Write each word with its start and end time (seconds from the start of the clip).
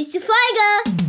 Nächste 0.00 0.20
Folge! 0.20 1.04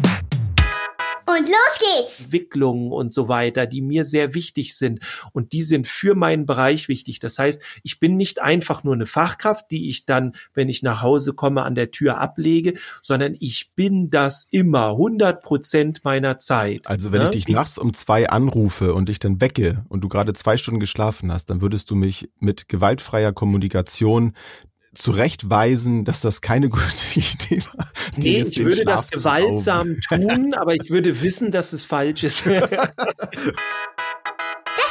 Und 1.25 1.47
los 1.47 1.79
geht's! 1.79 2.25
Entwicklungen 2.25 2.91
und 2.91 3.13
so 3.13 3.29
weiter, 3.29 3.65
die 3.65 3.81
mir 3.81 4.03
sehr 4.03 4.33
wichtig 4.33 4.75
sind. 4.75 4.99
Und 5.31 5.53
die 5.53 5.61
sind 5.61 5.87
für 5.87 6.13
meinen 6.13 6.45
Bereich 6.45 6.89
wichtig. 6.89 7.19
Das 7.19 7.39
heißt, 7.39 7.63
ich 7.83 8.01
bin 8.01 8.17
nicht 8.17 8.41
einfach 8.41 8.83
nur 8.83 8.93
eine 8.93 9.05
Fachkraft, 9.05 9.71
die 9.71 9.87
ich 9.87 10.05
dann, 10.05 10.33
wenn 10.53 10.67
ich 10.67 10.83
nach 10.83 11.01
Hause 11.01 11.31
komme, 11.31 11.63
an 11.63 11.73
der 11.73 11.91
Tür 11.91 12.17
ablege, 12.17 12.73
sondern 13.01 13.37
ich 13.39 13.71
bin 13.75 14.09
das 14.09 14.43
immer, 14.51 14.89
100 14.89 15.41
Prozent 15.41 16.03
meiner 16.03 16.37
Zeit. 16.37 16.85
Also 16.87 17.13
wenn 17.13 17.21
ne? 17.21 17.29
ich 17.33 17.45
dich 17.45 17.47
nachts 17.47 17.77
um 17.77 17.93
zwei 17.93 18.29
anrufe 18.29 18.93
und 18.93 19.07
dich 19.07 19.19
dann 19.19 19.39
wecke 19.39 19.85
und 19.87 20.01
du 20.01 20.09
gerade 20.09 20.33
zwei 20.33 20.57
Stunden 20.57 20.81
geschlafen 20.81 21.31
hast, 21.31 21.45
dann 21.45 21.61
würdest 21.61 21.89
du 21.91 21.95
mich 21.95 22.29
mit 22.39 22.67
gewaltfreier 22.67 23.31
Kommunikation 23.31 24.33
zurechtweisen, 24.93 26.05
dass 26.05 26.21
das 26.21 26.41
keine 26.41 26.69
gute 26.69 26.85
Idee 27.15 27.61
war. 27.73 27.87
Nee, 28.17 28.41
ich 28.41 28.57
würde 28.57 28.81
Schlaf 28.83 29.07
das 29.07 29.09
gewaltsam 29.09 29.97
tun, 30.07 30.53
aber 30.53 30.75
ich 30.75 30.89
würde 30.89 31.21
wissen, 31.21 31.51
dass 31.51 31.73
es 31.73 31.85
falsch 31.85 32.23
ist. 32.23 32.45
Das 32.45 32.61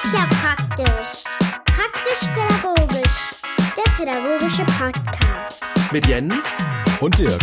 ist 0.05 0.13
ja 0.13 0.27
praktisch. 0.31 1.25
Praktisch-pädagogisch. 1.67 3.31
Der 3.77 3.93
pädagogische 3.97 4.65
Podcast. 4.79 5.65
Mit 5.93 6.07
Jens. 6.07 6.59
Und 7.01 7.19
Dirk. 7.19 7.41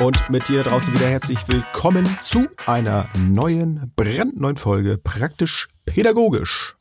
Und 0.00 0.30
mit 0.30 0.48
dir 0.48 0.62
draußen 0.64 0.92
wieder 0.94 1.06
herzlich 1.06 1.38
willkommen 1.48 2.06
zu 2.18 2.48
einer 2.66 3.08
neuen, 3.16 3.92
brandneuen 3.94 4.56
Folge 4.56 4.98
Praktisch 4.98 5.68
Pädagogisch. 5.84 6.76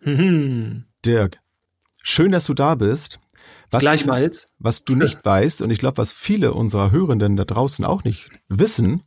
Mhm. 0.00 0.84
Dirk, 1.04 1.38
schön, 2.02 2.32
dass 2.32 2.44
du 2.44 2.54
da 2.54 2.74
bist. 2.74 3.18
Was 3.70 3.82
Gleichfalls. 3.82 4.46
Du, 4.46 4.52
was 4.58 4.84
du 4.84 4.94
nicht 4.94 5.24
weißt, 5.24 5.62
und 5.62 5.70
ich 5.70 5.78
glaube, 5.78 5.98
was 5.98 6.12
viele 6.12 6.52
unserer 6.54 6.90
Hörenden 6.90 7.36
da 7.36 7.44
draußen 7.44 7.84
auch 7.84 8.04
nicht 8.04 8.30
wissen, 8.48 9.02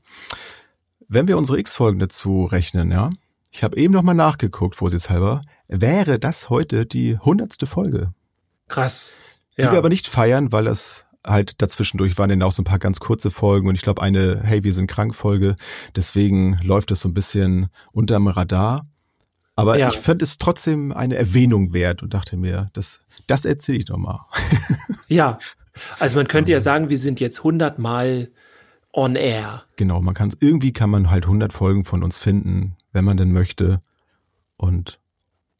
wenn 1.07 1.27
wir 1.27 1.37
unsere 1.37 1.59
X-Folgen 1.59 1.99
dazu 1.99 2.45
rechnen, 2.45 2.91
ja, 2.91 3.09
ich 3.51 3.63
habe 3.63 3.77
eben 3.77 3.93
nochmal 3.93 4.15
nachgeguckt, 4.15 4.75
vorsichtshalber, 4.75 5.41
wäre 5.67 6.19
das 6.19 6.49
heute 6.49 6.85
die 6.85 7.17
hundertste 7.17 7.65
Folge. 7.65 8.13
Krass. 8.67 9.15
Die 9.57 9.63
Ja. 9.63 9.71
wir 9.71 9.79
aber 9.79 9.89
nicht 9.89 10.07
feiern, 10.07 10.51
weil 10.51 10.65
das 10.65 11.05
halt 11.25 11.61
dazwischendurch 11.61 12.17
waren 12.17 12.29
dann 12.29 12.43
auch 12.43 12.51
so 12.51 12.61
ein 12.61 12.65
paar 12.65 12.79
ganz 12.79 12.99
kurze 12.99 13.31
Folgen 13.31 13.67
und 13.67 13.75
ich 13.75 13.81
glaube 13.81 14.01
eine 14.01 14.41
Hey, 14.41 14.63
wir 14.63 14.73
sind 14.73 14.87
krank 14.87 15.15
Folge. 15.15 15.55
Deswegen 15.95 16.59
läuft 16.63 16.91
das 16.91 17.01
so 17.01 17.09
ein 17.09 17.13
bisschen 17.13 17.67
unterm 17.91 18.27
Radar. 18.27 18.87
Aber 19.59 19.77
Ja. 19.77 19.89
ich 19.89 19.97
fand 19.97 20.21
es 20.21 20.37
trotzdem 20.37 20.93
eine 20.93 21.15
Erwähnung 21.15 21.73
wert 21.73 22.01
und 22.01 22.13
dachte 22.13 22.37
mir, 22.37 22.69
das, 22.73 23.01
das 23.27 23.43
erzähle 23.43 23.79
ich 23.79 23.85
doch 23.85 23.97
mal. 23.97 24.25
ja. 25.07 25.37
Also 25.99 26.17
man 26.17 26.27
könnte 26.27 26.51
ja 26.53 26.61
sagen, 26.61 26.89
wir 26.89 26.97
sind 26.97 27.19
jetzt 27.19 27.39
100 27.39 27.77
Mal 27.77 28.31
on 28.93 29.15
air. 29.15 29.63
Genau, 29.75 30.01
man 30.01 30.13
kann 30.13 30.33
irgendwie 30.39 30.71
kann 30.71 30.89
man 30.89 31.09
halt 31.11 31.25
100 31.25 31.51
Folgen 31.51 31.83
von 31.83 32.03
uns 32.03 32.17
finden, 32.17 32.77
wenn 32.93 33.03
man 33.03 33.17
denn 33.17 33.33
möchte 33.33 33.81
und 34.55 34.99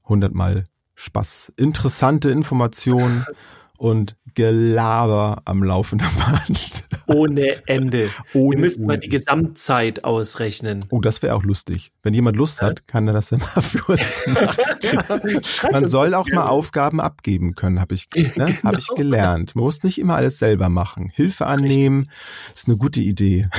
100 0.03 0.33
mal 0.33 0.63
Spaß, 0.95 1.53
interessante 1.57 2.29
Informationen 2.31 3.25
und 3.79 4.15
Gelaber 4.35 5.41
am 5.45 5.63
laufenden 5.63 6.07
Band. 6.17 6.83
Ohne 7.07 7.65
Ende. 7.67 8.09
Ohne 8.33 8.55
wir 8.55 8.59
müssten 8.59 8.85
mal 8.85 8.97
die 8.97 9.09
Gesamtzeit 9.09 10.03
ausrechnen. 10.03 10.85
Oh, 10.91 10.99
das 10.99 11.21
wäre 11.23 11.33
auch 11.35 11.43
lustig. 11.43 11.91
Wenn 12.03 12.13
jemand 12.13 12.37
Lust 12.37 12.61
hat, 12.61 12.87
kann 12.87 13.07
er 13.07 13.13
das 13.13 13.31
ja 13.31 13.37
mal 13.37 13.45
für 13.61 13.91
uns 13.91 14.27
machen. 14.27 15.39
Man 15.71 15.85
soll 15.87 16.13
auch 16.13 16.27
mal. 16.27 16.47
Aufgaben 16.47 16.99
abgeben 16.99 17.55
können, 17.55 17.79
habe 17.79 17.95
ich, 17.95 18.07
ne? 18.15 18.29
Genau. 18.35 18.47
hab 18.63 18.77
ich 18.77 18.87
gelernt. 18.95 19.55
Man 19.55 19.63
muss 19.63 19.81
nicht 19.83 19.97
immer 19.97 20.15
alles 20.15 20.37
selber 20.39 20.69
machen. 20.69 21.09
Hilfe 21.13 21.45
annehmen 21.47 22.09
ist 22.53 22.67
eine 22.67 22.77
gute 22.77 22.99
Idee. 23.01 23.49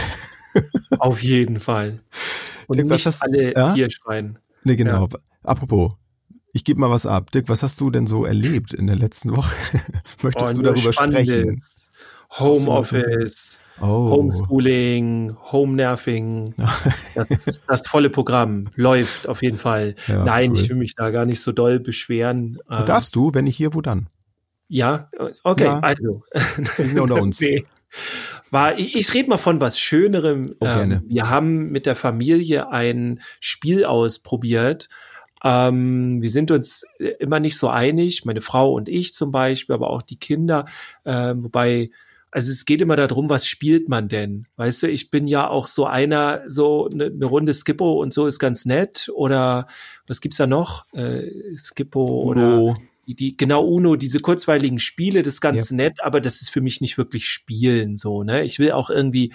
Auf 0.98 1.22
jeden 1.22 1.60
Fall. 1.60 2.00
Und 2.66 2.78
was 2.78 2.88
nicht 2.88 3.06
hast- 3.06 3.22
alle 3.22 3.54
ja? 3.54 3.74
hier 3.74 3.88
schreien. 3.90 4.38
Ne, 4.64 4.76
genau. 4.76 5.08
Apropos, 5.42 5.92
ich 6.52 6.64
gebe 6.64 6.80
mal 6.80 6.90
was 6.90 7.06
ab. 7.06 7.30
Dirk, 7.30 7.48
was 7.48 7.62
hast 7.62 7.80
du 7.80 7.90
denn 7.90 8.06
so 8.06 8.24
erlebt 8.24 8.72
in 8.74 8.86
der 8.86 8.96
letzten 8.96 9.36
Woche? 9.36 9.54
Möchtest 10.22 10.52
Oh, 10.52 10.56
du 10.56 10.62
darüber 10.62 10.92
sprechen? 10.92 11.60
Homeoffice, 12.38 13.60
Oh. 13.80 14.10
Homeschooling, 14.10 15.36
Home-Nerving, 15.52 16.54
das, 17.14 17.60
das 17.66 17.86
volle 17.88 18.10
Programm 18.10 18.68
läuft 18.76 19.26
auf 19.26 19.42
jeden 19.42 19.58
Fall. 19.58 19.94
Ja, 20.06 20.24
Nein, 20.24 20.50
cool. 20.50 20.58
ich 20.58 20.68
will 20.68 20.76
mich 20.76 20.94
da 20.94 21.10
gar 21.10 21.24
nicht 21.24 21.40
so 21.40 21.50
doll 21.50 21.80
beschweren. 21.80 22.58
Wo 22.68 22.84
darfst 22.84 23.16
du, 23.16 23.32
wenn 23.34 23.46
nicht 23.46 23.56
hier, 23.56 23.74
wo 23.74 23.80
dann? 23.80 24.08
Ja, 24.68 25.08
okay, 25.42 25.64
Ja. 25.64 25.80
also. 25.80 26.22
Wir 26.76 26.86
sind 26.86 27.00
unter 27.00 27.16
uns. 27.16 27.40
Nee. 27.50 27.64
War, 28.52 28.78
ich, 28.78 28.94
ich 28.94 29.12
rede 29.14 29.28
mal 29.28 29.36
von 29.36 29.60
was 29.60 29.80
Schönerem. 29.80 30.54
Oh, 30.60 30.66
ähm, 30.66 31.02
wir 31.08 31.28
haben 31.28 31.70
mit 31.72 31.86
der 31.86 31.96
Familie 31.96 32.70
ein 32.70 33.20
Spiel 33.40 33.84
ausprobiert. 33.84 34.88
Ähm, 35.42 36.20
wir 36.20 36.30
sind 36.30 36.50
uns 36.50 36.84
äh, 36.98 37.12
immer 37.18 37.40
nicht 37.40 37.56
so 37.56 37.68
einig, 37.68 38.24
meine 38.24 38.40
Frau 38.40 38.72
und 38.72 38.88
ich 38.88 39.14
zum 39.14 39.30
Beispiel, 39.30 39.74
aber 39.74 39.90
auch 39.90 40.02
die 40.02 40.18
Kinder. 40.18 40.66
Ähm, 41.04 41.44
wobei, 41.44 41.90
also 42.30 42.52
es 42.52 42.64
geht 42.64 42.82
immer 42.82 42.96
darum, 42.96 43.28
was 43.28 43.46
spielt 43.46 43.88
man 43.88 44.08
denn? 44.08 44.46
Weißt 44.56 44.82
du, 44.82 44.88
ich 44.88 45.10
bin 45.10 45.26
ja 45.26 45.48
auch 45.48 45.66
so 45.66 45.86
einer, 45.86 46.42
so 46.46 46.88
eine 46.88 47.10
ne 47.10 47.26
Runde 47.26 47.54
Skippo 47.54 48.00
und 48.00 48.12
so 48.12 48.26
ist 48.26 48.38
ganz 48.38 48.66
nett. 48.66 49.10
Oder 49.14 49.66
was 50.06 50.20
gibt's 50.20 50.36
da 50.36 50.46
noch? 50.46 50.86
Äh, 50.92 51.56
Skippo 51.56 52.22
oder 52.22 52.58
Uno. 52.58 52.76
die, 53.06 53.14
die, 53.14 53.36
genau 53.36 53.64
Uno, 53.64 53.96
diese 53.96 54.20
kurzweiligen 54.20 54.78
Spiele, 54.78 55.22
das 55.22 55.34
ist 55.34 55.40
ganz 55.40 55.70
nett, 55.70 56.02
aber 56.04 56.20
das 56.20 56.40
ist 56.42 56.50
für 56.50 56.60
mich 56.60 56.80
nicht 56.80 56.98
wirklich 56.98 57.26
Spielen 57.26 57.96
so, 57.96 58.22
ne? 58.22 58.44
Ich 58.44 58.58
will 58.58 58.72
auch 58.72 58.90
irgendwie 58.90 59.32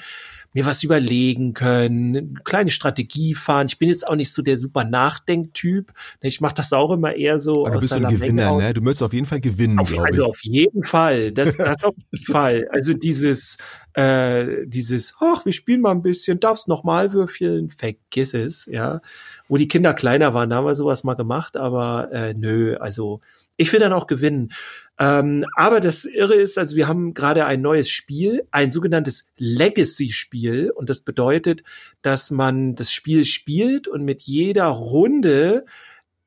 mir 0.55 0.65
was 0.65 0.83
überlegen 0.83 1.53
können, 1.53 2.15
eine 2.15 2.33
kleine 2.45 2.71
Strategie 2.71 3.35
fahren. 3.35 3.67
Ich 3.67 3.77
bin 3.77 3.89
jetzt 3.89 4.07
auch 4.07 4.15
nicht 4.15 4.31
so 4.31 4.41
der 4.41 4.57
super 4.57 4.85
Nachdenktyp. 4.85 5.91
Ne, 6.23 6.29
Ich 6.29 6.39
mache 6.39 6.53
das 6.55 6.71
auch 6.71 6.91
immer 6.91 7.13
eher 7.13 7.39
so 7.39 7.65
Aber 7.65 7.75
du 7.75 7.79
bist 7.81 7.89
so 7.89 7.95
ein 7.97 8.07
Gewinner, 8.07 8.57
ne? 8.57 8.73
Du 8.73 8.79
möchtest 8.79 9.03
auf 9.03 9.11
jeden 9.11 9.25
Fall 9.25 9.41
gewinnen, 9.41 9.77
Auf, 9.79 9.93
also 9.93 10.21
ich. 10.21 10.25
auf 10.25 10.39
jeden 10.43 10.85
Fall. 10.85 11.33
Das, 11.33 11.57
das 11.57 11.83
auf 11.83 11.95
jeden 12.09 12.25
Fall. 12.25 12.69
Also 12.71 12.93
dieses, 12.93 13.57
äh, 13.95 14.65
dieses, 14.65 15.15
ach, 15.19 15.45
wir 15.45 15.51
spielen 15.51 15.81
mal 15.81 15.91
ein 15.91 16.01
bisschen, 16.01 16.39
darfst 16.39 16.69
noch 16.69 16.85
mal 16.85 17.11
würfeln, 17.11 17.69
vergiss 17.69 18.33
es, 18.33 18.65
ja. 18.65 19.01
Wo 19.49 19.57
die 19.57 19.67
Kinder 19.67 19.93
kleiner 19.93 20.33
waren, 20.33 20.49
da 20.49 20.55
haben 20.55 20.65
wir 20.65 20.75
sowas 20.75 21.03
mal 21.03 21.15
gemacht, 21.15 21.57
aber 21.57 22.13
äh, 22.13 22.33
nö, 22.33 22.77
also 22.77 23.19
ich 23.57 23.71
will 23.73 23.79
dann 23.81 23.93
auch 23.93 24.07
gewinnen. 24.07 24.51
Ähm, 24.97 25.45
aber 25.55 25.79
das 25.79 26.05
Irre 26.05 26.35
ist, 26.35 26.57
also 26.57 26.75
wir 26.75 26.87
haben 26.87 27.13
gerade 27.13 27.45
ein 27.45 27.61
neues 27.61 27.89
Spiel, 27.89 28.47
ein 28.51 28.71
sogenanntes 28.71 29.33
Legacy-Spiel. 29.37 30.71
Und 30.71 30.89
das 30.89 31.01
bedeutet, 31.01 31.63
dass 32.01 32.31
man 32.31 32.75
das 32.75 32.91
Spiel 32.91 33.25
spielt 33.25 33.87
und 33.87 34.03
mit 34.03 34.21
jeder 34.21 34.67
Runde 34.67 35.65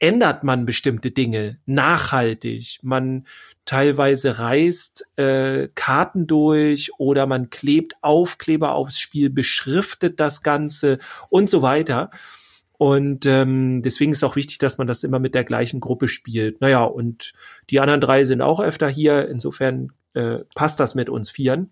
ändert 0.00 0.44
man 0.44 0.64
bestimmte 0.64 1.10
Dinge 1.10 1.58
nachhaltig. 1.66 2.78
Man 2.82 3.26
teilweise 3.64 4.38
reißt 4.38 5.18
äh, 5.18 5.68
Karten 5.74 6.26
durch 6.26 6.92
oder 6.98 7.26
man 7.26 7.50
klebt 7.50 7.96
Aufkleber 8.00 8.74
aufs 8.74 9.00
Spiel, 9.00 9.28
beschriftet 9.28 10.20
das 10.20 10.42
Ganze 10.42 10.98
und 11.30 11.50
so 11.50 11.62
weiter. 11.62 12.10
Und 12.78 13.26
ähm, 13.26 13.82
deswegen 13.82 14.12
ist 14.12 14.22
auch 14.22 14.36
wichtig, 14.36 14.58
dass 14.58 14.78
man 14.78 14.86
das 14.86 15.02
immer 15.02 15.18
mit 15.18 15.34
der 15.34 15.44
gleichen 15.44 15.80
Gruppe 15.80 16.06
spielt. 16.06 16.60
Naja, 16.60 16.84
und 16.84 17.32
die 17.70 17.80
anderen 17.80 18.00
drei 18.00 18.22
sind 18.22 18.40
auch 18.40 18.60
öfter 18.60 18.88
hier. 18.88 19.28
Insofern 19.28 19.92
äh, 20.14 20.38
passt 20.54 20.78
das 20.78 20.94
mit 20.94 21.10
uns 21.10 21.28
Vieren. 21.28 21.70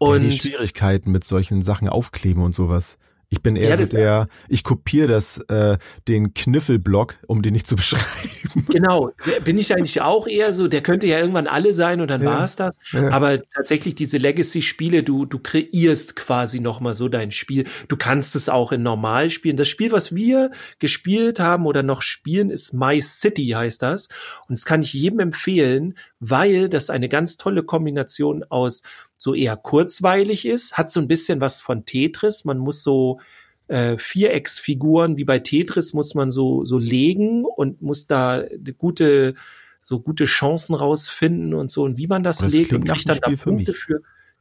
Ja, 0.00 0.08
Und 0.08 0.22
die 0.22 0.38
Schwierigkeiten 0.38 1.10
mit 1.10 1.24
solchen 1.24 1.62
Sachen 1.62 1.88
aufkleben 1.88 2.42
und 2.42 2.54
sowas. 2.54 2.98
Ich 3.28 3.42
bin 3.42 3.56
eher 3.56 3.70
Ja, 3.70 3.76
so 3.76 3.84
der, 3.86 4.28
ich 4.48 4.62
kopiere 4.64 5.08
das, 5.08 5.38
äh, 5.48 5.78
den 6.08 6.34
Kniffelblock, 6.34 7.16
um 7.26 7.42
den 7.42 7.52
nicht 7.52 7.66
zu 7.66 7.76
beschreiben. 7.76 8.66
Genau, 8.70 9.10
bin 9.44 9.58
ich 9.58 9.74
eigentlich 9.74 10.00
auch 10.02 10.26
eher 10.26 10.52
so, 10.52 10.68
der 10.68 10.82
könnte 10.82 11.06
ja 11.06 11.18
irgendwann 11.18 11.46
alle 11.46 11.74
sein 11.74 12.00
und 12.00 12.08
dann 12.08 12.22
Ja. 12.22 12.30
war 12.30 12.44
es 12.44 12.56
das. 12.56 12.78
Ja. 12.92 13.10
Aber 13.10 13.42
tatsächlich 13.50 13.94
diese 13.94 14.18
Legacy-Spiele, 14.18 15.02
du, 15.02 15.26
du 15.26 15.38
kreierst 15.38 16.16
quasi 16.16 16.60
nochmal 16.60 16.94
so 16.94 17.08
dein 17.08 17.30
Spiel. 17.30 17.64
Du 17.88 17.96
kannst 17.96 18.36
es 18.36 18.48
auch 18.48 18.72
in 18.72 18.82
normal 18.82 19.30
spielen. 19.30 19.56
Das 19.56 19.68
Spiel, 19.68 19.92
was 19.92 20.14
wir 20.14 20.50
gespielt 20.78 21.40
haben 21.40 21.66
oder 21.66 21.82
noch 21.82 22.02
spielen, 22.02 22.50
ist 22.50 22.72
My 22.74 23.00
City, 23.00 23.48
heißt 23.48 23.82
das. 23.82 24.08
Und 24.48 24.56
das 24.58 24.64
kann 24.64 24.82
ich 24.82 24.92
jedem 24.92 25.18
empfehlen, 25.20 25.96
weil 26.20 26.68
das 26.68 26.90
eine 26.90 27.08
ganz 27.08 27.36
tolle 27.36 27.62
Kombination 27.62 28.44
aus 28.48 28.82
so 29.18 29.34
eher 29.34 29.56
kurzweilig 29.56 30.46
ist, 30.46 30.76
hat 30.76 30.90
so 30.90 31.00
ein 31.00 31.08
bisschen 31.08 31.40
was 31.40 31.60
von 31.60 31.84
Tetris. 31.86 32.44
Man 32.44 32.58
muss 32.58 32.82
so 32.82 33.20
äh, 33.68 33.96
Vierecksfiguren 33.96 35.16
wie 35.16 35.24
bei 35.24 35.38
Tetris 35.38 35.94
muss 35.94 36.14
man 36.14 36.30
so 36.30 36.64
so 36.64 36.78
legen 36.78 37.44
und 37.44 37.80
muss 37.80 38.06
da 38.06 38.44
gute 38.78 39.34
so 39.82 40.00
gute 40.00 40.24
Chancen 40.24 40.74
rausfinden 40.74 41.54
und 41.54 41.70
so 41.70 41.82
und 41.84 41.96
wie 41.96 42.06
man 42.06 42.22
das, 42.22 42.38
Das 42.38 42.52
legt 42.52 42.72
und 42.72 42.84
kriegt 42.84 43.08
dann 43.08 43.18
da 43.22 43.30
für 43.30 43.36
Punkte 43.50 43.70
mich. 43.72 43.80
für 43.80 44.00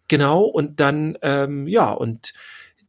genau 0.09 0.43
und 0.43 0.79
dann 0.81 1.17
ähm, 1.21 1.67
ja 1.67 1.91
und 1.91 2.33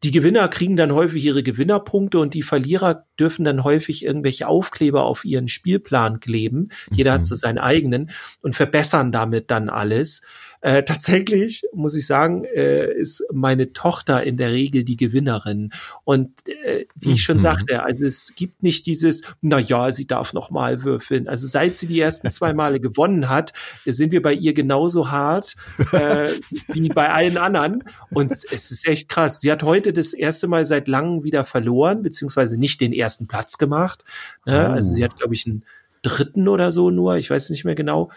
die 0.02 0.10
Gewinner 0.10 0.48
kriegen 0.48 0.76
dann 0.76 0.92
häufig 0.92 1.24
ihre 1.24 1.42
Gewinnerpunkte 1.42 2.18
und 2.18 2.34
die 2.34 2.42
Verlierer 2.42 3.06
dürfen 3.18 3.44
dann 3.44 3.64
häufig 3.64 4.04
irgendwelche 4.04 4.46
Aufkleber 4.48 5.04
auf 5.04 5.24
ihren 5.24 5.48
Spielplan 5.48 6.20
kleben. 6.20 6.68
Jeder 6.90 7.12
Mhm. 7.12 7.14
hat 7.14 7.26
so 7.26 7.34
seinen 7.36 7.58
eigenen 7.58 8.10
und 8.42 8.54
verbessern 8.54 9.12
damit 9.12 9.50
dann 9.50 9.70
alles. 9.70 10.22
Äh, 10.64 10.82
tatsächlich 10.82 11.62
muss 11.74 11.94
ich 11.94 12.06
sagen, 12.06 12.44
äh, 12.44 12.90
ist 12.90 13.22
meine 13.30 13.74
Tochter 13.74 14.22
in 14.22 14.38
der 14.38 14.50
Regel 14.50 14.82
die 14.82 14.96
Gewinnerin. 14.96 15.74
Und 16.04 16.30
äh, 16.48 16.86
wie 16.94 17.12
ich 17.12 17.22
schon 17.22 17.36
mhm. 17.36 17.40
sagte, 17.40 17.82
also 17.82 18.06
es 18.06 18.34
gibt 18.34 18.62
nicht 18.62 18.86
dieses, 18.86 19.24
na 19.42 19.58
ja, 19.58 19.92
sie 19.92 20.06
darf 20.06 20.32
noch 20.32 20.50
mal 20.50 20.82
würfeln. 20.82 21.28
Also 21.28 21.46
seit 21.46 21.76
sie 21.76 21.86
die 21.86 22.00
ersten 22.00 22.30
zwei 22.30 22.54
Male 22.54 22.80
gewonnen 22.80 23.28
hat, 23.28 23.52
sind 23.84 24.10
wir 24.10 24.22
bei 24.22 24.32
ihr 24.32 24.54
genauso 24.54 25.10
hart 25.10 25.54
äh, 25.92 26.30
wie 26.68 26.88
bei 26.88 27.10
allen 27.10 27.36
anderen. 27.36 27.84
Und 28.08 28.32
es 28.32 28.70
ist 28.70 28.88
echt 28.88 29.10
krass. 29.10 29.42
Sie 29.42 29.52
hat 29.52 29.64
heute 29.64 29.92
das 29.92 30.14
erste 30.14 30.48
Mal 30.48 30.64
seit 30.64 30.88
langem 30.88 31.24
wieder 31.24 31.44
verloren, 31.44 32.02
beziehungsweise 32.02 32.56
nicht 32.56 32.80
den 32.80 32.94
ersten 32.94 33.26
Platz 33.26 33.58
gemacht. 33.58 34.02
Ne? 34.46 34.66
Oh. 34.66 34.72
Also 34.72 34.94
sie 34.94 35.04
hat, 35.04 35.18
glaube 35.18 35.34
ich, 35.34 35.44
einen 35.44 35.62
dritten 36.00 36.48
oder 36.48 36.72
so 36.72 36.90
nur, 36.90 37.16
ich 37.16 37.28
weiß 37.28 37.50
nicht 37.50 37.64
mehr 37.64 37.74
genau. 37.74 38.10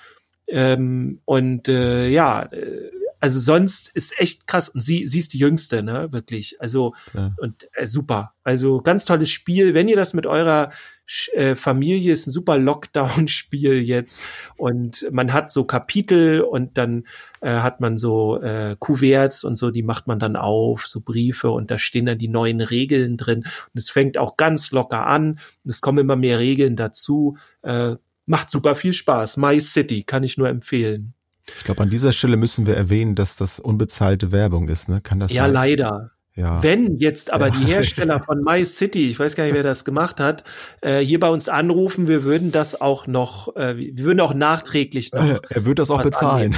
Ähm, 0.47 1.21
und 1.25 1.67
äh, 1.67 2.09
ja, 2.09 2.43
äh, 2.43 2.91
also 3.19 3.39
sonst 3.39 3.89
ist 3.89 4.19
echt 4.19 4.47
krass. 4.47 4.69
Und 4.69 4.81
sie, 4.81 5.07
sie 5.07 5.19
ist 5.19 5.33
die 5.33 5.39
Jüngste, 5.39 5.81
ne, 5.83 6.11
wirklich. 6.11 6.57
Also, 6.59 6.93
ja. 7.13 7.31
und 7.37 7.67
äh, 7.73 7.85
super. 7.87 8.33
Also 8.43 8.81
ganz 8.81 9.05
tolles 9.05 9.29
Spiel. 9.29 9.73
Wenn 9.73 9.87
ihr 9.87 9.95
das 9.95 10.13
mit 10.13 10.25
eurer 10.25 10.71
äh, 11.33 11.55
Familie 11.55 12.11
ist 12.11 12.27
ein 12.27 12.31
super 12.31 12.57
Lockdown-Spiel 12.57 13.81
jetzt 13.81 14.21
und 14.57 15.07
man 15.11 15.31
hat 15.31 15.51
so 15.51 15.63
Kapitel 15.63 16.41
und 16.41 16.77
dann 16.77 17.05
äh, 17.39 17.59
hat 17.59 17.79
man 17.79 17.97
so 17.97 18.41
äh, 18.41 18.75
Kuverts 18.77 19.45
und 19.45 19.57
so, 19.57 19.71
die 19.71 19.83
macht 19.83 20.07
man 20.07 20.19
dann 20.19 20.35
auf, 20.35 20.85
so 20.85 20.99
Briefe 20.99 21.49
und 21.51 21.71
da 21.71 21.77
stehen 21.77 22.07
dann 22.07 22.17
die 22.17 22.27
neuen 22.27 22.59
Regeln 22.59 23.15
drin 23.15 23.39
und 23.39 23.77
es 23.77 23.89
fängt 23.89 24.17
auch 24.17 24.35
ganz 24.35 24.71
locker 24.71 25.07
an 25.07 25.39
und 25.63 25.69
es 25.69 25.79
kommen 25.79 25.99
immer 25.99 26.17
mehr 26.17 26.39
Regeln 26.39 26.75
dazu. 26.75 27.37
Äh, 27.61 27.95
macht 28.27 28.51
super 28.51 28.75
viel 28.75 28.93
Spaß. 28.93 29.37
My 29.37 29.59
City 29.59 30.03
kann 30.03 30.23
ich 30.23 30.37
nur 30.37 30.47
empfehlen. 30.49 31.13
Ich 31.57 31.63
glaube, 31.63 31.81
an 31.81 31.89
dieser 31.89 32.11
Stelle 32.11 32.37
müssen 32.37 32.65
wir 32.67 32.75
erwähnen, 32.75 33.15
dass 33.15 33.35
das 33.37 33.59
unbezahlte 33.59 34.31
Werbung 34.31 34.67
ist, 34.69 34.89
ne? 34.89 35.01
Kann 35.01 35.19
das 35.19 35.31
Ja, 35.33 35.43
sein? 35.43 35.53
leider. 35.53 36.11
Ja. 36.35 36.61
Wenn 36.61 36.97
jetzt 36.97 37.33
aber 37.33 37.47
ja. 37.47 37.51
die 37.57 37.65
Hersteller 37.65 38.19
von 38.19 38.43
My 38.43 38.63
City, 38.63 39.09
ich 39.09 39.17
weiß 39.17 39.35
gar 39.35 39.45
nicht, 39.45 39.55
wer 39.55 39.63
das 39.63 39.85
gemacht 39.85 40.19
hat, 40.19 40.43
äh, 40.81 40.99
hier 40.99 41.19
bei 41.19 41.29
uns 41.29 41.49
anrufen, 41.49 42.07
wir 42.07 42.23
würden 42.23 42.51
das 42.51 42.79
auch 42.79 43.07
noch, 43.07 43.55
äh, 43.55 43.75
wir 43.75 43.97
würden 44.05 44.19
auch 44.19 44.35
nachträglich 44.35 45.11
noch. 45.13 45.23
Er 45.49 45.65
würde 45.65 45.75
das 45.81 45.89
auch 45.89 46.03
bezahlen. 46.03 46.55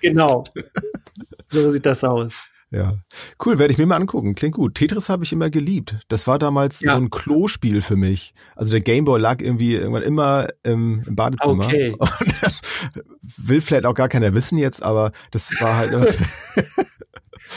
genau. 0.00 0.44
So 1.52 1.68
sieht 1.70 1.84
das 1.84 2.04
aus. 2.04 2.38
Ja, 2.72 2.98
cool, 3.44 3.58
werde 3.58 3.72
ich 3.72 3.78
mir 3.78 3.86
mal 3.86 3.96
angucken. 3.96 4.36
Klingt 4.36 4.54
gut. 4.54 4.76
Tetris 4.76 5.08
habe 5.08 5.24
ich 5.24 5.32
immer 5.32 5.50
geliebt. 5.50 5.96
Das 6.06 6.28
war 6.28 6.38
damals 6.38 6.80
ja. 6.80 6.92
so 6.92 6.98
ein 6.98 7.10
Klospiel 7.10 7.82
für 7.82 7.96
mich. 7.96 8.32
Also 8.54 8.70
der 8.70 8.80
Gameboy 8.80 9.18
lag 9.18 9.40
irgendwie 9.40 9.74
irgendwann 9.74 10.04
immer 10.04 10.46
im, 10.62 11.02
im 11.04 11.16
Badezimmer. 11.16 11.64
Okay. 11.64 11.90
Und 11.98 12.42
das 12.42 12.62
will 13.22 13.60
vielleicht 13.60 13.86
auch 13.86 13.94
gar 13.94 14.08
keiner 14.08 14.34
wissen 14.34 14.56
jetzt, 14.56 14.84
aber 14.84 15.10
das 15.32 15.52
war 15.60 15.78
halt 15.78 15.92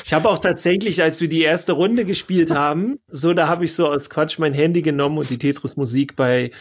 Ich 0.04 0.13
habe 0.13 0.30
auch 0.30 0.40
tatsächlich, 0.40 1.01
als 1.01 1.22
wir 1.22 1.30
die 1.30 1.42
erste 1.42 1.74
Runde 1.74 2.06
gespielt 2.06 2.51
haben, 2.56 3.00
so 3.07 3.34
da 3.34 3.48
habe 3.48 3.66
ich 3.66 3.74
so 3.74 3.88
aus 3.88 4.10
Quatsch 4.10 4.40
mein 4.40 4.54
Handy 4.54 4.81
genommen 4.81 5.18
und 5.18 5.30
die 5.30 5.38
Tetris-Musik 5.38 6.16
bei, 6.16 6.51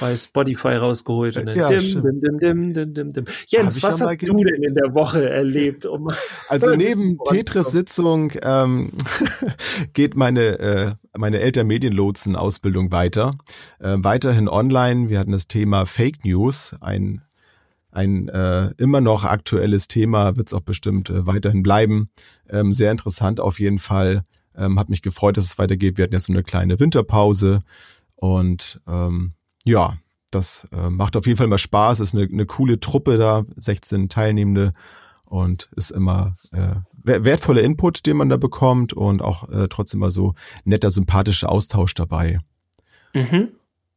bei 0.00 0.16
Spotify 0.16 0.74
rausgeholt. 0.74 1.36
Und 1.36 1.46
dann 1.46 1.56
ja, 1.56 1.68
dim, 1.68 2.02
dim, 2.02 2.20
dim, 2.20 2.38
dim, 2.38 2.72
dim, 2.72 2.94
dim, 2.94 3.12
dim. 3.12 3.24
Jens, 3.48 3.82
was 3.82 4.00
hast 4.00 4.22
du 4.22 4.44
denn 4.44 4.62
in 4.62 4.74
der 4.74 4.94
Woche 4.94 5.28
erlebt? 5.28 5.86
Um 5.86 6.10
also 6.48 6.74
neben 6.74 7.18
Tetris-Sitzung 7.28 8.32
ähm, 8.42 8.90
geht 9.92 10.16
meine, 10.16 10.58
äh, 10.58 10.92
meine 11.16 11.40
Eltern-Medienlotsen-Ausbildung 11.40 12.92
weiter. 12.92 13.36
Äh, 13.78 13.96
weiterhin 13.98 14.48
online. 14.48 15.08
Wir 15.08 15.18
hatten 15.18 15.32
das 15.32 15.48
Thema 15.48 15.86
Fake 15.86 16.24
News, 16.24 16.74
ein 16.80 17.22
ein 17.90 18.28
äh, 18.28 18.70
immer 18.76 19.00
noch 19.00 19.24
aktuelles 19.24 19.88
Thema, 19.88 20.36
wird 20.36 20.48
es 20.48 20.54
auch 20.54 20.60
bestimmt 20.60 21.10
äh, 21.10 21.26
weiterhin 21.26 21.62
bleiben. 21.62 22.10
Ähm, 22.48 22.72
sehr 22.72 22.90
interessant 22.90 23.40
auf 23.40 23.58
jeden 23.60 23.78
Fall. 23.78 24.24
Ähm, 24.56 24.78
hat 24.78 24.90
mich 24.90 25.02
gefreut, 25.02 25.36
dass 25.36 25.44
es 25.44 25.58
weitergeht. 25.58 25.96
Wir 25.96 26.04
hatten 26.04 26.14
jetzt 26.14 26.26
so 26.26 26.32
eine 26.32 26.42
kleine 26.42 26.78
Winterpause 26.80 27.62
und 28.16 28.80
ähm, 28.86 29.32
ja, 29.64 29.96
das 30.30 30.66
äh, 30.72 30.90
macht 30.90 31.16
auf 31.16 31.26
jeden 31.26 31.36
Fall 31.36 31.46
mal 31.46 31.58
Spaß. 31.58 32.00
Ist 32.00 32.14
eine, 32.14 32.24
eine 32.24 32.46
coole 32.46 32.78
Truppe 32.80 33.18
da, 33.18 33.44
16 33.56 34.08
Teilnehmende 34.08 34.72
und 35.26 35.70
ist 35.76 35.90
immer 35.90 36.36
äh, 36.52 36.76
wertvoller 37.02 37.62
Input, 37.62 38.06
den 38.06 38.16
man 38.16 38.28
da 38.28 38.36
bekommt 38.36 38.92
und 38.92 39.22
auch 39.22 39.48
äh, 39.48 39.68
trotzdem 39.68 40.00
mal 40.00 40.10
so 40.10 40.34
netter, 40.64 40.90
sympathischer 40.90 41.50
Austausch 41.50 41.94
dabei. 41.94 42.40
Mhm. 43.14 43.48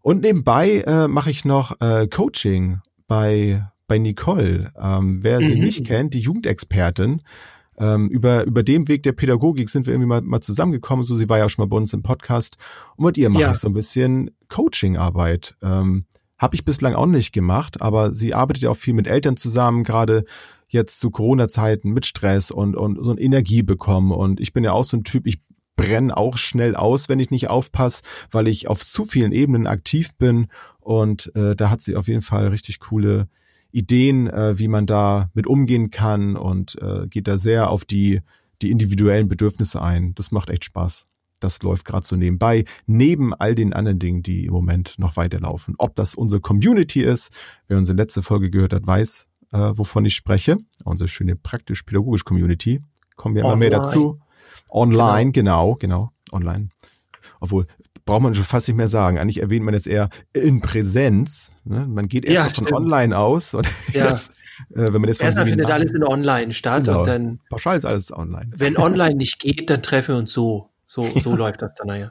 Und 0.01 0.21
nebenbei 0.21 0.81
äh, 0.81 1.07
mache 1.07 1.31
ich 1.31 1.45
noch 1.45 1.79
äh, 1.81 2.07
Coaching 2.07 2.81
bei 3.07 3.65
bei 3.87 3.97
Nicole. 3.97 4.71
Ähm, 4.79 5.23
wer 5.23 5.39
sie 5.39 5.55
mhm. 5.55 5.63
nicht 5.63 5.85
kennt, 5.85 6.13
die 6.13 6.19
Jugendexpertin. 6.19 7.21
Ähm, 7.77 8.09
über, 8.09 8.45
über 8.45 8.63
den 8.63 8.87
Weg 8.87 9.03
der 9.03 9.13
Pädagogik 9.13 9.69
sind 9.69 9.87
wir 9.87 9.93
irgendwie 9.93 10.09
mal, 10.09 10.21
mal 10.21 10.41
zusammengekommen. 10.41 11.03
So, 11.03 11.15
sie 11.15 11.29
war 11.29 11.39
ja 11.39 11.45
auch 11.45 11.49
schon 11.49 11.63
mal 11.63 11.69
bei 11.69 11.77
uns 11.77 11.93
im 11.93 12.03
Podcast. 12.03 12.57
Und 12.95 13.05
mit 13.05 13.17
ihr 13.17 13.29
mache 13.29 13.43
ja. 13.43 13.51
ich 13.51 13.57
so 13.57 13.67
ein 13.67 13.73
bisschen 13.73 14.31
Coachingarbeit. 14.47 15.55
Ähm, 15.61 16.05
Habe 16.37 16.55
ich 16.55 16.65
bislang 16.65 16.93
auch 16.93 17.07
nicht 17.07 17.33
gemacht, 17.33 17.81
aber 17.81 18.13
sie 18.13 18.33
arbeitet 18.33 18.63
ja 18.63 18.69
auch 18.69 18.77
viel 18.77 18.93
mit 18.93 19.07
Eltern 19.07 19.37
zusammen, 19.37 19.83
gerade 19.83 20.25
jetzt 20.67 20.99
zu 20.99 21.11
Corona-Zeiten 21.11 21.91
mit 21.91 22.05
Stress 22.05 22.51
und, 22.51 22.75
und 22.75 23.03
so 23.03 23.11
eine 23.11 23.21
Energie 23.21 23.63
bekommen. 23.63 24.11
Und 24.11 24.39
ich 24.39 24.53
bin 24.53 24.63
ja 24.63 24.71
auch 24.71 24.83
so 24.83 24.97
ein 24.97 25.03
Typ, 25.03 25.25
ich 25.27 25.41
brenne 25.75 26.15
auch 26.15 26.37
schnell 26.37 26.75
aus, 26.75 27.09
wenn 27.09 27.19
ich 27.19 27.31
nicht 27.31 27.49
aufpasse, 27.49 28.03
weil 28.31 28.47
ich 28.47 28.67
auf 28.67 28.81
zu 28.83 29.05
vielen 29.05 29.31
Ebenen 29.31 29.67
aktiv 29.67 30.17
bin. 30.17 30.47
Und 30.79 31.35
äh, 31.35 31.55
da 31.55 31.69
hat 31.69 31.81
sie 31.81 31.95
auf 31.95 32.07
jeden 32.07 32.21
Fall 32.21 32.47
richtig 32.47 32.79
coole 32.79 33.27
Ideen, 33.73 34.27
äh, 34.27 34.57
wie 34.57 34.67
man 34.67 34.85
da 34.85 35.29
mit 35.33 35.47
umgehen 35.47 35.89
kann 35.89 36.37
und 36.37 36.81
äh, 36.81 37.07
geht 37.07 37.27
da 37.27 37.37
sehr 37.37 37.69
auf 37.69 37.85
die, 37.85 38.21
die 38.61 38.71
individuellen 38.71 39.27
Bedürfnisse 39.27 39.81
ein. 39.81 40.13
Das 40.15 40.31
macht 40.31 40.49
echt 40.49 40.65
Spaß. 40.65 41.07
Das 41.39 41.61
läuft 41.61 41.85
gerade 41.85 42.05
so 42.05 42.15
nebenbei, 42.15 42.63
neben 42.85 43.33
all 43.33 43.53
den 43.53 43.73
anderen 43.73 43.99
Dingen, 43.99 44.23
die 44.23 44.45
im 44.45 44.53
Moment 44.53 44.95
noch 44.97 45.17
weiterlaufen. 45.17 45.75
Ob 45.77 45.95
das 45.97 46.15
unsere 46.15 46.39
Community 46.39 47.03
ist, 47.03 47.31
wer 47.67 47.77
unsere 47.77 47.97
letzte 47.97 48.23
Folge 48.23 48.49
gehört 48.49 48.71
hat, 48.71 48.87
weiß, 48.87 49.27
äh, 49.51 49.57
wovon 49.73 50.05
ich 50.05 50.15
spreche. 50.15 50.57
Unsere 50.85 51.09
schöne 51.09 51.35
praktisch-pädagogische 51.35 52.23
Community. 52.23 52.81
Kommen 53.17 53.35
wir 53.35 53.43
immer 53.43 53.57
mehr 53.57 53.71
dazu. 53.71 54.19
Online, 54.69 55.31
genau, 55.31 55.75
genau, 55.75 55.77
genau 55.77 56.13
online. 56.33 56.69
Obwohl, 57.39 57.67
braucht 58.05 58.21
man 58.21 58.35
schon 58.35 58.43
fast 58.43 58.67
nicht 58.67 58.77
mehr 58.77 58.87
sagen. 58.87 59.17
Eigentlich 59.17 59.41
erwähnt 59.41 59.65
man 59.65 59.73
jetzt 59.73 59.87
eher 59.87 60.09
in 60.33 60.61
Präsenz. 60.61 61.53
Ne? 61.63 61.85
Man 61.87 62.07
geht 62.07 62.25
erst 62.25 62.57
ja, 62.57 62.63
von 62.63 62.73
online 62.73 63.17
aus. 63.17 63.53
Und 63.53 63.67
ja. 63.93 64.09
jetzt, 64.09 64.31
äh, 64.71 64.91
wenn 64.91 65.01
man 65.01 65.05
jetzt 65.05 65.21
Erstmal 65.21 65.45
findet 65.45 65.69
alles 65.69 65.93
in 65.93 66.03
online 66.03 66.53
statt 66.53 66.85
genau. 66.85 66.99
und 66.99 67.07
dann. 67.07 67.39
Pauschal 67.49 67.77
ist 67.77 67.85
alles 67.85 68.11
online. 68.11 68.51
Wenn 68.55 68.77
online 68.77 69.15
nicht 69.15 69.39
geht, 69.39 69.69
dann 69.69 69.81
treffen 69.81 70.15
wir 70.15 70.19
uns 70.19 70.33
so. 70.33 70.69
So, 70.85 71.03
so 71.19 71.31
ja. 71.31 71.35
läuft 71.35 71.61
das 71.61 71.73
dann 71.75 71.87
naja. 71.87 72.09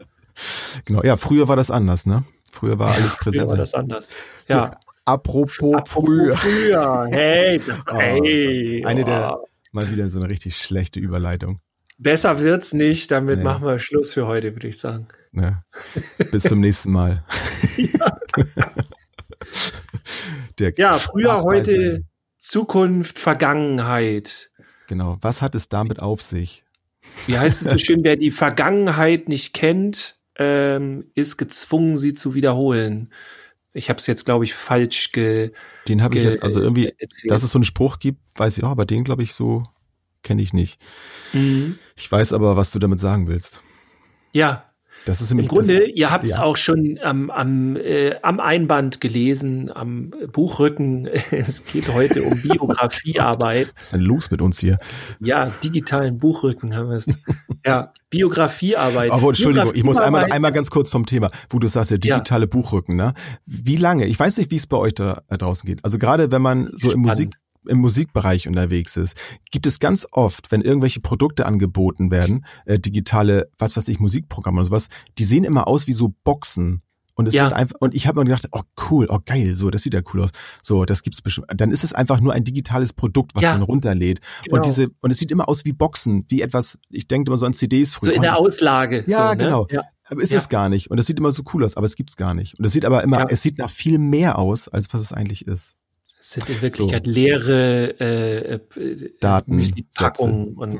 Genau, 0.87 1.03
ja, 1.03 1.17
früher 1.17 1.49
war 1.49 1.57
das 1.57 1.71
anders, 1.71 2.07
ne? 2.07 2.25
Früher 2.51 2.79
war 2.79 2.95
alles 2.95 3.17
präsent. 3.17 3.45
Früher 3.45 3.51
war 3.51 3.57
das 3.59 3.75
anders. 3.75 4.13
Ja. 4.49 4.67
Du, 4.67 4.77
apropos, 5.05 5.75
apropos 5.75 6.05
früher. 6.05 6.35
früher. 6.37 7.07
Hey, 7.11 7.61
das, 7.67 7.81
oh, 7.91 7.99
hey. 7.99 8.85
Eine 8.85 9.03
oh. 9.03 9.05
der, 9.05 9.39
mal 9.73 9.91
wieder 9.91 10.09
so 10.09 10.21
eine 10.21 10.29
richtig 10.29 10.57
schlechte 10.57 11.01
Überleitung. 11.01 11.61
Besser 12.03 12.41
wird's 12.41 12.73
nicht, 12.73 13.11
damit 13.11 13.39
nee. 13.39 13.45
machen 13.45 13.65
wir 13.65 13.79
Schluss 13.79 14.15
für 14.15 14.27
heute, 14.27 14.55
würde 14.55 14.69
ich 14.69 14.79
sagen. 14.79 15.07
Ja. 15.33 15.65
Bis 16.31 16.43
zum 16.43 16.61
nächsten 16.61 16.91
Mal. 16.91 17.25
ja. 20.59 20.71
ja, 20.77 20.99
früher, 20.99 21.43
heute, 21.43 22.05
Zukunft, 22.39 23.19
Vergangenheit. 23.19 24.51
Genau. 24.89 25.17
Was 25.21 25.43
hat 25.43 25.55
es 25.55 25.69
damit 25.69 26.01
auf 26.01 26.21
sich? 26.23 26.65
Wie 27.27 27.39
heißt 27.39 27.63
es 27.63 27.71
so 27.71 27.79
schön, 27.85 28.05
wer 28.05 28.17
die 28.17 28.31
Vergangenheit 28.31 29.29
nicht 29.29 29.55
kennt, 29.55 30.19
ähm, 30.37 31.11
ist 31.15 31.37
gezwungen, 31.37 31.97
sie 31.97 32.15
zu 32.15 32.35
wiederholen. 32.35 33.13
Ich 33.75 33.89
habe 33.89 33.99
es 33.99 34.07
jetzt, 34.07 34.25
glaube 34.25 34.45
ich, 34.45 34.55
falsch 34.55 35.13
ge. 35.13 35.53
Den 35.89 36.03
habe 36.03 36.19
ich 36.19 36.25
jetzt, 36.25 36.43
also 36.43 36.61
irgendwie, 36.61 36.93
erzählt. 36.99 37.31
dass 37.31 37.43
es 37.43 37.53
so 37.53 37.59
einen 37.59 37.65
Spruch 37.65 38.01
gibt, 38.01 38.21
weiß 38.35 38.59
ich 38.59 38.65
auch, 38.65 38.71
aber 38.71 38.85
den, 38.87 39.05
glaube 39.05 39.23
ich, 39.23 39.33
so 39.35 39.65
kenne 40.23 40.43
ich 40.43 40.53
nicht. 40.53 40.81
Mhm. 41.33 41.79
Ich 41.97 42.11
weiß 42.11 42.33
aber, 42.33 42.57
was 42.57 42.71
du 42.71 42.79
damit 42.79 43.01
sagen 43.01 43.29
willst. 43.29 43.61
Ja, 44.33 44.65
das 45.05 45.21
ist 45.21 45.33
Im 45.33 45.47
Grunde, 45.49 45.79
das, 45.81 45.89
ihr 45.89 46.11
habt 46.11 46.25
es 46.25 46.35
ja. 46.35 46.43
auch 46.43 46.57
schon 46.57 46.99
am, 47.03 47.31
am, 47.31 47.77
äh, 47.77 48.15
am 48.23 48.39
Einband 48.39 49.01
gelesen, 49.01 49.71
am 49.75 50.13
Buchrücken. 50.33 51.07
es 51.31 51.65
geht 51.65 51.93
heute 51.93 52.23
um 52.23 52.41
Biografiearbeit. 52.41 53.73
Was 53.77 53.87
ist 53.87 53.93
denn 53.95 54.03
los 54.03 54.31
mit 54.31 54.41
uns 54.41 54.61
hier? 54.61 54.79
Ja, 55.19 55.51
digitalen 55.63 56.19
Buchrücken 56.19 56.77
haben 56.77 56.91
wir 56.91 56.97
es. 56.97 57.19
ja, 57.67 57.93
Biografiearbeit. 58.11 59.11
Aber 59.11 59.29
Entschuldigung, 59.29 59.73
ich 59.75 59.83
muss 59.83 59.97
einmal, 59.97 60.31
einmal 60.31 60.53
ganz 60.53 60.71
kurz 60.71 60.89
vom 60.89 61.05
Thema, 61.05 61.31
wo 61.51 61.59
du 61.59 61.67
sagst, 61.67 61.91
ja, 61.91 61.97
digitale 61.97 62.45
ja. 62.45 62.51
Buchrücken, 62.51 62.95
ne? 62.95 63.15
Wie 63.45 63.77
lange? 63.77 64.07
Ich 64.07 64.19
weiß 64.19 64.37
nicht, 64.37 64.53
wie 64.53 64.57
es 64.57 64.69
bei 64.69 64.77
euch 64.77 64.95
da, 64.95 65.23
da 65.27 65.37
draußen 65.37 65.67
geht. 65.67 65.85
Also 65.85 65.99
gerade 65.99 66.31
wenn 66.31 66.43
man 66.43 66.69
so 66.73 66.91
Spannend. 66.91 66.95
im 66.95 67.01
Musik, 67.01 67.35
im 67.67 67.79
Musikbereich 67.79 68.49
unterwegs 68.49 68.97
ist, 68.97 69.17
gibt 69.51 69.67
es 69.67 69.79
ganz 69.79 70.07
oft, 70.13 70.51
wenn 70.53 70.63
irgendwelche 70.63 71.01
Produkte 71.01 71.47
angeboten 71.47 72.11
werden, 72.11 72.45
äh, 72.67 72.79
digitale, 72.79 73.49
was 73.59 73.77
weiß 73.77 73.89
ich, 73.89 74.01
Musikprogramme 74.01 74.59
oder 74.59 74.67
sowas, 74.67 74.89
die 75.19 75.25
sehen 75.25 75.45
immer 75.45 75.67
aus 75.69 75.87
wie 75.87 75.93
so 75.93 76.15
Boxen. 76.25 76.83
Und 77.15 77.27
es 77.29 77.35
Ja. 77.35 77.45
wird 77.45 77.53
einfach, 77.53 77.77
und 77.79 77.95
ich 77.95 78.07
habe 78.07 78.19
mir 78.21 78.25
gedacht, 78.25 78.49
oh 78.53 78.63
cool, 78.91 79.07
oh 79.11 79.19
geil, 79.27 79.55
so, 79.55 79.69
das 79.69 79.83
sieht 79.83 79.93
ja 79.93 80.01
cool 80.15 80.23
aus. 80.23 80.31
So, 80.63 80.87
das 80.87 81.03
gibt's 81.03 81.21
bestimmt. 81.21 81.47
Dann 81.55 81.71
ist 81.71 81.85
es 81.85 81.93
einfach 81.93 82.21
nur 82.21 82.33
ein 82.33 82.43
digitales 82.43 82.95
Produkt, 82.95 83.35
was 83.35 83.45
Ja. 83.45 83.53
man 83.53 83.61
runterlädt. 83.63 84.21
Genau. 84.45 84.57
Und 84.57 84.65
diese, 84.65 84.89
und 85.03 85.11
es 85.11 85.19
sieht 85.19 85.31
immer 85.31 85.47
aus 85.47 85.67
wie 85.67 85.75
Boxen, 85.75 86.25
wie 86.29 86.41
etwas, 86.41 86.79
ich 86.89 87.07
denke 87.09 87.29
immer 87.29 87.37
so 87.37 87.45
an 87.45 87.53
CDs 87.53 87.93
so 87.93 88.01
früher. 88.01 88.15
in 88.15 88.23
der 88.23 88.39
Auslage. 88.39 89.05
Ja, 89.07 89.29
so, 89.29 89.35
ne? 89.35 89.45
genau. 89.45 89.67
Ja. 89.71 89.83
aber 90.09 90.23
ist 90.23 90.33
es 90.35 90.49
gar 90.49 90.71
nicht. 90.71 90.91
Und 90.91 90.99
es 90.99 91.07
sieht 91.07 91.19
immer 91.19 91.33
so 91.33 91.43
cool 91.53 91.65
aus, 91.65 91.77
aber 91.77 91.85
es 91.85 91.97
gibt's 91.97 92.17
gar 92.17 92.33
nicht. 92.33 92.59
Und 92.59 92.65
es 92.65 92.73
sieht 92.73 92.87
aber 92.87 93.03
immer, 93.05 93.31
es 93.31 93.43
sieht 93.43 93.59
nach 93.59 93.71
viel 93.71 93.99
mehr 93.99 94.39
aus, 94.39 94.69
als 94.69 94.93
was 94.93 95.03
es 95.03 95.13
eigentlich 95.13 95.47
ist. 95.47 95.77
Es 96.23 96.31
sind 96.31 96.49
in 96.49 96.63
Wirklichkeit 96.63 97.05
leere 97.05 97.99
äh, 97.99 98.55
äh, 98.55 99.11
Daten, 99.19 99.57
Müsli-Packungen 99.57 100.55
und 100.55 100.79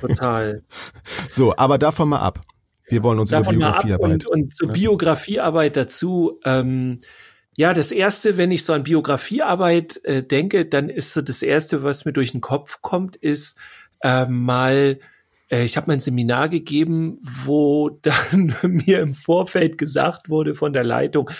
total. 0.00 0.62
So, 1.28 1.56
aber 1.56 1.76
davon 1.76 2.10
mal 2.10 2.20
ab. 2.20 2.42
Wir 2.86 3.02
wollen 3.02 3.18
uns 3.18 3.30
Davon 3.30 3.56
über 3.56 3.70
mal 3.70 3.76
ab 3.78 3.82
Biografiearbeit. 3.82 4.26
und, 4.26 4.42
und 4.42 4.52
zur 4.52 4.68
Ja. 4.68 4.74
Biografiearbeit 4.74 5.76
dazu. 5.76 6.38
Ähm, 6.44 7.00
ja, 7.56 7.74
das 7.74 7.90
erste, 7.90 8.36
wenn 8.36 8.52
ich 8.52 8.64
so 8.64 8.74
an 8.74 8.84
Biografiearbeit 8.84 10.04
äh, 10.04 10.22
denke, 10.22 10.66
dann 10.66 10.88
ist 10.88 11.14
so 11.14 11.20
das 11.20 11.42
erste, 11.42 11.82
was 11.82 12.04
mir 12.04 12.12
durch 12.12 12.30
den 12.30 12.40
Kopf 12.40 12.80
kommt, 12.80 13.16
ist 13.16 13.58
äh, 14.02 14.24
mal 14.26 15.00
ich 15.50 15.78
habe 15.78 15.86
mein 15.86 15.98
Seminar 15.98 16.50
gegeben, 16.50 17.18
wo 17.22 17.88
dann 18.02 18.54
mir 18.62 19.00
im 19.00 19.14
Vorfeld 19.14 19.78
gesagt 19.78 20.28
wurde 20.28 20.54
von 20.54 20.74
der 20.74 20.84
Leitung, 20.84 21.30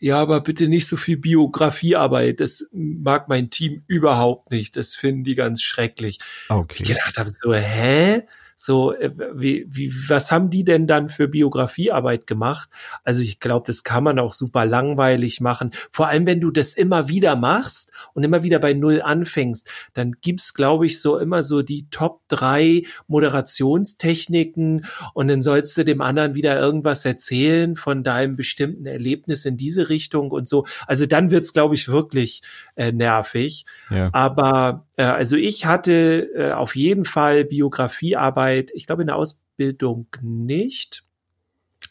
ja, 0.00 0.18
aber 0.18 0.40
bitte 0.40 0.66
nicht 0.66 0.86
so 0.88 0.96
viel 0.96 1.18
Biografiearbeit. 1.18 2.40
Das 2.40 2.68
mag 2.72 3.28
mein 3.28 3.50
Team 3.50 3.82
überhaupt 3.86 4.50
nicht. 4.50 4.76
Das 4.76 4.94
finden 4.94 5.24
die 5.24 5.34
ganz 5.34 5.60
schrecklich. 5.60 6.18
Ich 6.48 6.54
okay. 6.54 6.84
gedacht 6.84 7.18
habe 7.18 7.30
so, 7.30 7.54
hä? 7.54 8.22
So, 8.62 8.92
äh, 8.92 9.10
wie, 9.32 9.64
wie, 9.70 9.90
was 10.08 10.30
haben 10.30 10.50
die 10.50 10.64
denn 10.64 10.86
dann 10.86 11.08
für 11.08 11.28
Biografiearbeit 11.28 12.26
gemacht? 12.26 12.68
Also 13.04 13.22
ich 13.22 13.40
glaube, 13.40 13.64
das 13.66 13.84
kann 13.84 14.04
man 14.04 14.18
auch 14.18 14.34
super 14.34 14.66
langweilig 14.66 15.40
machen. 15.40 15.70
Vor 15.90 16.08
allem, 16.08 16.26
wenn 16.26 16.42
du 16.42 16.50
das 16.50 16.74
immer 16.74 17.08
wieder 17.08 17.36
machst 17.36 17.90
und 18.12 18.22
immer 18.22 18.42
wieder 18.42 18.58
bei 18.58 18.74
Null 18.74 19.00
anfängst, 19.00 19.66
dann 19.94 20.16
gibt's, 20.20 20.52
glaube 20.52 20.84
ich, 20.84 21.00
so 21.00 21.16
immer 21.16 21.42
so 21.42 21.62
die 21.62 21.88
Top 21.88 22.20
drei 22.28 22.82
Moderationstechniken 23.08 24.84
und 25.14 25.28
dann 25.28 25.40
sollst 25.40 25.78
du 25.78 25.84
dem 25.86 26.02
anderen 26.02 26.34
wieder 26.34 26.60
irgendwas 26.60 27.06
erzählen 27.06 27.76
von 27.76 28.02
deinem 28.02 28.36
bestimmten 28.36 28.84
Erlebnis 28.84 29.46
in 29.46 29.56
diese 29.56 29.88
Richtung 29.88 30.32
und 30.32 30.46
so. 30.46 30.66
Also 30.86 31.06
dann 31.06 31.30
wird's, 31.30 31.54
glaube 31.54 31.76
ich, 31.76 31.88
wirklich 31.88 32.42
äh, 32.76 32.92
nervig. 32.92 33.64
Ja. 33.88 34.10
Aber 34.12 34.84
äh, 34.96 35.04
also 35.04 35.36
ich 35.36 35.64
hatte 35.64 36.28
äh, 36.34 36.52
auf 36.52 36.76
jeden 36.76 37.06
Fall 37.06 37.44
Biografiearbeit, 37.44 38.49
ich 38.74 38.86
glaube 38.86 39.02
in 39.02 39.06
der 39.06 39.16
Ausbildung 39.16 40.06
nicht, 40.22 41.04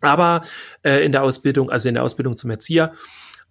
aber 0.01 0.43
äh, 0.83 1.03
in 1.05 1.11
der 1.11 1.23
Ausbildung, 1.23 1.69
also 1.69 1.89
in 1.89 1.95
der 1.95 2.03
Ausbildung 2.03 2.37
zum 2.37 2.49
Erzieher, 2.49 2.93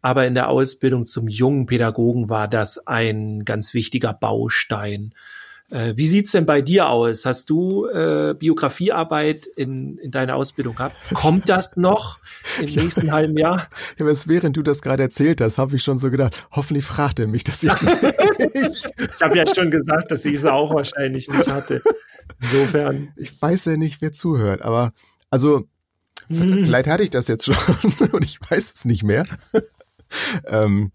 aber 0.00 0.27
in 0.27 0.35
der 0.35 0.49
Ausbildung 0.49 1.07
zum 1.07 1.29
jungen 1.29 1.67
Pädagogen 1.67 2.29
war 2.29 2.49
das 2.49 2.87
ein 2.87 3.45
ganz 3.45 3.75
wichtiger 3.75 4.12
Baustein. 4.12 5.12
Äh, 5.71 5.95
wie 5.97 6.07
sieht's 6.07 6.31
denn 6.33 6.47
bei 6.47 6.62
dir 6.62 6.88
aus? 6.88 7.27
Hast 7.27 7.50
du 7.50 7.87
äh, 7.87 8.35
Biografiearbeit 8.38 9.45
in, 9.47 9.99
in 9.99 10.11
deiner 10.11 10.37
Ausbildung 10.37 10.77
gehabt? 10.77 10.97
Kommt 11.12 11.49
das 11.50 11.77
noch 11.77 12.21
im 12.61 12.69
Ja. 12.69 12.83
nächsten 12.83 13.12
halben 13.12 13.37
Jahr? 13.37 13.69
Ja, 13.99 14.07
während 14.27 14.57
du 14.57 14.62
das 14.62 14.81
gerade 14.81 15.03
erzählt 15.03 15.43
hast, 15.43 15.59
habe 15.59 15.77
ich 15.77 15.83
schon 15.83 15.99
so 15.99 16.09
gedacht, 16.11 16.43
hoffentlich 16.53 16.87
fragt 16.87 17.19
er 17.19 17.27
mich 17.27 17.45
das 17.45 17.62
jetzt. 17.62 17.87
Ich 18.55 19.23
habe 19.23 19.37
ja 19.37 19.45
schon 19.53 19.71
gesagt, 19.71 20.11
dass 20.11 20.25
ich 20.25 20.35
es 20.35 20.47
auch 20.47 20.73
wahrscheinlich 20.75 21.29
nicht 21.29 21.50
hatte. 21.50 21.83
Insofern. 22.40 23.12
Ich 23.16 23.40
weiß 23.40 23.66
ja 23.66 23.76
nicht, 23.76 24.00
wer 24.00 24.12
zuhört, 24.12 24.62
aber 24.62 24.92
also 25.30 25.66
Hm. 26.28 26.64
vielleicht 26.64 26.88
hatte 26.88 27.02
ich 27.02 27.11
das 27.11 27.28
jetzt 27.28 27.44
schon 27.44 27.56
und 28.12 28.25
ich 28.25 28.38
weiß 28.40 28.73
es 28.75 28.85
nicht 28.85 29.02
mehr. 29.02 29.26
ähm, 30.47 30.92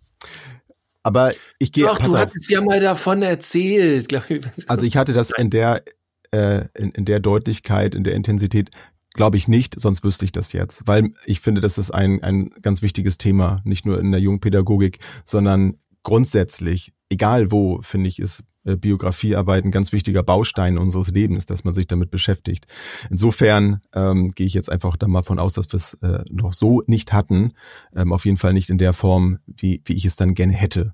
aber 1.02 1.34
ich 1.60 1.72
gehe, 1.72 1.86
Doch, 1.86 1.98
pass 1.98 2.08
du 2.08 2.14
auf, 2.14 2.20
hattest 2.20 2.50
ja 2.50 2.62
mal 2.62 2.80
davon 2.80 3.22
erzählt, 3.22 4.10
glaube 4.10 4.36
ich. 4.36 4.70
also 4.70 4.86
ich 4.86 4.96
hatte 4.96 5.14
das 5.14 5.32
in 5.38 5.50
der 5.50 5.84
äh, 6.32 6.66
in, 6.76 6.92
in 6.92 7.06
der 7.06 7.20
Deutlichkeit, 7.20 7.96
in 7.96 8.04
der 8.04 8.14
Intensität, 8.14 8.72
glaube 9.14 9.38
ich 9.38 9.48
nicht, 9.48 9.80
sonst 9.80 10.04
wüsste 10.04 10.26
ich 10.26 10.32
das 10.32 10.54
jetzt, 10.54 10.88
weil 10.88 11.14
ich 11.26 11.42
finde, 11.42 11.62
das 11.62 11.78
ist 11.78 11.92
ein 11.92 12.24
ein 12.24 12.52
ganz 12.62 12.82
wichtiges 12.82 13.18
Thema, 13.18 13.62
nicht 13.66 13.86
nur 13.86 14.00
in 14.00 14.12
der 14.12 14.22
Jungpädagogik, 14.22 15.00
sondern 15.26 15.78
grundsätzlich, 16.04 16.94
egal 17.10 17.52
wo, 17.52 17.82
finde 17.82 18.08
ich, 18.08 18.20
ist 18.20 18.44
Biografiearbeit 18.64 19.66
ein 19.66 19.72
ganz 19.72 19.92
wichtiger 19.92 20.24
Baustein 20.24 20.78
unseres 20.78 21.10
Lebens, 21.10 21.46
dass 21.46 21.64
man 21.64 21.74
sich 21.74 21.88
damit 21.88 22.12
beschäftigt. 22.12 22.66
Insofern 23.10 23.82
ähm, 23.94 24.32
gehe 24.32 24.48
ich 24.48 24.54
jetzt 24.54 24.72
einfach 24.72 24.98
da 24.98 25.08
mal 25.08 25.24
von 25.24 25.40
aus, 25.40 25.54
dass 25.54 25.68
wir 25.68 25.78
es 25.78 25.96
äh, 25.96 26.24
noch 26.30 26.54
so 26.54 26.84
nicht 26.88 27.14
hatten, 27.14 27.54
ähm, 27.96 28.14
auf 28.14 28.26
jeden 28.26 28.38
Fall 28.38 28.54
nicht 28.54 28.70
in 28.70 28.78
der 28.78 28.94
Form, 28.94 29.40
wie, 29.46 29.82
wie 29.86 29.94
ich 29.94 30.06
es 30.06 30.16
dann 30.16 30.34
gerne 30.34 30.54
hätte. 30.54 30.94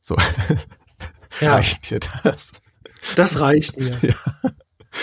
So 0.00 0.16
Ja, 1.40 1.54
reicht 1.54 1.90
dir 1.90 2.00
das. 2.22 2.52
das 3.16 3.40
reicht 3.40 3.78
mir. 3.78 3.96
Ja. 4.02 4.14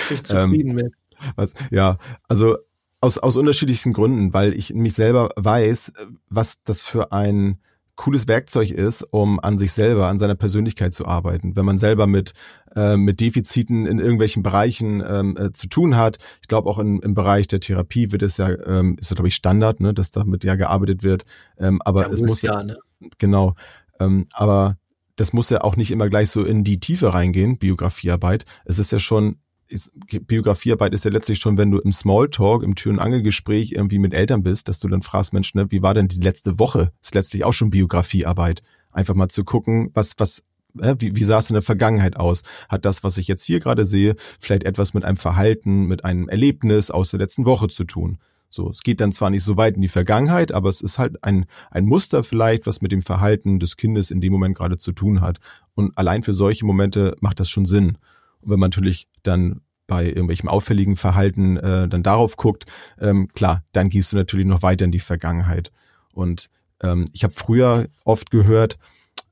Bin 0.10 0.18
ich 0.18 0.24
zufrieden 0.24 0.74
mit. 0.74 0.94
Was, 1.36 1.54
ja, 1.70 1.98
also 2.28 2.58
aus, 3.00 3.18
aus 3.18 3.38
unterschiedlichsten 3.38 3.94
Gründen, 3.94 4.34
weil 4.34 4.58
ich 4.58 4.74
mich 4.74 4.94
selber 4.94 5.30
weiß, 5.36 5.94
was 6.28 6.64
das 6.64 6.82
für 6.82 7.12
ein 7.12 7.60
cooles 7.96 8.28
Werkzeug 8.28 8.72
ist, 8.72 9.04
um 9.04 9.40
an 9.40 9.58
sich 9.58 9.72
selber, 9.72 10.08
an 10.08 10.18
seiner 10.18 10.36
Persönlichkeit 10.36 10.94
zu 10.94 11.06
arbeiten. 11.06 11.56
Wenn 11.56 11.66
man 11.66 11.78
selber 11.78 12.08
mit, 12.08 12.34
äh, 12.76 12.98
mit 12.98 13.22
Defiziten 13.22 13.86
in 13.86 14.00
irgendwelchen 14.00 14.44
Bereichen 14.44 15.04
ähm, 15.08 15.38
äh, 15.38 15.52
zu 15.54 15.68
tun 15.68 15.96
hat, 15.96 16.18
ich 16.42 16.48
glaube 16.48 16.70
auch 16.70 16.80
in, 16.80 17.00
im 17.00 17.14
Bereich 17.14 17.48
der 17.48 17.60
Therapie 17.60 18.12
wird 18.12 18.22
es 18.22 18.38
ja, 18.38 18.50
ähm, 18.50 18.98
ist 19.00 19.12
ja 19.12 19.16
glaube 19.16 19.30
ich 19.30 19.36
Standard, 19.36 19.80
ne, 19.80 19.94
dass 19.94 20.12
damit 20.12 20.44
ja 20.44 20.56
gearbeitet 20.56 21.04
wird. 21.04 21.26
Ähm, 21.58 21.82
aber 21.84 22.04
Ja, 22.04 22.10
es 22.12 22.22
muss 22.22 22.42
ja, 22.42 22.64
ne? 22.64 22.78
genau. 23.18 23.56
Ähm, 24.00 24.28
aber 24.34 24.78
das 25.16 25.32
muss 25.32 25.50
ja 25.50 25.62
auch 25.62 25.78
nicht 25.78 25.92
immer 25.92 26.10
gleich 26.10 26.30
so 26.30 26.44
in 26.44 26.64
die 26.64 26.80
Tiefe 26.80 27.14
reingehen, 27.14 27.58
Biografiearbeit. 27.58 28.46
Es 28.66 28.80
ist 28.80 28.92
ja 28.92 29.00
schon, 29.00 29.38
ist, 29.68 29.92
Biografiearbeit 30.28 30.94
ist 30.94 31.06
ja 31.06 31.12
letztlich 31.12 31.40
schon, 31.40 31.58
wenn 31.58 31.72
du 31.72 31.80
im 31.80 31.92
Smalltalk, 31.92 32.64
im 32.64 32.76
Tür- 32.76 32.94
und 32.94 33.00
Angelgespräch 33.00 33.72
irgendwie 33.72 34.00
mit 34.00 34.14
Eltern 34.14 34.44
bist, 34.44 34.68
dass 34.68 34.80
du 34.80 34.88
dann 34.88 35.02
fragst, 35.02 35.34
Mensch, 35.34 35.54
ne, 35.56 35.72
wie 35.72 35.82
war 35.82 35.94
denn 35.94 36.08
die 36.08 36.20
letzte 36.20 36.60
Woche? 36.60 36.92
Ist 37.02 37.16
letztlich 37.16 37.44
auch 37.44 37.54
schon 37.54 37.70
Biografiearbeit. 37.70 38.62
Einfach 38.92 39.16
mal 39.16 39.30
zu 39.30 39.44
gucken, 39.44 39.92
was, 39.94 40.14
was, 40.18 40.44
wie, 40.74 41.16
wie 41.16 41.24
sah 41.24 41.40
es 41.40 41.50
in 41.50 41.56
der 41.56 41.62
Vergangenheit 41.62 42.18
aus? 42.18 42.44
Hat 42.70 42.86
das, 42.86 43.04
was 43.04 43.18
ich 43.18 43.28
jetzt 43.28 43.44
hier 43.44 43.60
gerade 43.60 43.86
sehe, 43.86 44.16
vielleicht 44.40 44.64
etwas 44.64 44.94
mit 44.94 45.04
einem 45.04 45.18
Verhalten, 45.18 45.86
mit 45.86 46.06
einem 46.06 46.30
Erlebnis 46.30 46.92
aus 46.92 47.12
der 47.12 47.20
letzten 47.20 47.46
Woche 47.46 47.68
zu 47.68 47.84
tun? 47.84 48.20
So, 48.50 48.70
es 48.70 48.84
geht 48.84 49.02
dann 49.02 49.12
zwar 49.12 49.32
nicht 49.32 49.44
so 49.44 49.58
weit 49.58 49.76
in 49.76 49.82
die 49.82 49.90
Vergangenheit, 49.90 50.54
aber 50.54 50.70
es 50.70 50.80
ist 50.80 50.98
halt 50.98 51.24
ein, 51.24 51.46
ein 51.72 51.86
Muster 51.86 52.24
vielleicht, 52.24 52.68
was 52.68 52.82
mit 52.82 52.92
dem 52.92 53.02
Verhalten 53.02 53.60
des 53.60 53.76
Kindes 53.76 54.12
in 54.12 54.22
dem 54.22 54.32
Moment 54.32 54.56
gerade 54.56 54.78
zu 54.78 54.94
tun 54.94 55.20
hat. 55.20 55.40
Und 55.74 55.98
allein 55.98 56.24
für 56.24 56.34
solche 56.34 56.66
Momente 56.66 57.18
macht 57.20 57.42
das 57.42 57.50
schon 57.50 57.66
Sinn. 57.66 57.98
Und 58.46 58.52
wenn 58.52 58.60
man 58.60 58.70
natürlich 58.70 59.08
dann 59.24 59.62
bei 59.88 60.06
irgendwelchem 60.06 60.50
auffälligen 60.50 60.96
Verhalten 60.96 61.58
äh, 61.58 61.88
dann 61.88 62.04
darauf 62.04 62.38
guckt, 62.38 62.66
ähm, 63.00 63.28
klar, 63.30 63.64
dann 63.72 63.90
gehst 63.90 64.14
du 64.14 64.18
natürlich 64.18 64.46
noch 64.46 64.62
weiter 64.62 64.86
in 64.86 64.92
die 64.92 65.00
Vergangenheit. 65.00 65.72
Und 66.14 66.50
ähm, 66.82 67.06
ich 67.12 67.24
habe 67.24 67.34
früher 67.34 67.88
oft 68.04 68.32
gehört, 68.32 68.78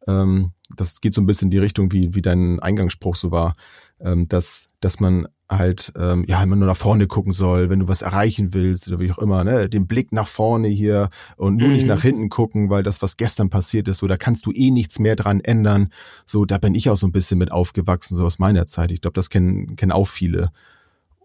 ähm, 0.08 0.52
das 0.76 1.02
geht 1.02 1.14
so 1.14 1.22
ein 1.22 1.26
bisschen 1.26 1.48
in 1.48 1.52
die 1.52 1.60
Richtung, 1.60 1.92
wie, 1.92 2.14
wie 2.14 2.22
dein 2.22 2.60
Eingangsspruch 2.60 3.16
so 3.16 3.32
war, 3.32 3.56
ähm, 4.00 4.28
dass, 4.28 4.70
dass 4.80 5.00
man 5.00 5.28
halt 5.58 5.92
ähm, 5.98 6.26
ja 6.28 6.42
immer 6.42 6.56
nur 6.56 6.68
nach 6.68 6.78
vorne 6.78 7.08
gucken 7.08 7.34
soll, 7.34 7.70
wenn 7.70 7.80
du 7.80 7.88
was 7.88 8.02
erreichen 8.02 8.54
willst 8.54 8.88
oder 8.88 9.00
wie 9.00 9.12
auch 9.12 9.18
immer, 9.18 9.44
ne, 9.44 9.70
den 9.70 9.88
Blick 9.88 10.12
nach 10.12 10.28
vorne 10.28 10.68
hier 10.68 11.10
und 11.38 11.58
nur 11.58 11.70
nicht 11.70 11.84
Mhm. 11.84 11.88
nach 11.90 12.02
hinten 12.02 12.30
gucken, 12.30 12.70
weil 12.70 12.84
das, 12.84 13.02
was 13.02 13.18
gestern 13.18 13.50
passiert 13.50 13.88
ist, 13.88 14.00
so 14.00 14.08
da 14.08 14.18
kannst 14.18 14.46
du 14.46 14.52
eh 14.52 14.72
nichts 14.72 15.00
mehr 15.00 15.16
dran 15.16 15.40
ändern. 15.40 15.90
So, 16.26 16.46
da 16.46 16.58
bin 16.58 16.76
ich 16.76 16.90
auch 16.90 16.96
so 16.96 17.08
ein 17.08 17.12
bisschen 17.12 17.38
mit 17.38 17.52
aufgewachsen, 17.52 18.16
so 18.16 18.26
aus 18.26 18.40
meiner 18.40 18.66
Zeit. 18.68 18.92
Ich 18.92 19.02
glaube, 19.02 19.16
das 19.16 19.30
kennen, 19.30 19.76
kennen 19.76 19.92
auch 19.92 20.08
viele. 20.08 20.52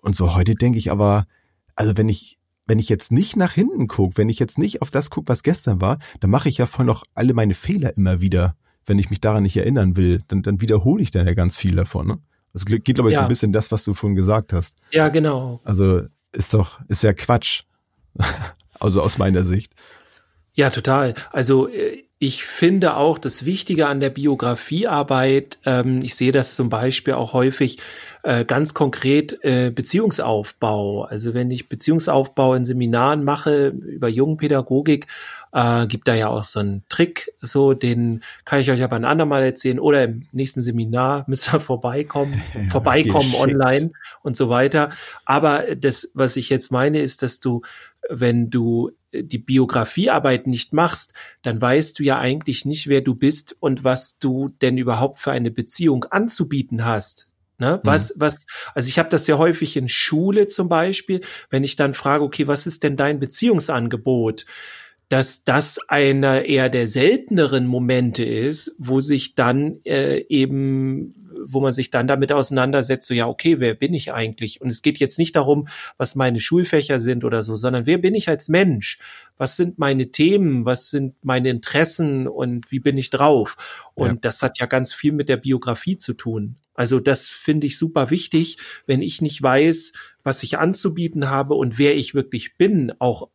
Und 0.01 0.17
so 0.17 0.35
heute 0.35 0.55
denke 0.55 0.79
ich 0.79 0.91
aber, 0.91 1.27
also 1.75 1.97
wenn 1.97 2.09
ich, 2.09 2.39
wenn 2.67 2.79
ich 2.79 2.89
jetzt 2.89 3.11
nicht 3.13 3.37
nach 3.37 3.53
hinten 3.53 3.89
gucke, 3.89 4.17
wenn 4.19 4.29
ich 4.29 4.39
jetzt 4.39 4.59
nicht 4.59 4.83
auf 4.83 4.91
das 4.91 5.11
gucke, 5.11 5.29
was 5.29 5.43
gestern 5.43 5.81
war, 5.81 5.99
dann 6.21 6.31
mache 6.31 6.49
ich 6.49 6.59
ja 6.59 6.67
voll 6.67 6.85
noch 6.85 7.05
alle 7.15 7.35
meine 7.35 7.55
Fehler 7.55 7.97
immer 7.97 8.21
wieder. 8.21 8.55
Wenn 8.87 8.99
ich 8.99 9.11
mich 9.11 9.21
daran 9.21 9.43
nicht 9.43 9.57
erinnern 9.57 9.97
will, 9.97 10.23
dann, 10.29 10.43
dann 10.43 10.61
wiederhole 10.61 11.03
ich 11.03 11.11
dann 11.11 11.27
ja 11.27 11.35
ganz 11.35 11.57
viel 11.57 11.75
davon. 11.77 12.07
Ne? 12.07 12.19
Also 12.55 12.65
geht, 12.65 12.85
glaube 12.95 13.11
ich, 13.11 13.15
so 13.17 13.21
Ja. 13.21 13.27
ein 13.27 13.29
bisschen 13.29 13.53
das, 13.53 13.71
was 13.71 13.85
du 13.85 13.95
vorhin 13.95 14.17
gesagt 14.17 14.53
hast. 14.53 14.77
Ja, 14.91 15.09
genau. 15.09 15.61
Also 15.65 16.03
ist 16.33 16.55
doch, 16.55 16.81
ist 16.89 17.03
ja 17.03 17.13
Quatsch. 17.13 17.63
also 18.81 19.03
aus 19.03 19.19
meiner 19.19 19.45
Sicht. 19.45 19.73
Ja, 20.55 20.71
total. 20.71 21.15
Also 21.31 21.69
äh, 21.69 22.05
ich 22.19 22.45
finde 22.45 22.97
auch 22.97 23.19
das 23.19 23.45
Wichtige 23.45 23.87
an 23.87 24.01
der 24.01 24.11
Biografiearbeit, 24.11 25.59
ähm, 25.65 26.01
ich 26.03 26.17
sehe 26.17 26.33
das 26.33 26.57
zum 26.57 26.69
Beispiel 26.69 27.15
auch 27.15 27.33
häufig 27.33 27.79
äh, 28.29 28.45
ganz 28.45 28.75
konkret 28.75 29.43
äh, 29.43 29.71
Beziehungsaufbau. 29.71 31.05
Also 31.05 31.33
wenn 31.33 31.51
ich 31.51 31.71
Beziehungsaufbau 31.71 32.53
in 32.53 32.67
Seminaren 32.67 33.25
mache 33.25 33.69
über 33.69 34.09
Jungenpädagogik, 34.09 35.07
äh, 35.53 35.87
gibt 35.87 36.09
da 36.09 36.15
ja 36.15 36.29
auch 36.29 36.45
so 36.45 36.61
einen 36.61 36.83
Trick, 36.91 37.33
so 37.41 37.73
den 37.73 38.23
kann 38.45 38.61
ich 38.61 38.71
euch 38.71 38.83
aber 38.83 38.97
ein 38.97 39.07
andermal 39.07 39.43
erzählen 39.43 39.81
oder 39.81 40.05
im 40.05 40.27
nächsten 40.33 40.61
Seminar 40.61 41.25
müsst 41.29 41.55
ihr 41.55 41.59
vorbeikommen, 41.59 42.43
Ja, 42.55 42.69
vorbeikommen 42.69 43.31
geschickt. 43.31 43.41
online 43.41 43.93
und 44.23 44.37
so 44.37 44.51
weiter. 44.51 44.91
Aber 45.25 45.75
das, 45.75 46.11
was 46.13 46.37
ich 46.37 46.51
jetzt 46.51 46.71
meine, 46.71 47.01
ist, 47.01 47.23
dass 47.23 47.41
du, 47.41 47.63
wenn 48.11 48.51
du 48.51 48.91
die 49.11 49.39
Biografiearbeit 49.39 50.47
nicht 50.47 50.75
machst, 50.75 51.15
dann 51.41 51.63
weißt 51.63 51.99
du 51.99 52.03
ja 52.03 52.19
eigentlich 52.19 52.67
nicht, 52.67 52.89
wer 52.89 53.01
du 53.01 53.15
bist 53.15 53.57
und 53.59 53.85
was 53.85 54.19
du 54.19 54.51
denn 54.61 54.77
überhaupt 54.77 55.19
für 55.19 55.31
eine 55.31 55.51
Beziehung 55.51 56.05
anzubieten 56.05 56.85
hast. 56.85 57.28
Ne? 57.59 57.81
Was, 57.83 58.15
mhm. 58.15 58.21
was, 58.21 58.47
also 58.75 58.89
ich 58.89 58.99
habe 58.99 59.09
das 59.09 59.27
ja 59.27 59.37
häufig 59.37 59.77
in 59.77 59.89
Schule 59.89 60.47
zum 60.47 60.69
Beispiel, 60.69 61.21
wenn 61.51 61.65
ich 61.65 61.77
dann 61.77 61.93
frage, 61.93 62.25
okay, 62.25 62.47
was 62.47 62.67
ist 62.67 62.85
denn 62.85 62.97
dein 62.97 63.19
Beziehungsangebot? 63.19 64.47
dass 65.09 65.45
das 65.45 65.79
einer 65.89 66.45
eher 66.45 66.69
der 66.69 66.87
selteneren 66.87 67.67
Momente 67.67 68.25
ist, 68.25 68.75
wo 68.79 69.01
sich 69.01 69.35
dann 69.35 69.81
äh, 69.85 70.27
eben, 70.29 71.15
wo 71.47 71.61
man 71.61 71.73
sich 71.73 71.91
dann 71.91 72.07
damit 72.07 72.31
auseinandersetzt, 72.31 73.09
so 73.09 73.15
ja, 73.15 73.27
okay, 73.27 73.59
wer 73.59 73.75
bin 73.75 73.95
ich 73.95 74.13
eigentlich? 74.13 74.61
Und 74.61 74.69
es 74.69 74.83
geht 74.83 74.99
jetzt 74.99 75.19
nicht 75.19 75.35
darum, 75.35 75.69
was 75.97 76.15
meine 76.15 76.41
Schulfächer 76.41 77.01
sind 77.01 77.25
oder 77.25 77.43
so, 77.43 77.57
sondern 77.57 77.87
wer 77.87 77.97
bin 77.97 78.15
ich 78.15 78.29
als 78.29 78.51
Mensch? 78.51 78.99
Was 79.39 79.57
sind 79.57 79.79
meine 79.79 80.11
Themen? 80.11 80.67
Was 80.67 80.91
sind 80.91 81.15
meine 81.23 81.49
Interessen 81.49 82.29
und 82.29 82.71
wie 82.71 82.81
bin 82.81 82.99
ich 82.99 83.09
drauf? 83.09 83.57
Und 83.95 84.09
ja. 84.09 84.17
das 84.21 84.43
hat 84.43 84.59
ja 84.59 84.67
ganz 84.67 84.93
viel 84.93 85.13
mit 85.13 85.31
der 85.31 85.39
Biografie 85.39 85.97
zu 85.97 86.13
tun. 86.13 86.57
Also 86.79 87.01
das 87.01 87.29
finde 87.29 87.67
ich 87.67 87.77
super 87.77 88.11
wichtig, 88.11 88.57
wenn 88.87 89.03
ich 89.03 89.21
nicht 89.21 89.43
weiß, 89.43 89.95
was 90.23 90.45
ich 90.45 90.59
anzubieten 90.59 91.29
habe 91.29 91.55
und 91.55 91.77
wer 91.77 91.97
ich 91.97 92.15
wirklich 92.15 92.57
bin, 92.57 92.93
auch 93.01 93.31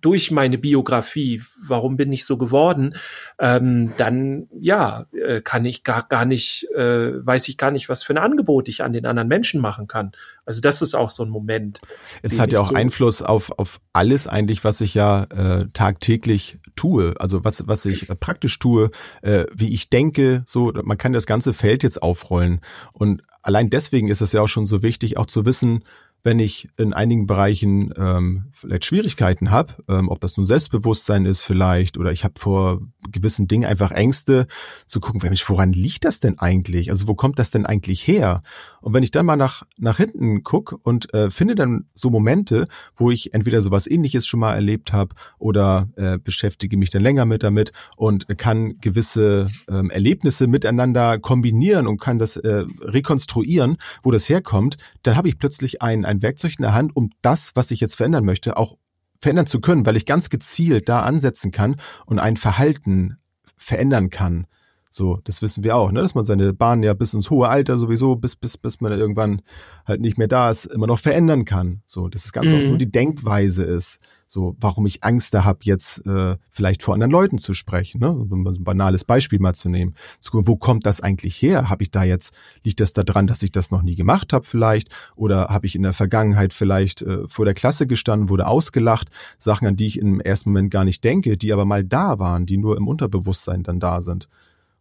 durch 0.00 0.30
meine 0.30 0.58
Biografie, 0.58 1.42
warum 1.66 1.96
bin 1.96 2.12
ich 2.12 2.24
so 2.24 2.38
geworden, 2.38 2.94
ähm, 3.38 3.92
dann 3.96 4.48
ja, 4.58 5.06
äh, 5.12 5.40
kann 5.40 5.64
ich 5.64 5.84
gar, 5.84 6.06
gar 6.08 6.24
nicht, 6.24 6.66
äh, 6.74 7.24
weiß 7.24 7.48
ich 7.48 7.56
gar 7.56 7.70
nicht, 7.70 7.88
was 7.88 8.02
für 8.02 8.14
ein 8.14 8.18
Angebot 8.18 8.68
ich 8.68 8.82
an 8.82 8.92
den 8.92 9.06
anderen 9.06 9.28
Menschen 9.28 9.60
machen 9.60 9.86
kann. 9.86 10.12
Also 10.44 10.60
das 10.60 10.82
ist 10.82 10.94
auch 10.94 11.10
so 11.10 11.22
ein 11.22 11.30
Moment. 11.30 11.80
Es 12.22 12.38
hat 12.38 12.52
ja 12.52 12.60
auch 12.60 12.70
so 12.70 12.74
Einfluss 12.74 13.22
auf, 13.22 13.52
auf 13.58 13.80
alles 13.92 14.26
eigentlich, 14.26 14.64
was 14.64 14.80
ich 14.80 14.94
ja 14.94 15.24
äh, 15.24 15.66
tagtäglich 15.72 16.58
tue. 16.76 17.14
Also 17.18 17.44
was, 17.44 17.66
was 17.66 17.84
ich 17.84 18.08
äh, 18.08 18.14
praktisch 18.14 18.58
tue, 18.58 18.90
äh, 19.22 19.44
wie 19.54 19.72
ich 19.72 19.90
denke, 19.90 20.42
so, 20.46 20.72
man 20.82 20.98
kann 20.98 21.12
das 21.12 21.26
ganze 21.26 21.52
Feld 21.52 21.82
jetzt 21.82 22.02
aufrollen. 22.02 22.60
Und 22.92 23.22
allein 23.42 23.70
deswegen 23.70 24.08
ist 24.08 24.20
es 24.20 24.32
ja 24.32 24.42
auch 24.42 24.48
schon 24.48 24.66
so 24.66 24.82
wichtig, 24.82 25.16
auch 25.16 25.26
zu 25.26 25.46
wissen, 25.46 25.84
wenn 26.22 26.38
ich 26.38 26.68
in 26.76 26.92
einigen 26.92 27.26
Bereichen 27.26 27.92
ähm, 27.96 28.46
vielleicht 28.52 28.84
Schwierigkeiten 28.84 29.50
habe, 29.50 29.74
ähm, 29.88 30.08
ob 30.08 30.20
das 30.20 30.36
nun 30.36 30.46
Selbstbewusstsein 30.46 31.26
ist 31.26 31.42
vielleicht 31.42 31.98
oder 31.98 32.12
ich 32.12 32.24
habe 32.24 32.34
vor 32.38 32.80
gewissen 33.10 33.48
Dingen 33.48 33.64
einfach 33.64 33.90
Ängste, 33.90 34.46
zu 34.86 35.00
gucken, 35.00 35.20
Mensch, 35.22 35.48
woran 35.48 35.72
liegt 35.72 36.04
das 36.04 36.20
denn 36.20 36.38
eigentlich? 36.38 36.90
Also 36.90 37.08
wo 37.08 37.14
kommt 37.14 37.38
das 37.38 37.50
denn 37.50 37.66
eigentlich 37.66 38.06
her? 38.06 38.42
Und 38.80 38.94
wenn 38.94 39.02
ich 39.02 39.10
dann 39.10 39.26
mal 39.26 39.36
nach, 39.36 39.64
nach 39.78 39.96
hinten 39.96 40.42
gucke 40.42 40.76
und 40.76 41.12
äh, 41.14 41.30
finde 41.30 41.54
dann 41.54 41.86
so 41.94 42.10
Momente, 42.10 42.66
wo 42.96 43.10
ich 43.10 43.34
entweder 43.34 43.60
sowas 43.60 43.86
ähnliches 43.86 44.26
schon 44.26 44.40
mal 44.40 44.54
erlebt 44.54 44.92
habe 44.92 45.14
oder 45.38 45.88
äh, 45.96 46.18
beschäftige 46.18 46.76
mich 46.76 46.90
dann 46.90 47.02
länger 47.02 47.24
mit 47.24 47.42
damit 47.42 47.72
und 47.96 48.26
kann 48.38 48.78
gewisse 48.80 49.48
ähm, 49.68 49.90
Erlebnisse 49.90 50.46
miteinander 50.46 51.18
kombinieren 51.18 51.86
und 51.86 52.00
kann 52.00 52.18
das 52.18 52.36
äh, 52.36 52.64
rekonstruieren, 52.80 53.76
wo 54.02 54.10
das 54.10 54.28
herkommt, 54.28 54.76
dann 55.02 55.16
habe 55.16 55.28
ich 55.28 55.38
plötzlich 55.38 55.82
ein, 55.82 56.04
ein 56.10 56.22
Werkzeug 56.22 56.54
in 56.58 56.62
der 56.62 56.74
Hand, 56.74 56.94
um 56.94 57.10
das, 57.22 57.52
was 57.54 57.70
ich 57.70 57.80
jetzt 57.80 57.96
verändern 57.96 58.24
möchte, 58.24 58.56
auch 58.56 58.76
verändern 59.20 59.46
zu 59.46 59.60
können, 59.60 59.86
weil 59.86 59.96
ich 59.96 60.06
ganz 60.06 60.30
gezielt 60.30 60.88
da 60.88 61.00
ansetzen 61.00 61.52
kann 61.52 61.76
und 62.06 62.18
ein 62.18 62.36
Verhalten 62.36 63.18
verändern 63.56 64.10
kann. 64.10 64.46
So, 64.92 65.20
das 65.22 65.40
wissen 65.40 65.62
wir 65.62 65.76
auch, 65.76 65.92
ne? 65.92 66.02
dass 66.02 66.16
man 66.16 66.24
seine 66.24 66.52
Bahn 66.52 66.82
ja 66.82 66.94
bis 66.94 67.14
ins 67.14 67.30
hohe 67.30 67.48
Alter 67.48 67.78
sowieso, 67.78 68.16
bis, 68.16 68.34
bis, 68.34 68.58
bis 68.58 68.80
man 68.80 68.90
irgendwann 68.90 69.40
halt 69.86 70.00
nicht 70.00 70.18
mehr 70.18 70.26
da 70.26 70.50
ist, 70.50 70.64
immer 70.64 70.88
noch 70.88 70.98
verändern 70.98 71.44
kann. 71.44 71.82
So, 71.86 72.08
dass 72.08 72.24
es 72.24 72.32
ganz 72.32 72.50
mhm. 72.50 72.56
oft 72.56 72.66
nur 72.66 72.78
die 72.78 72.90
Denkweise 72.90 73.62
ist. 73.62 74.00
So, 74.26 74.56
warum 74.60 74.86
ich 74.86 75.04
Angst 75.04 75.32
da 75.32 75.44
habe, 75.44 75.60
jetzt 75.62 76.04
äh, 76.06 76.36
vielleicht 76.50 76.82
vor 76.82 76.94
anderen 76.94 77.12
Leuten 77.12 77.38
zu 77.38 77.54
sprechen. 77.54 78.00
Ne? 78.00 78.10
Um 78.10 78.44
ein 78.44 78.64
banales 78.64 79.04
Beispiel 79.04 79.38
mal 79.38 79.54
zu 79.54 79.68
nehmen. 79.68 79.94
Zu 80.18 80.32
gucken, 80.32 80.48
wo 80.48 80.56
kommt 80.56 80.86
das 80.86 81.00
eigentlich 81.00 81.40
her? 81.40 81.70
Habe 81.70 81.84
ich 81.84 81.92
da 81.92 82.02
jetzt, 82.02 82.34
liegt 82.64 82.80
das 82.80 82.92
daran, 82.92 83.28
dass 83.28 83.44
ich 83.44 83.52
das 83.52 83.70
noch 83.70 83.82
nie 83.82 83.94
gemacht 83.94 84.32
habe 84.32 84.44
vielleicht? 84.44 84.88
Oder 85.14 85.46
habe 85.48 85.66
ich 85.66 85.76
in 85.76 85.82
der 85.82 85.92
Vergangenheit 85.92 86.52
vielleicht 86.52 87.02
äh, 87.02 87.28
vor 87.28 87.44
der 87.44 87.54
Klasse 87.54 87.86
gestanden, 87.86 88.28
wurde 88.28 88.48
ausgelacht? 88.48 89.08
Sachen, 89.38 89.68
an 89.68 89.76
die 89.76 89.86
ich 89.86 90.00
im 90.00 90.20
ersten 90.20 90.50
Moment 90.50 90.72
gar 90.72 90.84
nicht 90.84 91.04
denke, 91.04 91.36
die 91.36 91.52
aber 91.52 91.64
mal 91.64 91.84
da 91.84 92.18
waren, 92.18 92.46
die 92.46 92.56
nur 92.56 92.76
im 92.76 92.88
Unterbewusstsein 92.88 93.62
dann 93.62 93.78
da 93.78 94.00
sind. 94.00 94.28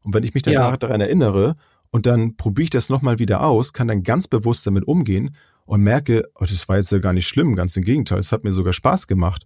Und 0.10 0.16
wenn 0.16 0.24
ich 0.24 0.34
mich 0.34 0.42
dann 0.42 0.54
ja. 0.54 0.76
daran 0.76 1.02
erinnere 1.02 1.56
und 1.92 2.08
dann 2.08 2.36
probiere 2.36 2.64
ich 2.64 2.70
das 2.72 2.90
nochmal 2.90 3.20
wieder 3.20 3.44
aus, 3.44 3.74
kann 3.74 3.88
dann 3.88 4.02
ganz 4.02 4.28
bewusst 4.28 4.66
damit 4.66 4.88
umgehen 4.88 5.36
und 5.66 5.82
merke, 5.82 6.28
oh, 6.34 6.46
das 6.50 6.68
war 6.68 6.78
jetzt 6.78 6.92
ja 6.92 6.98
gar 6.98 7.14
nicht 7.14 7.28
schlimm, 7.28 7.56
ganz 7.56 7.78
im 7.78 7.84
Gegenteil, 7.84 8.18
es 8.18 8.32
hat 8.32 8.44
mir 8.44 8.52
sogar 8.52 8.74
Spaß 8.74 9.06
gemacht. 9.06 9.46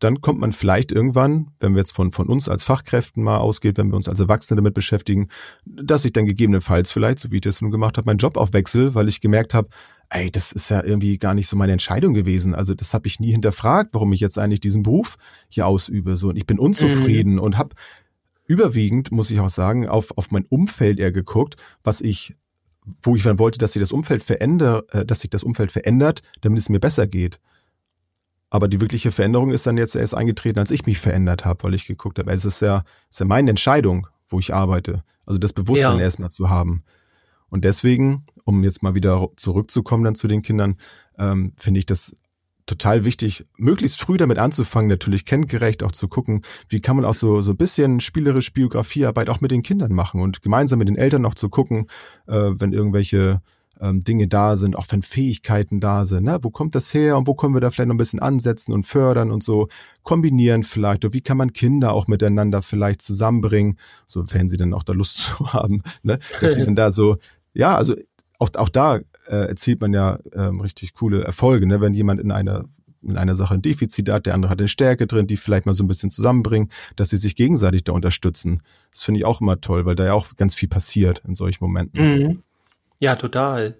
Dann 0.00 0.20
kommt 0.20 0.40
man 0.40 0.50
vielleicht 0.50 0.90
irgendwann, 0.90 1.52
wenn 1.60 1.74
wir 1.74 1.78
jetzt 1.78 1.92
von, 1.92 2.10
von 2.10 2.26
uns 2.26 2.48
als 2.48 2.64
Fachkräften 2.64 3.22
mal 3.22 3.36
ausgeht, 3.36 3.78
wenn 3.78 3.90
wir 3.90 3.94
uns 3.94 4.08
als 4.08 4.18
Erwachsene 4.18 4.56
damit 4.56 4.74
beschäftigen, 4.74 5.28
dass 5.64 6.04
ich 6.04 6.12
dann 6.12 6.26
gegebenenfalls 6.26 6.90
vielleicht, 6.90 7.20
so 7.20 7.30
wie 7.30 7.36
ich 7.36 7.42
das 7.42 7.60
nun 7.60 7.70
gemacht 7.70 7.98
habe, 7.98 8.06
meinen 8.06 8.18
Job 8.18 8.36
aufwechsel, 8.36 8.96
weil 8.96 9.06
ich 9.06 9.20
gemerkt 9.20 9.54
habe, 9.54 9.68
ey, 10.08 10.28
das 10.30 10.50
ist 10.50 10.70
ja 10.70 10.82
irgendwie 10.82 11.18
gar 11.18 11.34
nicht 11.34 11.46
so 11.46 11.56
meine 11.56 11.72
Entscheidung 11.72 12.14
gewesen. 12.14 12.54
Also 12.54 12.74
das 12.74 12.92
habe 12.94 13.06
ich 13.06 13.20
nie 13.20 13.30
hinterfragt, 13.30 13.90
warum 13.92 14.12
ich 14.12 14.20
jetzt 14.20 14.38
eigentlich 14.38 14.60
diesen 14.60 14.82
Beruf 14.82 15.16
hier 15.48 15.68
ausübe. 15.68 16.16
So 16.16 16.30
und 16.30 16.36
ich 16.36 16.46
bin 16.46 16.58
unzufrieden 16.58 17.34
mhm. 17.34 17.40
und 17.40 17.58
habe 17.58 17.76
überwiegend, 18.50 19.12
muss 19.12 19.30
ich 19.30 19.38
auch 19.38 19.48
sagen, 19.48 19.88
auf, 19.88 20.16
auf 20.18 20.32
mein 20.32 20.44
Umfeld 20.46 20.98
eher 20.98 21.12
geguckt, 21.12 21.54
was 21.84 22.00
ich, 22.00 22.34
wo 23.00 23.14
ich 23.14 23.22
dann 23.22 23.38
wollte, 23.38 23.58
dass 23.58 23.74
sich 23.74 23.80
das 23.80 23.92
Umfeld 23.92 24.24
verändert, 24.24 24.92
äh, 24.92 25.06
dass 25.06 25.20
sich 25.20 25.30
das 25.30 25.44
Umfeld 25.44 25.70
verändert, 25.70 26.22
damit 26.40 26.58
es 26.58 26.68
mir 26.68 26.80
besser 26.80 27.06
geht. 27.06 27.38
Aber 28.50 28.66
die 28.66 28.80
wirkliche 28.80 29.12
Veränderung 29.12 29.52
ist 29.52 29.68
dann 29.68 29.76
jetzt 29.76 29.94
erst 29.94 30.16
eingetreten, 30.16 30.58
als 30.58 30.72
ich 30.72 30.84
mich 30.84 30.98
verändert 30.98 31.44
habe, 31.44 31.62
weil 31.62 31.74
ich 31.74 31.86
geguckt 31.86 32.18
habe, 32.18 32.32
es 32.32 32.44
ist 32.44 32.60
ja, 32.60 32.82
es 33.08 33.16
ist 33.16 33.20
ja 33.20 33.26
meine 33.26 33.50
Entscheidung, 33.50 34.08
wo 34.28 34.40
ich 34.40 34.52
arbeite. 34.52 35.04
Also 35.26 35.38
das 35.38 35.52
Bewusstsein 35.52 35.98
ja. 35.98 36.02
erstmal 36.02 36.30
zu 36.30 36.50
haben. 36.50 36.82
Und 37.50 37.64
deswegen, 37.64 38.24
um 38.42 38.64
jetzt 38.64 38.82
mal 38.82 38.96
wieder 38.96 39.28
zurückzukommen 39.36 40.02
dann 40.02 40.16
zu 40.16 40.26
den 40.26 40.42
Kindern, 40.42 40.76
ähm, 41.18 41.52
finde 41.56 41.78
ich 41.78 41.86
das 41.86 42.16
total 42.70 43.04
wichtig, 43.04 43.44
möglichst 43.56 44.00
früh 44.00 44.16
damit 44.16 44.38
anzufangen, 44.38 44.88
natürlich 44.88 45.24
kindgerecht 45.24 45.82
auch 45.82 45.90
zu 45.90 46.06
gucken, 46.06 46.42
wie 46.68 46.80
kann 46.80 46.94
man 46.94 47.04
auch 47.04 47.14
so, 47.14 47.42
so 47.42 47.50
ein 47.50 47.56
bisschen 47.56 47.98
spielerisch 47.98 48.52
Biografiearbeit 48.52 49.28
auch 49.28 49.40
mit 49.40 49.50
den 49.50 49.62
Kindern 49.62 49.92
machen 49.92 50.20
und 50.20 50.40
gemeinsam 50.40 50.78
mit 50.78 50.88
den 50.88 50.96
Eltern 50.96 51.26
auch 51.26 51.34
zu 51.34 51.48
gucken, 51.48 51.86
äh, 52.28 52.50
wenn 52.54 52.72
irgendwelche 52.72 53.40
ähm, 53.80 54.04
Dinge 54.04 54.28
da 54.28 54.54
sind, 54.54 54.76
auch 54.76 54.86
wenn 54.90 55.02
Fähigkeiten 55.02 55.80
da 55.80 56.04
sind, 56.04 56.24
ne? 56.24 56.38
wo 56.42 56.50
kommt 56.50 56.76
das 56.76 56.94
her 56.94 57.16
und 57.16 57.26
wo 57.26 57.34
können 57.34 57.54
wir 57.54 57.60
da 57.60 57.72
vielleicht 57.72 57.88
noch 57.88 57.94
ein 57.94 57.98
bisschen 57.98 58.20
ansetzen 58.20 58.72
und 58.72 58.86
fördern 58.86 59.32
und 59.32 59.42
so 59.42 59.68
kombinieren 60.04 60.62
vielleicht 60.62 61.04
oder 61.04 61.12
wie 61.12 61.22
kann 61.22 61.36
man 61.36 61.52
Kinder 61.52 61.92
auch 61.92 62.06
miteinander 62.06 62.62
vielleicht 62.62 63.02
zusammenbringen, 63.02 63.78
sofern 64.06 64.48
sie 64.48 64.58
dann 64.58 64.74
auch 64.74 64.84
da 64.84 64.92
Lust 64.92 65.16
zu 65.38 65.52
haben, 65.52 65.82
ne? 66.04 66.20
dass 66.40 66.54
sie 66.54 66.62
dann 66.62 66.76
da 66.76 66.92
so, 66.92 67.16
ja, 67.52 67.76
also 67.76 67.96
auch, 68.38 68.50
auch 68.54 68.68
da 68.68 69.00
äh, 69.30 69.46
erzielt 69.48 69.80
man 69.80 69.94
ja 69.94 70.18
ähm, 70.34 70.60
richtig 70.60 70.94
coole 70.94 71.22
Erfolge, 71.22 71.66
ne? 71.66 71.80
wenn 71.80 71.94
jemand 71.94 72.20
in 72.20 72.32
einer 72.32 72.64
in 73.02 73.16
einer 73.16 73.34
Sache 73.34 73.54
ein 73.54 73.62
Defizit 73.62 74.10
hat, 74.10 74.26
der 74.26 74.34
andere 74.34 74.50
hat 74.50 74.58
eine 74.58 74.68
Stärke 74.68 75.06
drin, 75.06 75.26
die 75.26 75.38
vielleicht 75.38 75.64
mal 75.64 75.72
so 75.72 75.82
ein 75.82 75.88
bisschen 75.88 76.10
zusammenbringen, 76.10 76.68
dass 76.96 77.08
sie 77.08 77.16
sich 77.16 77.34
gegenseitig 77.34 77.84
da 77.84 77.92
unterstützen. 77.92 78.62
Das 78.92 79.02
finde 79.02 79.20
ich 79.20 79.24
auch 79.24 79.40
immer 79.40 79.58
toll, 79.58 79.86
weil 79.86 79.94
da 79.94 80.04
ja 80.04 80.12
auch 80.12 80.36
ganz 80.36 80.54
viel 80.54 80.68
passiert 80.68 81.22
in 81.26 81.34
solchen 81.34 81.64
Momenten. 81.64 82.00
Mhm. 82.00 82.42
Ja, 82.98 83.16
total. 83.16 83.76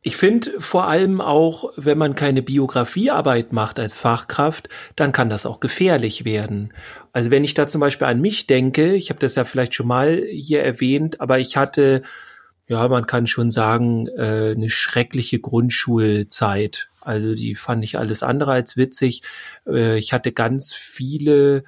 Ich 0.00 0.16
finde 0.16 0.52
vor 0.58 0.86
allem 0.86 1.20
auch, 1.20 1.72
wenn 1.76 1.98
man 1.98 2.14
keine 2.14 2.42
Biografiearbeit 2.42 3.52
macht 3.52 3.78
als 3.78 3.94
Fachkraft, 3.94 4.68
dann 4.96 5.12
kann 5.12 5.30
das 5.30 5.46
auch 5.46 5.60
gefährlich 5.60 6.24
werden. 6.24 6.72
Also 7.12 7.30
wenn 7.30 7.44
ich 7.44 7.54
da 7.54 7.66
zum 7.66 7.80
Beispiel 7.80 8.06
an 8.06 8.20
mich 8.20 8.46
denke, 8.46 8.94
ich 8.94 9.10
habe 9.10 9.20
das 9.20 9.34
ja 9.34 9.44
vielleicht 9.44 9.74
schon 9.74 9.86
mal 9.86 10.24
hier 10.30 10.62
erwähnt, 10.62 11.20
aber 11.20 11.38
ich 11.38 11.56
hatte 11.56 12.02
ja, 12.66 12.88
man 12.88 13.06
kann 13.06 13.26
schon 13.26 13.50
sagen, 13.50 14.08
äh, 14.08 14.52
eine 14.54 14.70
schreckliche 14.70 15.38
Grundschulzeit. 15.38 16.88
Also 17.00 17.34
die 17.34 17.54
fand 17.54 17.84
ich 17.84 17.98
alles 17.98 18.22
andere 18.22 18.52
als 18.52 18.76
witzig. 18.76 19.22
Äh, 19.66 19.98
ich 19.98 20.12
hatte 20.12 20.32
ganz 20.32 20.72
viele 20.72 21.64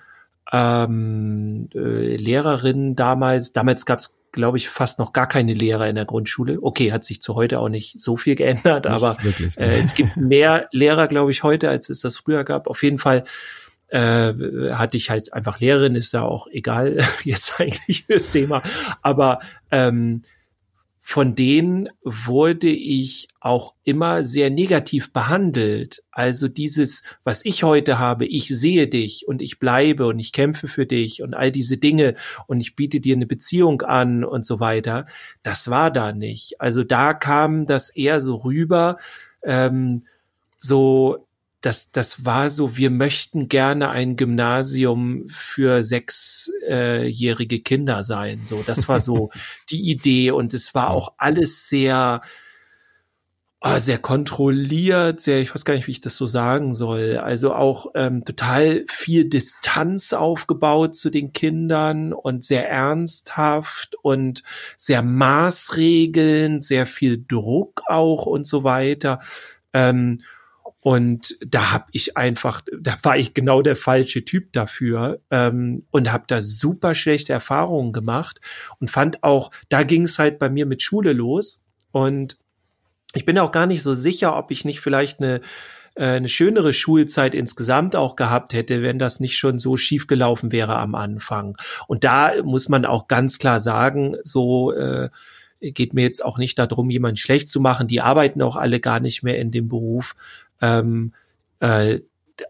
ähm, 0.52 1.68
äh, 1.74 2.16
Lehrerinnen 2.16 2.96
damals. 2.96 3.52
Damals 3.52 3.84
gab 3.84 3.98
es, 3.98 4.18
glaube 4.32 4.56
ich, 4.56 4.68
fast 4.70 4.98
noch 4.98 5.12
gar 5.12 5.28
keine 5.28 5.52
Lehrer 5.52 5.88
in 5.88 5.96
der 5.96 6.06
Grundschule. 6.06 6.58
Okay, 6.62 6.92
hat 6.92 7.04
sich 7.04 7.20
zu 7.20 7.34
heute 7.34 7.58
auch 7.58 7.68
nicht 7.68 8.00
so 8.00 8.16
viel 8.16 8.34
geändert, 8.34 8.86
nicht 8.86 8.94
aber 8.94 9.18
äh, 9.56 9.82
es 9.82 9.92
gibt 9.92 10.16
mehr 10.16 10.68
Lehrer, 10.72 11.08
glaube 11.08 11.30
ich, 11.30 11.42
heute, 11.42 11.68
als 11.68 11.90
es 11.90 12.00
das 12.00 12.16
früher 12.16 12.44
gab. 12.44 12.68
Auf 12.68 12.82
jeden 12.82 12.98
Fall 12.98 13.24
äh, 13.88 14.32
hatte 14.72 14.96
ich 14.96 15.10
halt 15.10 15.32
einfach 15.32 15.60
Lehrerin, 15.60 15.94
ist 15.94 16.12
ja 16.12 16.22
auch 16.22 16.46
egal 16.50 16.98
jetzt 17.24 17.60
eigentlich 17.60 18.06
das 18.08 18.30
Thema. 18.30 18.62
Aber 19.02 19.40
ähm, 19.70 20.22
von 21.08 21.36
denen 21.36 21.88
wurde 22.02 22.68
ich 22.68 23.28
auch 23.38 23.76
immer 23.84 24.24
sehr 24.24 24.50
negativ 24.50 25.12
behandelt. 25.12 26.02
Also 26.10 26.48
dieses, 26.48 27.04
was 27.22 27.44
ich 27.44 27.62
heute 27.62 28.00
habe, 28.00 28.26
ich 28.26 28.48
sehe 28.48 28.88
dich 28.88 29.28
und 29.28 29.40
ich 29.40 29.60
bleibe 29.60 30.08
und 30.08 30.18
ich 30.18 30.32
kämpfe 30.32 30.66
für 30.66 30.84
dich 30.84 31.22
und 31.22 31.32
all 31.34 31.52
diese 31.52 31.76
Dinge 31.76 32.16
und 32.48 32.60
ich 32.60 32.74
biete 32.74 32.98
dir 32.98 33.14
eine 33.14 33.26
Beziehung 33.26 33.82
an 33.82 34.24
und 34.24 34.44
so 34.44 34.58
weiter, 34.58 35.06
das 35.44 35.70
war 35.70 35.92
da 35.92 36.10
nicht. 36.10 36.60
Also 36.60 36.82
da 36.82 37.14
kam 37.14 37.66
das 37.66 37.90
eher 37.90 38.20
so 38.20 38.34
rüber, 38.34 38.96
ähm, 39.44 40.06
so 40.58 41.25
das, 41.66 41.90
das 41.90 42.24
war 42.24 42.48
so, 42.48 42.76
wir 42.76 42.90
möchten 42.90 43.48
gerne 43.48 43.90
ein 43.90 44.14
Gymnasium 44.16 45.24
für 45.28 45.82
sechsjährige 45.82 47.58
Kinder 47.60 48.04
sein. 48.04 48.42
So, 48.44 48.62
das 48.64 48.88
war 48.88 49.00
so 49.00 49.30
die 49.70 49.90
Idee. 49.90 50.30
Und 50.30 50.54
es 50.54 50.76
war 50.76 50.90
auch 50.90 51.14
alles 51.18 51.68
sehr, 51.68 52.20
oh, 53.60 53.78
sehr 53.80 53.98
kontrolliert, 53.98 55.20
sehr, 55.20 55.40
ich 55.40 55.52
weiß 55.52 55.64
gar 55.64 55.74
nicht, 55.74 55.88
wie 55.88 55.90
ich 55.90 56.00
das 56.00 56.16
so 56.16 56.26
sagen 56.26 56.72
soll. 56.72 57.16
Also 57.16 57.52
auch 57.52 57.90
ähm, 57.96 58.24
total 58.24 58.84
viel 58.88 59.28
Distanz 59.28 60.12
aufgebaut 60.12 60.94
zu 60.94 61.10
den 61.10 61.32
Kindern 61.32 62.12
und 62.12 62.44
sehr 62.44 62.70
ernsthaft 62.70 63.96
und 64.02 64.44
sehr 64.76 65.02
maßregelnd, 65.02 66.62
sehr 66.62 66.86
viel 66.86 67.24
Druck 67.26 67.82
auch 67.88 68.24
und 68.24 68.46
so 68.46 68.62
weiter. 68.62 69.18
Ähm, 69.72 70.20
und 70.86 71.36
da 71.44 71.72
habe 71.72 71.86
ich 71.90 72.16
einfach, 72.16 72.62
da 72.72 72.96
war 73.02 73.16
ich 73.16 73.34
genau 73.34 73.60
der 73.60 73.74
falsche 73.74 74.24
Typ 74.24 74.52
dafür 74.52 75.18
ähm, 75.32 75.84
und 75.90 76.12
habe 76.12 76.26
da 76.28 76.40
super 76.40 76.94
schlechte 76.94 77.32
Erfahrungen 77.32 77.92
gemacht 77.92 78.40
und 78.78 78.88
fand 78.88 79.24
auch, 79.24 79.50
da 79.68 79.82
ging 79.82 80.04
es 80.04 80.20
halt 80.20 80.38
bei 80.38 80.48
mir 80.48 80.64
mit 80.64 80.82
Schule 80.82 81.12
los. 81.12 81.66
Und 81.90 82.36
ich 83.14 83.24
bin 83.24 83.36
auch 83.40 83.50
gar 83.50 83.66
nicht 83.66 83.82
so 83.82 83.94
sicher, 83.94 84.36
ob 84.36 84.52
ich 84.52 84.64
nicht 84.64 84.78
vielleicht 84.78 85.18
eine 85.18 85.40
äh, 85.96 86.04
eine 86.04 86.28
schönere 86.28 86.72
Schulzeit 86.72 87.34
insgesamt 87.34 87.96
auch 87.96 88.14
gehabt 88.14 88.52
hätte, 88.52 88.82
wenn 88.82 89.00
das 89.00 89.18
nicht 89.18 89.36
schon 89.38 89.58
so 89.58 89.76
schief 89.76 90.06
gelaufen 90.06 90.52
wäre 90.52 90.76
am 90.76 90.94
Anfang. 90.94 91.56
Und 91.88 92.04
da 92.04 92.40
muss 92.44 92.68
man 92.68 92.84
auch 92.84 93.08
ganz 93.08 93.40
klar 93.40 93.58
sagen, 93.58 94.18
so 94.22 94.70
äh, 94.70 95.08
geht 95.60 95.94
mir 95.94 96.02
jetzt 96.02 96.24
auch 96.24 96.38
nicht 96.38 96.58
darum, 96.58 96.90
jemanden 96.90 97.16
schlecht 97.16 97.48
zu 97.48 97.60
machen. 97.60 97.88
Die 97.88 98.00
arbeiten 98.00 98.42
auch 98.42 98.56
alle 98.56 98.80
gar 98.80 99.00
nicht 99.00 99.22
mehr 99.22 99.38
in 99.38 99.50
dem 99.50 99.68
Beruf. 99.68 100.14
Ähm, 100.60 101.12
äh, 101.60 102.00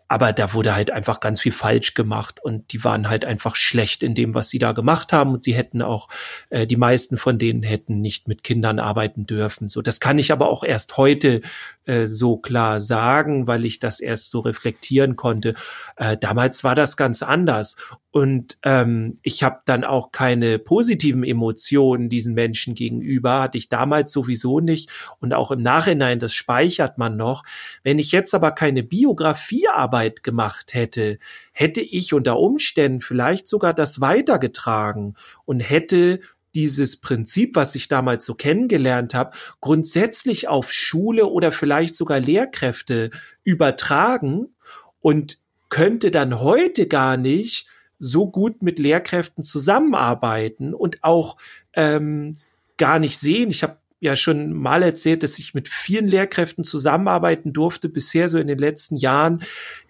aber 0.09 0.33
da 0.33 0.53
wurde 0.53 0.75
halt 0.75 0.91
einfach 0.91 1.21
ganz 1.21 1.41
viel 1.41 1.53
falsch 1.53 1.95
gemacht 1.95 2.41
und 2.43 2.73
die 2.73 2.83
waren 2.83 3.09
halt 3.09 3.25
einfach 3.25 3.55
schlecht 3.55 4.03
in 4.03 4.15
dem, 4.15 4.35
was 4.35 4.49
sie 4.49 4.59
da 4.59 4.73
gemacht 4.73 5.13
haben 5.13 5.33
und 5.33 5.45
sie 5.45 5.55
hätten 5.55 5.83
auch, 5.83 6.09
äh, 6.51 6.67
die 6.67 6.77
meisten 6.77 7.17
von 7.17 7.39
denen 7.39 7.63
hätten 7.63 8.01
nicht 8.01 8.27
mit 8.27 8.43
Kindern 8.43 8.79
arbeiten 8.79 9.27
dürfen. 9.27 9.69
So, 9.69 9.83
das 9.83 10.01
kann 10.01 10.19
ich 10.19 10.33
aber 10.33 10.49
auch 10.49 10.65
erst 10.65 10.97
heute 10.97 11.43
äh, 11.87 12.07
so 12.07 12.37
klar 12.37 12.81
sagen, 12.81 13.47
weil 13.47 13.65
ich 13.65 13.79
das 13.79 14.01
erst 14.01 14.31
so 14.31 14.41
reflektieren 14.41 15.17
konnte. 15.17 15.55
Äh, 15.97 16.17
damals 16.17 16.63
war 16.65 16.75
das 16.75 16.97
ganz 16.97 17.23
anders 17.23 17.77
und 18.17 18.57
ähm, 18.63 19.19
ich 19.23 19.43
habe 19.43 19.61
dann 19.67 19.85
auch 19.85 20.11
keine 20.11 20.59
positiven 20.59 21.23
Emotionen 21.23 22.09
diesen 22.09 22.33
Menschen 22.33 22.75
gegenüber, 22.75 23.43
hatte 23.43 23.59
ich 23.59 23.69
damals 23.69 24.11
sowieso 24.11 24.61
nicht. 24.61 24.91
Und 25.21 25.35
auch 25.35 25.51
im 25.51 25.61
Nachhinein, 25.61 26.19
das 26.19 26.33
speichert 26.33 26.97
man 26.97 27.19
noch. 27.19 27.45
Wenn 27.83 27.99
ich 27.99 28.13
jetzt 28.13 28.35
aber 28.35 28.53
keine 28.53 28.83
Biografiearbeit 28.83 30.23
gemacht 30.23 30.73
hätte, 30.73 31.19
hätte 31.53 31.83
ich 31.83 32.15
unter 32.15 32.39
Umständen 32.39 33.01
vielleicht 33.01 33.49
sogar 33.49 33.75
das 33.75 34.01
weitergetragen 34.01 35.15
und 35.45 35.61
hätte 35.61 36.21
dieses 36.57 36.97
Prinzip, 37.03 37.55
was 37.55 37.75
ich 37.75 37.87
damals 37.87 38.25
so 38.25 38.35
kennengelernt 38.35 39.13
habe, 39.13 39.37
grundsätzlich 39.61 40.49
auf 40.49 40.73
Schule 40.73 41.27
oder 41.27 41.53
vielleicht 41.53 41.95
sogar 41.95 42.19
Lehrkräfte 42.19 43.11
übertragen 43.45 44.57
und 45.01 45.39
könnte 45.69 46.11
dann 46.11 46.41
heute 46.41 46.87
gar 46.87 47.19
nicht 47.19 47.69
so 47.99 48.31
gut 48.31 48.63
mit 48.63 48.79
Lehrkräften 48.79 49.45
zusammenarbeiten 49.45 50.73
und 50.73 51.05
auch 51.05 51.37
ähm, 51.75 52.33
gar 52.79 52.99
nicht 52.99 53.19
sehen. 53.19 53.51
Ich 53.51 53.63
habe 53.63 53.77
ja 54.01 54.17
schon 54.17 54.55
mal 54.55 54.83
erzählt, 54.83 55.23
dass 55.23 55.39
ich 55.39 55.53
mit 55.53 55.69
vielen 55.69 56.09
Lehrkräften 56.09 56.65
zusammenarbeiten 56.65 57.53
durfte, 57.53 57.91
bisher 57.91 58.31
so 58.31 58.39
in 58.39 58.49
den 58.49 58.59
letzten 58.59 58.97
Jahren, 58.97 59.43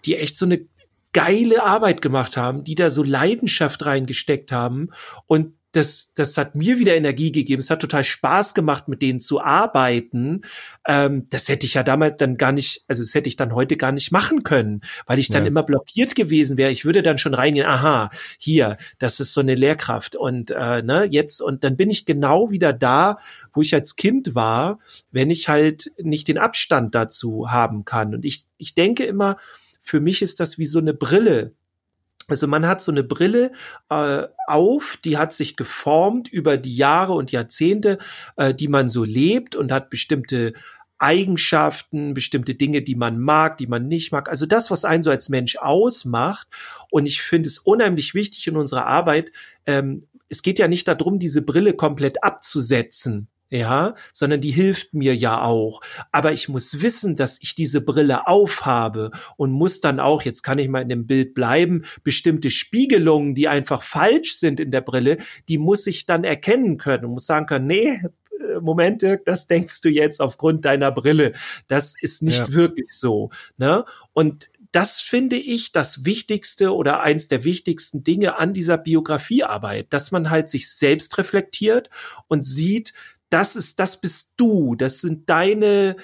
die 0.03 0.17
echt 0.17 0.35
so 0.35 0.45
eine 0.45 0.65
geile 1.13 1.63
Arbeit 1.63 2.01
gemacht 2.01 2.35
haben, 2.35 2.65
die 2.65 2.75
da 2.75 2.89
so 2.89 3.03
Leidenschaft 3.03 3.85
reingesteckt 3.85 4.51
haben 4.51 4.89
und 5.27 5.53
das, 5.77 6.13
das 6.15 6.37
hat 6.37 6.55
mir 6.55 6.79
wieder 6.79 6.95
Energie 6.95 7.31
gegeben. 7.31 7.59
Es 7.59 7.69
hat 7.69 7.79
total 7.79 8.03
Spaß 8.03 8.53
gemacht, 8.53 8.87
mit 8.87 9.01
denen 9.01 9.19
zu 9.19 9.41
arbeiten. 9.41 10.41
Ähm, 10.85 11.27
das 11.29 11.47
hätte 11.47 11.65
ich 11.65 11.75
ja 11.75 11.83
damals 11.83 12.17
dann 12.17 12.37
gar 12.37 12.51
nicht, 12.51 12.83
also 12.87 13.03
das 13.03 13.13
hätte 13.13 13.29
ich 13.29 13.35
dann 13.35 13.53
heute 13.53 13.77
gar 13.77 13.91
nicht 13.91 14.11
machen 14.11 14.43
können, 14.43 14.81
weil 15.05 15.19
ich 15.19 15.29
dann 15.29 15.43
ja. 15.43 15.47
immer 15.47 15.63
blockiert 15.63 16.15
gewesen 16.15 16.57
wäre. 16.57 16.71
Ich 16.71 16.83
würde 16.83 17.03
dann 17.03 17.19
schon 17.19 17.35
reingehen, 17.35 17.67
aha, 17.67 18.09
hier, 18.39 18.77
das 18.97 19.19
ist 19.19 19.33
so 19.33 19.41
eine 19.41 19.55
Lehrkraft 19.55 20.15
und 20.15 20.51
äh, 20.51 20.81
ne, 20.81 21.05
jetzt, 21.09 21.41
und 21.41 21.63
dann 21.63 21.77
bin 21.77 21.89
ich 21.89 22.05
genau 22.05 22.49
wieder 22.49 22.73
da, 22.73 23.17
wo 23.53 23.61
ich 23.61 23.73
als 23.73 23.95
Kind 23.95 24.33
war, 24.33 24.79
wenn 25.11 25.29
ich 25.29 25.47
halt 25.47 25.91
nicht 26.01 26.27
den 26.27 26.39
Abstand 26.39 26.95
dazu 26.95 27.51
haben 27.51 27.85
kann. 27.85 28.15
Und 28.15 28.25
ich, 28.25 28.45
ich 28.57 28.73
denke 28.73 29.05
immer, 29.05 29.37
für 29.79 29.99
mich 29.99 30.21
ist 30.21 30.39
das 30.39 30.57
wie 30.57 30.65
so 30.65 30.79
eine 30.79 30.93
Brille, 30.93 31.53
also 32.27 32.47
man 32.47 32.67
hat 32.67 32.81
so 32.81 32.91
eine 32.91 33.03
Brille 33.03 33.51
äh, 33.89 34.23
auf, 34.47 34.97
die 35.03 35.17
hat 35.17 35.33
sich 35.33 35.55
geformt 35.55 36.27
über 36.27 36.57
die 36.57 36.75
Jahre 36.75 37.13
und 37.13 37.31
Jahrzehnte, 37.31 37.97
äh, 38.35 38.53
die 38.53 38.67
man 38.67 38.89
so 38.89 39.03
lebt 39.03 39.55
und 39.55 39.71
hat 39.71 39.89
bestimmte 39.89 40.53
Eigenschaften, 40.99 42.13
bestimmte 42.13 42.55
Dinge, 42.55 42.81
die 42.81 42.95
man 42.95 43.19
mag, 43.19 43.57
die 43.57 43.67
man 43.67 43.87
nicht 43.87 44.11
mag. 44.11 44.29
Also 44.29 44.45
das, 44.45 44.71
was 44.71 44.83
einen 44.83 45.03
so 45.03 45.11
als 45.11 45.29
Mensch 45.29 45.55
ausmacht. 45.57 46.47
Und 46.89 47.05
ich 47.05 47.21
finde 47.21 47.47
es 47.47 47.59
unheimlich 47.59 48.13
wichtig 48.13 48.47
in 48.47 48.57
unserer 48.57 48.87
Arbeit. 48.87 49.31
Ähm, 49.65 50.07
es 50.27 50.41
geht 50.41 50.59
ja 50.59 50.67
nicht 50.67 50.87
darum, 50.87 51.19
diese 51.19 51.41
Brille 51.41 51.73
komplett 51.73 52.23
abzusetzen 52.23 53.29
ja, 53.49 53.95
sondern 54.11 54.41
die 54.41 54.51
hilft 54.51 54.93
mir 54.93 55.15
ja 55.15 55.41
auch. 55.41 55.81
Aber 56.11 56.31
ich 56.33 56.49
muss 56.49 56.81
wissen, 56.81 57.15
dass 57.15 57.39
ich 57.41 57.55
diese 57.55 57.81
Brille 57.81 58.27
aufhabe 58.27 59.11
und 59.37 59.51
muss 59.51 59.79
dann 59.79 59.99
auch, 59.99 60.23
jetzt 60.23 60.43
kann 60.43 60.59
ich 60.59 60.67
mal 60.67 60.81
in 60.81 60.89
dem 60.89 61.07
Bild 61.07 61.33
bleiben, 61.33 61.83
bestimmte 62.03 62.49
Spiegelungen, 62.49 63.35
die 63.35 63.47
einfach 63.47 63.83
falsch 63.83 64.35
sind 64.35 64.59
in 64.59 64.71
der 64.71 64.81
Brille, 64.81 65.17
die 65.47 65.57
muss 65.57 65.87
ich 65.87 66.05
dann 66.05 66.23
erkennen 66.23 66.77
können 66.77 67.05
und 67.05 67.11
muss 67.13 67.25
sagen 67.25 67.45
können, 67.45 67.67
nee, 67.67 68.01
Moment, 68.61 69.01
Dirk, 69.01 69.25
das 69.25 69.47
denkst 69.47 69.81
du 69.81 69.89
jetzt 69.89 70.21
aufgrund 70.21 70.65
deiner 70.65 70.91
Brille. 70.91 71.33
Das 71.67 71.95
ist 71.99 72.21
nicht 72.21 72.47
ja. 72.47 72.53
wirklich 72.53 72.91
so. 72.91 73.29
Ne? 73.57 73.83
Und 74.13 74.49
das 74.71 74.99
finde 74.99 75.37
ich 75.37 75.71
das 75.71 76.05
Wichtigste 76.05 76.75
oder 76.75 77.01
eins 77.01 77.27
der 77.27 77.43
wichtigsten 77.43 78.03
Dinge 78.03 78.37
an 78.37 78.53
dieser 78.53 78.77
Biografiearbeit, 78.77 79.87
dass 79.91 80.11
man 80.11 80.29
halt 80.29 80.49
sich 80.49 80.69
selbst 80.69 81.17
reflektiert 81.17 81.89
und 82.27 82.45
sieht, 82.45 82.93
das 83.29 83.55
ist, 83.55 83.79
das 83.79 83.99
bist 83.99 84.33
du, 84.37 84.75
das 84.75 85.01
sind 85.01 85.29
deine, 85.29 85.95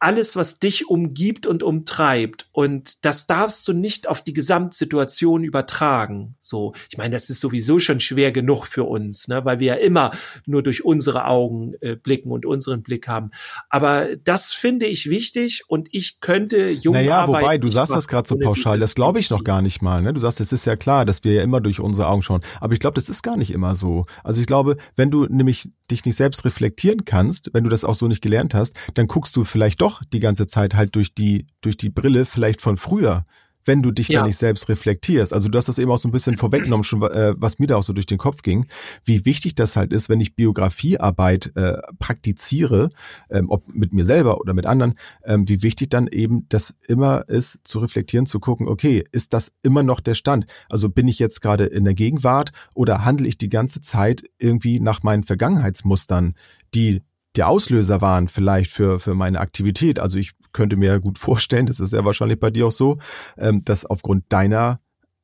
alles, 0.00 0.36
was 0.36 0.58
dich 0.58 0.88
umgibt 0.88 1.46
und 1.46 1.62
umtreibt. 1.62 2.48
Und 2.52 3.04
das 3.04 3.26
darfst 3.26 3.66
du 3.68 3.72
nicht 3.72 4.08
auf 4.08 4.22
die 4.22 4.32
Gesamtsituation 4.32 5.44
übertragen. 5.44 6.36
So, 6.40 6.74
ich 6.90 6.98
meine, 6.98 7.14
das 7.14 7.30
ist 7.30 7.40
sowieso 7.40 7.78
schon 7.78 8.00
schwer 8.00 8.32
genug 8.32 8.66
für 8.66 8.84
uns, 8.84 9.28
ne, 9.28 9.44
weil 9.44 9.58
wir 9.58 9.68
ja 9.68 9.74
immer 9.74 10.12
nur 10.46 10.62
durch 10.62 10.84
unsere 10.84 11.26
Augen 11.26 11.74
äh, 11.80 11.96
blicken 11.96 12.30
und 12.30 12.46
unseren 12.46 12.82
Blick 12.82 13.08
haben. 13.08 13.30
Aber 13.70 14.16
das 14.16 14.52
finde 14.52 14.86
ich 14.86 15.10
wichtig 15.10 15.64
und 15.68 15.88
ich 15.90 16.20
könnte 16.20 16.70
jung 16.70 16.94
Naja, 16.94 17.26
wobei, 17.26 17.58
du 17.58 17.68
sagst 17.68 17.94
das 17.94 18.08
gerade 18.08 18.28
so 18.28 18.36
pauschal, 18.36 18.78
das 18.78 18.94
glaube 18.94 19.18
ich 19.18 19.30
noch 19.30 19.44
gar 19.44 19.62
nicht 19.62 19.82
mal. 19.82 20.02
Ne? 20.02 20.12
Du 20.12 20.20
sagst, 20.20 20.40
es 20.40 20.52
ist 20.52 20.64
ja 20.64 20.76
klar, 20.76 21.04
dass 21.04 21.24
wir 21.24 21.32
ja 21.32 21.42
immer 21.42 21.60
durch 21.60 21.80
unsere 21.80 22.08
Augen 22.08 22.22
schauen. 22.22 22.42
Aber 22.60 22.72
ich 22.72 22.80
glaube, 22.80 22.94
das 22.94 23.08
ist 23.08 23.22
gar 23.22 23.36
nicht 23.36 23.50
immer 23.50 23.74
so. 23.74 24.06
Also 24.22 24.40
ich 24.40 24.46
glaube, 24.46 24.76
wenn 24.96 25.10
du 25.10 25.26
nämlich 25.26 25.70
dich 25.90 26.04
nicht 26.04 26.16
selbst 26.16 26.44
reflektieren 26.44 27.04
kannst, 27.04 27.50
wenn 27.52 27.64
du 27.64 27.70
das 27.70 27.84
auch 27.84 27.94
so 27.94 28.06
nicht 28.06 28.22
gelernt 28.22 28.54
hast, 28.54 28.76
dann 28.94 29.06
guckst 29.06 29.34
du 29.36 29.44
vielleicht 29.68 29.82
doch 29.82 30.02
die 30.12 30.20
ganze 30.20 30.46
Zeit 30.46 30.74
halt 30.74 30.94
durch 30.96 31.14
die, 31.14 31.46
durch 31.60 31.76
die 31.76 31.90
Brille 31.90 32.24
vielleicht 32.24 32.62
von 32.62 32.78
früher, 32.78 33.24
wenn 33.66 33.82
du 33.82 33.90
dich 33.90 34.08
ja. 34.08 34.20
da 34.20 34.26
nicht 34.26 34.38
selbst 34.38 34.70
reflektierst. 34.70 35.34
Also 35.34 35.50
du 35.50 35.58
hast 35.58 35.68
das 35.68 35.78
eben 35.78 35.90
auch 35.90 35.98
so 35.98 36.08
ein 36.08 36.12
bisschen 36.12 36.36
vorweggenommen, 36.38 36.84
schon, 36.84 37.02
äh, 37.02 37.34
was 37.36 37.58
mir 37.58 37.66
da 37.66 37.76
auch 37.76 37.82
so 37.82 37.92
durch 37.92 38.06
den 38.06 38.16
Kopf 38.16 38.40
ging, 38.40 38.66
wie 39.04 39.26
wichtig 39.26 39.56
das 39.56 39.76
halt 39.76 39.92
ist, 39.92 40.08
wenn 40.08 40.22
ich 40.22 40.36
Biografiearbeit 40.36 41.54
äh, 41.54 41.76
praktiziere, 41.98 42.88
ähm, 43.28 43.50
ob 43.50 43.68
mit 43.68 43.92
mir 43.92 44.06
selber 44.06 44.40
oder 44.40 44.54
mit 44.54 44.64
anderen, 44.64 44.94
ähm, 45.22 45.46
wie 45.50 45.62
wichtig 45.62 45.90
dann 45.90 46.06
eben 46.06 46.46
das 46.48 46.74
immer 46.88 47.28
ist, 47.28 47.68
zu 47.68 47.80
reflektieren, 47.80 48.24
zu 48.24 48.40
gucken, 48.40 48.68
okay, 48.68 49.04
ist 49.12 49.34
das 49.34 49.52
immer 49.62 49.82
noch 49.82 50.00
der 50.00 50.14
Stand? 50.14 50.46
Also 50.70 50.88
bin 50.88 51.08
ich 51.08 51.18
jetzt 51.18 51.42
gerade 51.42 51.66
in 51.66 51.84
der 51.84 51.94
Gegenwart 51.94 52.52
oder 52.74 53.04
handle 53.04 53.28
ich 53.28 53.36
die 53.36 53.50
ganze 53.50 53.82
Zeit 53.82 54.24
irgendwie 54.38 54.80
nach 54.80 55.02
meinen 55.02 55.24
Vergangenheitsmustern, 55.24 56.34
die 56.74 57.02
der 57.38 57.48
Auslöser 57.48 58.00
waren 58.00 58.28
vielleicht 58.28 58.70
für, 58.72 58.98
für 58.98 59.14
meine 59.14 59.40
Aktivität. 59.40 60.00
Also 60.00 60.18
ich 60.18 60.32
könnte 60.52 60.76
mir 60.76 60.98
gut 60.98 61.18
vorstellen, 61.18 61.66
das 61.66 61.80
ist 61.80 61.92
ja 61.92 62.04
wahrscheinlich 62.04 62.40
bei 62.40 62.50
dir 62.50 62.66
auch 62.66 62.72
so, 62.72 62.98
ähm, 63.38 63.62
dass 63.64 63.86
aufgrund 63.86 64.24
deiner 64.28 64.80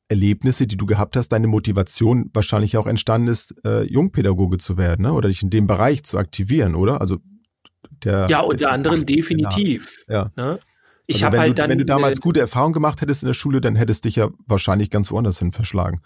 Erlebnisse, 0.09 0.66
die 0.66 0.77
du 0.77 0.87
gehabt 0.87 1.16
hast, 1.16 1.31
deine 1.31 1.48
Motivation 1.48 2.31
wahrscheinlich 2.33 2.77
auch 2.77 2.87
entstanden 2.87 3.29
ist, 3.29 3.55
äh, 3.64 3.83
Jungpädagoge 3.83 4.59
zu 4.59 4.77
werden 4.77 5.03
ne? 5.03 5.12
oder 5.12 5.29
dich 5.29 5.42
in 5.42 5.50
dem 5.50 5.66
Bereich 5.66 6.05
zu 6.05 6.18
aktivieren, 6.18 6.74
oder? 6.74 7.00
Also 7.00 7.18
der, 8.05 8.29
ja, 8.29 8.40
unter 8.40 8.70
anderem 8.70 9.07
definitiv. 9.07 10.05
Ja. 10.09 10.31
Ne? 10.37 10.61
Ich 11.07 11.16
also 11.16 11.27
habe 11.27 11.38
halt 11.38 11.50
du, 11.50 11.55
dann, 11.55 11.70
wenn 11.70 11.79
du 11.79 11.85
damals 11.85 12.20
gute 12.20 12.40
Erfahrungen 12.40 12.74
gemacht 12.74 13.00
hättest 13.00 13.22
in 13.22 13.27
der 13.27 13.35
Schule, 13.35 13.61
dann 13.61 13.77
hättest 13.77 14.05
dich 14.05 14.16
ja 14.16 14.31
wahrscheinlich 14.46 14.90
ganz 14.90 15.11
woanders 15.11 15.38
hin 15.38 15.53
verschlagen. 15.53 16.00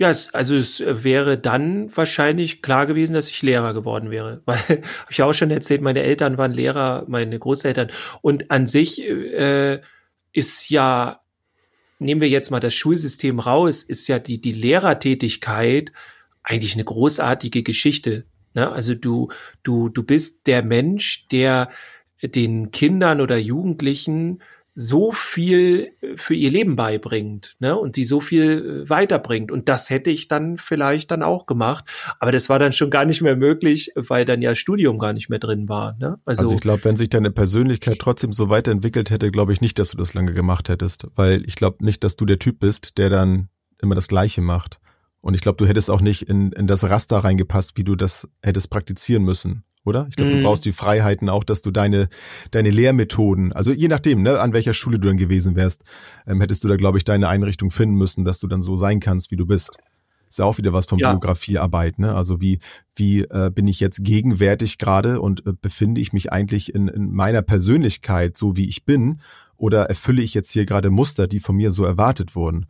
Ja, 0.00 0.08
es, 0.08 0.32
also 0.32 0.56
es 0.56 0.82
wäre 0.86 1.36
dann 1.36 1.94
wahrscheinlich 1.94 2.62
klar 2.62 2.86
gewesen, 2.86 3.12
dass 3.12 3.28
ich 3.28 3.42
Lehrer 3.42 3.74
geworden 3.74 4.10
wäre. 4.10 4.40
Weil, 4.46 4.56
habe 4.56 4.82
ich 5.10 5.22
auch 5.22 5.34
schon 5.34 5.50
erzählt, 5.50 5.82
meine 5.82 6.00
Eltern 6.00 6.38
waren 6.38 6.54
Lehrer, 6.54 7.04
meine 7.06 7.38
Großeltern. 7.38 7.90
Und 8.22 8.50
an 8.50 8.66
sich 8.66 9.06
äh, 9.06 9.82
ist 10.32 10.70
ja, 10.70 11.20
nehmen 11.98 12.22
wir 12.22 12.30
jetzt 12.30 12.50
mal 12.50 12.60
das 12.60 12.72
Schulsystem 12.72 13.40
raus, 13.40 13.82
ist 13.82 14.08
ja 14.08 14.18
die, 14.18 14.40
die 14.40 14.52
Lehrertätigkeit 14.52 15.92
eigentlich 16.42 16.72
eine 16.72 16.84
großartige 16.84 17.62
Geschichte. 17.62 18.24
Ne? 18.54 18.72
Also 18.72 18.94
du, 18.94 19.28
du, 19.62 19.90
du 19.90 20.02
bist 20.02 20.46
der 20.46 20.62
Mensch, 20.62 21.28
der 21.28 21.68
den 22.22 22.70
Kindern 22.70 23.20
oder 23.20 23.36
Jugendlichen 23.36 24.40
so 24.74 25.12
viel 25.12 25.92
für 26.16 26.34
ihr 26.34 26.50
Leben 26.50 26.76
beibringt, 26.76 27.56
ne, 27.58 27.76
und 27.76 27.94
sie 27.94 28.04
so 28.04 28.20
viel 28.20 28.84
äh, 28.84 28.88
weiterbringt. 28.88 29.50
Und 29.50 29.68
das 29.68 29.90
hätte 29.90 30.10
ich 30.10 30.28
dann 30.28 30.56
vielleicht 30.56 31.10
dann 31.10 31.22
auch 31.22 31.46
gemacht. 31.46 31.84
Aber 32.18 32.32
das 32.32 32.48
war 32.48 32.58
dann 32.58 32.72
schon 32.72 32.90
gar 32.90 33.04
nicht 33.04 33.20
mehr 33.20 33.36
möglich, 33.36 33.92
weil 33.96 34.24
dann 34.24 34.42
ja 34.42 34.54
Studium 34.54 34.98
gar 34.98 35.12
nicht 35.12 35.28
mehr 35.28 35.38
drin 35.38 35.68
war, 35.68 35.96
ne? 35.98 36.18
Also, 36.24 36.42
also 36.42 36.54
ich 36.54 36.60
glaube, 36.60 36.84
wenn 36.84 36.96
sich 36.96 37.10
deine 37.10 37.30
Persönlichkeit 37.30 37.98
trotzdem 37.98 38.32
so 38.32 38.48
weiterentwickelt 38.48 39.10
hätte, 39.10 39.30
glaube 39.30 39.52
ich 39.52 39.60
nicht, 39.60 39.78
dass 39.78 39.90
du 39.90 39.96
das 39.96 40.14
lange 40.14 40.32
gemacht 40.32 40.68
hättest. 40.68 41.06
Weil 41.14 41.44
ich 41.46 41.56
glaube 41.56 41.84
nicht, 41.84 42.04
dass 42.04 42.16
du 42.16 42.24
der 42.24 42.38
Typ 42.38 42.60
bist, 42.60 42.98
der 42.98 43.10
dann 43.10 43.48
immer 43.82 43.94
das 43.94 44.08
Gleiche 44.08 44.40
macht. 44.40 44.78
Und 45.20 45.34
ich 45.34 45.40
glaube, 45.40 45.56
du 45.56 45.66
hättest 45.66 45.90
auch 45.90 46.00
nicht 46.00 46.22
in, 46.22 46.52
in 46.52 46.66
das 46.66 46.84
Raster 46.84 47.18
reingepasst, 47.18 47.76
wie 47.76 47.84
du 47.84 47.96
das 47.96 48.28
hättest 48.42 48.70
praktizieren 48.70 49.22
müssen 49.22 49.64
oder? 49.84 50.06
Ich 50.10 50.16
glaube, 50.16 50.30
mm. 50.30 50.34
du 50.34 50.38
mhm. 50.38 50.42
brauchst 50.42 50.64
die 50.64 50.72
Freiheiten 50.72 51.28
auch, 51.28 51.44
dass 51.44 51.62
du 51.62 51.70
deine, 51.70 52.08
deine 52.50 52.70
Lehrmethoden, 52.70 53.52
also 53.52 53.72
je 53.72 53.88
nachdem, 53.88 54.22
ne, 54.22 54.40
an 54.40 54.52
welcher 54.52 54.74
Schule 54.74 54.98
du 54.98 55.08
dann 55.08 55.16
gewesen 55.16 55.56
wärst, 55.56 55.82
ähm, 56.26 56.40
hättest 56.40 56.64
du 56.64 56.68
da, 56.68 56.76
glaube 56.76 56.98
ich, 56.98 57.04
deine 57.04 57.28
Einrichtung 57.28 57.70
finden 57.70 57.96
müssen, 57.96 58.24
dass 58.24 58.40
du 58.40 58.46
dann 58.46 58.62
so 58.62 58.76
sein 58.76 59.00
kannst, 59.00 59.30
wie 59.30 59.36
du 59.36 59.46
bist. 59.46 59.70
Ist 60.28 60.38
ja 60.38 60.44
auch 60.44 60.58
wieder 60.58 60.72
was 60.72 60.86
von 60.86 60.98
ja. 60.98 61.10
Biografiearbeit, 61.10 61.98
ne? 61.98 62.14
Also 62.14 62.40
wie, 62.40 62.60
wie 62.94 63.22
äh, 63.22 63.50
bin 63.52 63.66
ich 63.66 63.80
jetzt 63.80 64.04
gegenwärtig 64.04 64.78
gerade 64.78 65.20
und 65.20 65.44
äh, 65.44 65.52
befinde 65.60 66.00
ich 66.00 66.12
mich 66.12 66.30
eigentlich 66.30 66.72
in, 66.72 66.86
in 66.86 67.12
meiner 67.12 67.42
Persönlichkeit 67.42 68.36
so, 68.36 68.56
wie 68.56 68.68
ich 68.68 68.84
bin? 68.84 69.20
Oder 69.56 69.86
erfülle 69.86 70.22
ich 70.22 70.32
jetzt 70.32 70.52
hier 70.52 70.66
gerade 70.66 70.90
Muster, 70.90 71.26
die 71.26 71.40
von 71.40 71.56
mir 71.56 71.72
so 71.72 71.84
erwartet 71.84 72.36
wurden? 72.36 72.66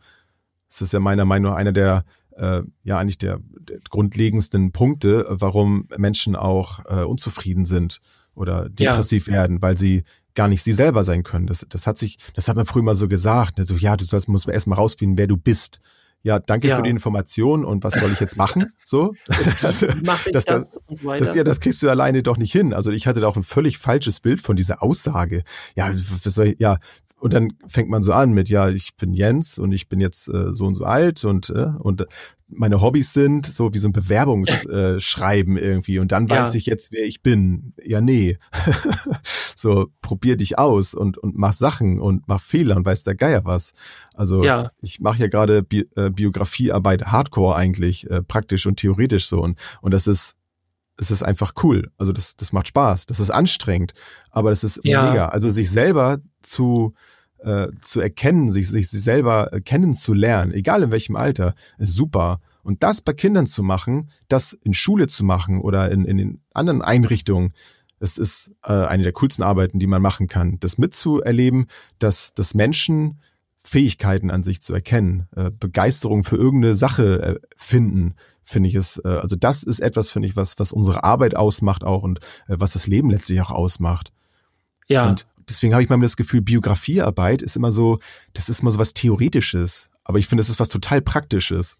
Das 0.69 0.81
ist 0.81 0.93
ja 0.93 0.99
meiner 0.99 1.25
Meinung 1.25 1.51
nach 1.51 1.57
einer 1.57 1.71
der 1.71 2.03
äh, 2.37 2.61
ja 2.83 2.97
eigentlich 2.97 3.17
der, 3.17 3.39
der 3.59 3.79
grundlegendsten 3.89 4.71
Punkte, 4.71 5.25
warum 5.29 5.87
Menschen 5.97 6.35
auch 6.35 6.79
äh, 6.85 7.03
unzufrieden 7.03 7.65
sind 7.65 8.01
oder 8.33 8.69
depressiv 8.69 9.27
ja. 9.27 9.33
werden, 9.33 9.61
weil 9.61 9.77
sie 9.77 10.03
gar 10.33 10.47
nicht 10.47 10.63
sie 10.63 10.71
selber 10.71 11.03
sein 11.03 11.23
können. 11.23 11.47
Das, 11.47 11.65
das 11.67 11.87
hat 11.87 11.97
sich, 11.97 12.17
das 12.35 12.47
hat 12.47 12.55
man 12.55 12.65
früher 12.65 12.83
mal 12.83 12.95
so 12.95 13.07
gesagt. 13.07 13.57
Ne? 13.57 13.65
So, 13.65 13.75
ja, 13.75 13.97
du 13.97 14.05
sollst, 14.05 14.29
musst 14.29 14.47
erstmal 14.47 14.77
rausfinden, 14.77 15.17
wer 15.17 15.27
du 15.27 15.37
bist. 15.37 15.79
Ja, 16.23 16.37
danke 16.37 16.67
ja. 16.67 16.77
für 16.77 16.83
die 16.83 16.89
Information 16.91 17.65
und 17.65 17.83
was 17.83 17.95
soll 17.95 18.11
ich 18.11 18.19
jetzt 18.19 18.37
machen? 18.37 18.73
So, 18.85 19.13
also, 19.63 19.87
Mach 20.05 20.25
ich 20.25 20.33
das, 20.33 20.45
das, 20.45 20.73
das, 20.87 20.99
so 21.01 21.13
das, 21.13 21.33
ja, 21.33 21.43
das 21.43 21.61
kriegst 21.61 21.81
du 21.81 21.89
alleine 21.89 22.23
doch 22.23 22.37
nicht 22.37 22.51
hin. 22.51 22.73
Also 22.73 22.91
ich 22.91 23.07
hatte 23.07 23.21
da 23.21 23.27
auch 23.27 23.37
ein 23.37 23.43
völlig 23.43 23.77
falsches 23.77 24.19
Bild 24.19 24.41
von 24.41 24.55
dieser 24.55 24.83
Aussage. 24.83 25.43
Ja, 25.75 25.91
was 25.93 26.33
soll 26.33 26.47
ich, 26.47 26.59
ja, 26.59 26.77
und 27.21 27.33
dann 27.33 27.53
fängt 27.67 27.87
man 27.87 28.01
so 28.01 28.13
an 28.13 28.33
mit, 28.33 28.49
ja, 28.49 28.69
ich 28.69 28.95
bin 28.95 29.13
Jens 29.13 29.59
und 29.59 29.71
ich 29.73 29.87
bin 29.87 29.99
jetzt 29.99 30.27
äh, 30.27 30.55
so 30.55 30.65
und 30.65 30.73
so 30.73 30.85
alt 30.85 31.23
und, 31.23 31.51
äh, 31.51 31.69
und 31.77 32.07
meine 32.47 32.81
Hobbys 32.81 33.13
sind 33.13 33.45
so 33.45 33.75
wie 33.75 33.77
so 33.77 33.87
ein 33.87 33.93
Bewerbungsschreiben 33.93 35.55
äh, 35.55 35.61
irgendwie. 35.61 35.99
Und 35.99 36.11
dann 36.11 36.27
weiß 36.27 36.55
ich 36.55 36.65
jetzt, 36.65 36.91
wer 36.91 37.05
ich 37.05 37.21
bin. 37.21 37.73
Ja, 37.85 38.01
nee. 38.01 38.39
so, 39.55 39.89
probier 40.01 40.35
dich 40.35 40.57
aus 40.57 40.95
und, 40.95 41.19
und 41.19 41.37
mach 41.37 41.53
Sachen 41.53 41.99
und 41.99 42.27
mach 42.27 42.41
Fehler 42.41 42.75
und 42.75 42.87
weiß 42.87 43.03
der 43.03 43.13
Geier 43.13 43.45
was. 43.45 43.73
Also 44.15 44.43
ja. 44.43 44.71
ich 44.81 44.99
mache 44.99 45.19
ja 45.19 45.27
gerade 45.27 45.61
Bi 45.61 45.87
äh, 45.95 46.09
Biografiearbeit 46.09 47.05
Hardcore 47.05 47.55
eigentlich, 47.55 48.09
äh, 48.09 48.23
praktisch 48.23 48.65
und 48.65 48.77
theoretisch 48.77 49.27
so. 49.27 49.39
Und, 49.39 49.59
und 49.81 49.93
das 49.93 50.07
ist 50.07 50.35
es 50.97 51.09
ist 51.09 51.23
einfach 51.23 51.53
cool. 51.63 51.91
Also 51.97 52.13
das, 52.13 52.35
das 52.35 52.51
macht 52.51 52.67
Spaß. 52.67 53.05
Das 53.05 53.19
ist 53.19 53.31
anstrengend, 53.31 53.93
aber 54.29 54.49
das 54.49 54.63
ist 54.63 54.81
ja. 54.83 55.09
mega. 55.09 55.29
Also 55.29 55.49
sich 55.49 55.71
selber 55.71 56.19
zu, 56.43 56.93
äh, 57.39 57.67
zu 57.81 58.01
erkennen, 58.01 58.51
sich, 58.51 58.69
sich 58.69 58.89
selber 58.89 59.53
äh, 59.53 59.61
kennenzulernen, 59.61 60.53
egal 60.53 60.83
in 60.83 60.91
welchem 60.91 61.15
Alter, 61.15 61.55
ist 61.77 61.93
super. 61.93 62.39
Und 62.63 62.83
das 62.83 63.01
bei 63.01 63.13
Kindern 63.13 63.47
zu 63.47 63.63
machen, 63.63 64.09
das 64.27 64.53
in 64.53 64.73
Schule 64.73 65.07
zu 65.07 65.23
machen 65.23 65.61
oder 65.61 65.91
in, 65.91 66.05
in 66.05 66.17
den 66.17 66.41
anderen 66.53 66.81
Einrichtungen, 66.81 67.53
es 67.99 68.17
ist 68.17 68.51
äh, 68.63 68.71
eine 68.71 69.03
der 69.03 69.13
coolsten 69.13 69.43
Arbeiten, 69.43 69.79
die 69.79 69.87
man 69.87 70.01
machen 70.01 70.27
kann. 70.27 70.59
Das 70.59 70.77
mitzuerleben, 70.77 71.67
dass, 71.99 72.33
dass 72.33 72.53
Menschen 72.53 73.19
Fähigkeiten 73.63 74.31
an 74.31 74.41
sich 74.41 74.61
zu 74.61 74.73
erkennen, 74.73 75.27
äh, 75.35 75.51
Begeisterung 75.51 76.23
für 76.23 76.35
irgendeine 76.35 76.73
Sache 76.73 77.21
äh, 77.21 77.39
finden, 77.55 78.15
finde 78.43 78.69
ich 78.69 78.75
es, 78.75 78.97
äh, 79.05 79.07
also 79.07 79.35
das 79.35 79.61
ist 79.61 79.79
etwas, 79.79 80.09
finde 80.09 80.27
ich, 80.27 80.35
was, 80.35 80.57
was 80.57 80.71
unsere 80.71 81.03
Arbeit 81.03 81.35
ausmacht 81.35 81.83
auch 81.83 82.01
und 82.01 82.19
äh, 82.47 82.55
was 82.57 82.73
das 82.73 82.87
Leben 82.87 83.11
letztlich 83.11 83.39
auch 83.39 83.51
ausmacht. 83.51 84.11
Ja. 84.87 85.09
Und 85.09 85.27
deswegen 85.49 85.73
habe 85.73 85.83
ich 85.83 85.89
mal 85.89 85.99
das 85.99 86.17
Gefühl, 86.17 86.41
Biografiearbeit 86.41 87.41
ist 87.41 87.55
immer 87.55 87.71
so, 87.71 87.99
das 88.33 88.49
ist 88.49 88.61
immer 88.61 88.71
so 88.71 88.79
was 88.79 88.93
Theoretisches. 88.93 89.89
Aber 90.03 90.19
ich 90.19 90.27
finde, 90.27 90.41
es 90.41 90.49
ist 90.49 90.59
was 90.59 90.69
total 90.69 91.01
Praktisches. 91.01 91.77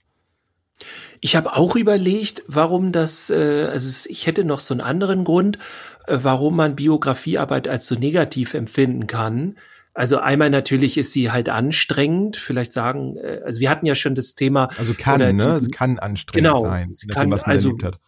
Ich 1.19 1.36
habe 1.36 1.56
auch 1.56 1.76
überlegt, 1.76 2.43
warum 2.47 2.91
das, 2.91 3.30
äh, 3.30 3.67
also 3.71 4.10
ich 4.10 4.26
hätte 4.28 4.43
noch 4.43 4.60
so 4.60 4.74
einen 4.74 4.82
anderen 4.82 5.24
Grund, 5.24 5.60
äh, 6.08 6.19
warum 6.21 6.56
man 6.56 6.76
Biografiearbeit 6.76 7.67
als 7.67 7.88
so 7.88 7.95
negativ 7.95 8.54
empfinden 8.54 9.08
kann. 9.08 9.58
Also 9.93 10.19
einmal 10.19 10.50
natürlich 10.50 10.97
ist 10.97 11.12
sie 11.12 11.32
halt 11.32 11.50
anstrengend, 11.50 12.38
vielleicht 12.38 12.71
sagen, 12.71 13.17
äh, 13.17 13.41
also 13.45 13.60
wir 13.60 13.69
hatten 13.69 13.86
ja 13.86 13.95
schon 13.95 14.15
das 14.15 14.36
Thema. 14.36 14.69
Also 14.78 14.93
kann, 14.93 15.36
ne? 15.36 15.60
Sie 15.60 15.69
kann 15.69 16.00
anstrengend 16.00 16.47
genau, 16.47 16.62
sein, 16.63 16.93
sie 16.95 17.08
kann, 17.08 17.30
was 17.30 17.41
man 17.41 17.52
also, 17.52 17.69
erlebt 17.69 17.84
hat. 17.84 18.00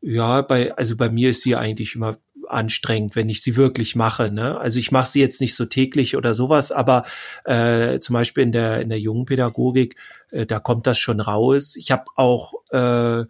Ja, 0.00 0.42
bei, 0.42 0.74
also 0.76 0.96
bei 0.96 1.10
mir 1.10 1.30
ist 1.30 1.42
sie 1.42 1.56
eigentlich 1.56 1.94
immer 1.94 2.16
anstrengend, 2.50 3.16
wenn 3.16 3.28
ich 3.28 3.42
sie 3.42 3.56
wirklich 3.56 3.96
mache. 3.96 4.30
Ne? 4.30 4.58
Also 4.58 4.78
ich 4.78 4.90
mache 4.92 5.08
sie 5.08 5.20
jetzt 5.20 5.40
nicht 5.40 5.54
so 5.54 5.64
täglich 5.64 6.16
oder 6.16 6.34
sowas, 6.34 6.72
aber 6.72 7.04
äh, 7.44 7.98
zum 7.98 8.14
Beispiel 8.14 8.42
in 8.44 8.52
der 8.52 8.80
in 8.80 8.88
der 8.88 9.00
jungen 9.00 9.24
Pädagogik, 9.24 9.96
äh, 10.30 10.46
da 10.46 10.58
kommt 10.60 10.86
das 10.86 10.98
schon 10.98 11.20
raus. 11.20 11.76
Ich 11.76 11.90
habe 11.90 12.04
auch 12.16 12.54
äh, 12.70 13.24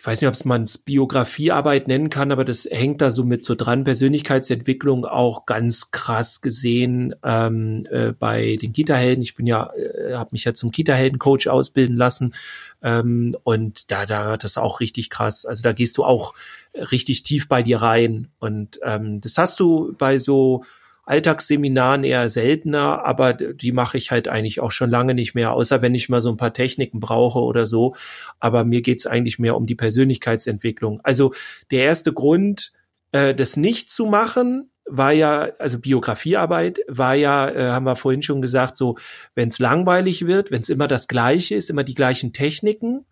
ich 0.00 0.06
weiß 0.06 0.22
nicht, 0.22 0.28
ob 0.30 0.44
man 0.46 0.62
es 0.62 0.78
Biografiearbeit 0.78 1.86
nennen 1.86 2.08
kann, 2.08 2.32
aber 2.32 2.46
das 2.46 2.64
hängt 2.64 3.02
da 3.02 3.10
so 3.10 3.22
mit 3.22 3.44
so 3.44 3.54
dran. 3.54 3.84
Persönlichkeitsentwicklung 3.84 5.04
auch 5.04 5.44
ganz 5.44 5.90
krass 5.90 6.40
gesehen 6.40 7.14
ähm, 7.22 7.86
äh, 7.90 8.12
bei 8.12 8.56
den 8.56 8.72
Kita-Helden. 8.72 9.20
Ich 9.20 9.34
bin 9.34 9.46
ja, 9.46 9.70
äh, 9.74 10.14
habe 10.14 10.30
mich 10.32 10.44
ja 10.44 10.54
zum 10.54 10.70
Kita-Helden-Coach 10.70 11.48
ausbilden 11.48 11.98
lassen 11.98 12.34
ähm, 12.82 13.36
und 13.42 13.90
da, 13.90 14.06
da 14.06 14.38
das 14.38 14.56
auch 14.56 14.80
richtig 14.80 15.10
krass. 15.10 15.44
Also 15.44 15.62
da 15.62 15.72
gehst 15.72 15.98
du 15.98 16.04
auch 16.04 16.32
richtig 16.74 17.22
tief 17.22 17.48
bei 17.48 17.62
dir 17.62 17.82
rein 17.82 18.28
und 18.38 18.78
ähm, 18.84 19.20
das 19.20 19.38
hast 19.38 19.60
du 19.60 19.94
bei 19.98 20.18
so 20.18 20.62
Alltagsseminaren 21.10 22.04
eher 22.04 22.28
seltener, 22.28 23.04
aber 23.04 23.32
die 23.32 23.72
mache 23.72 23.96
ich 23.96 24.12
halt 24.12 24.28
eigentlich 24.28 24.60
auch 24.60 24.70
schon 24.70 24.90
lange 24.90 25.14
nicht 25.14 25.34
mehr, 25.34 25.52
außer 25.52 25.82
wenn 25.82 25.92
ich 25.92 26.08
mal 26.08 26.20
so 26.20 26.30
ein 26.30 26.36
paar 26.36 26.52
Techniken 26.52 27.00
brauche 27.00 27.40
oder 27.40 27.66
so. 27.66 27.96
Aber 28.38 28.64
mir 28.64 28.80
geht's 28.80 29.08
eigentlich 29.08 29.40
mehr 29.40 29.56
um 29.56 29.66
die 29.66 29.74
Persönlichkeitsentwicklung. 29.74 31.00
Also 31.02 31.34
der 31.72 31.82
erste 31.82 32.12
Grund, 32.12 32.72
äh, 33.10 33.34
das 33.34 33.56
nicht 33.56 33.90
zu 33.90 34.06
machen, 34.06 34.70
war 34.86 35.12
ja, 35.12 35.50
also 35.58 35.78
Biografiearbeit 35.78 36.80
war 36.86 37.14
ja, 37.14 37.48
äh, 37.48 37.70
haben 37.70 37.86
wir 37.86 37.96
vorhin 37.96 38.22
schon 38.22 38.42
gesagt, 38.42 38.76
so, 38.76 38.96
wenn 39.34 39.48
es 39.48 39.58
langweilig 39.58 40.26
wird, 40.26 40.50
wenn 40.50 40.60
es 40.60 40.68
immer 40.68 40.88
das 40.88 41.08
Gleiche 41.08 41.54
ist, 41.54 41.70
immer 41.70 41.84
die 41.84 41.94
gleichen 41.94 42.32
Techniken. 42.32 43.04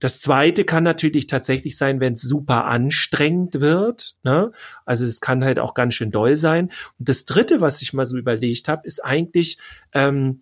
Das 0.00 0.20
zweite 0.20 0.64
kann 0.64 0.82
natürlich 0.82 1.26
tatsächlich 1.26 1.76
sein, 1.76 2.00
wenn 2.00 2.14
es 2.14 2.22
super 2.22 2.64
anstrengend 2.64 3.60
wird. 3.60 4.16
Ne? 4.22 4.50
Also 4.84 5.04
es 5.04 5.20
kann 5.20 5.44
halt 5.44 5.58
auch 5.58 5.74
ganz 5.74 5.94
schön 5.94 6.10
doll 6.10 6.36
sein. 6.36 6.70
Und 6.98 7.08
das 7.08 7.26
dritte, 7.26 7.60
was 7.60 7.82
ich 7.82 7.92
mal 7.92 8.06
so 8.06 8.16
überlegt 8.16 8.66
habe, 8.66 8.86
ist 8.86 9.04
eigentlich, 9.04 9.58
ähm, 9.92 10.40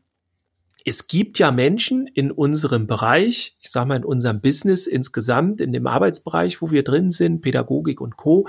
es 0.85 1.09
gibt 1.09 1.39
ja 1.39 1.51
Menschen 1.51 2.07
in 2.07 2.31
unserem 2.31 2.87
Bereich, 2.87 3.57
ich 3.61 3.71
sage 3.71 3.89
mal 3.89 3.97
in 3.97 4.05
unserem 4.05 4.41
Business 4.41 4.87
insgesamt, 4.87 5.61
in 5.61 5.73
dem 5.73 5.87
Arbeitsbereich, 5.87 6.63
wo 6.63 6.71
wir 6.71 6.83
drin 6.83 7.11
sind, 7.11 7.43
Pädagogik 7.43 8.01
und 8.01 8.17
Co., 8.17 8.49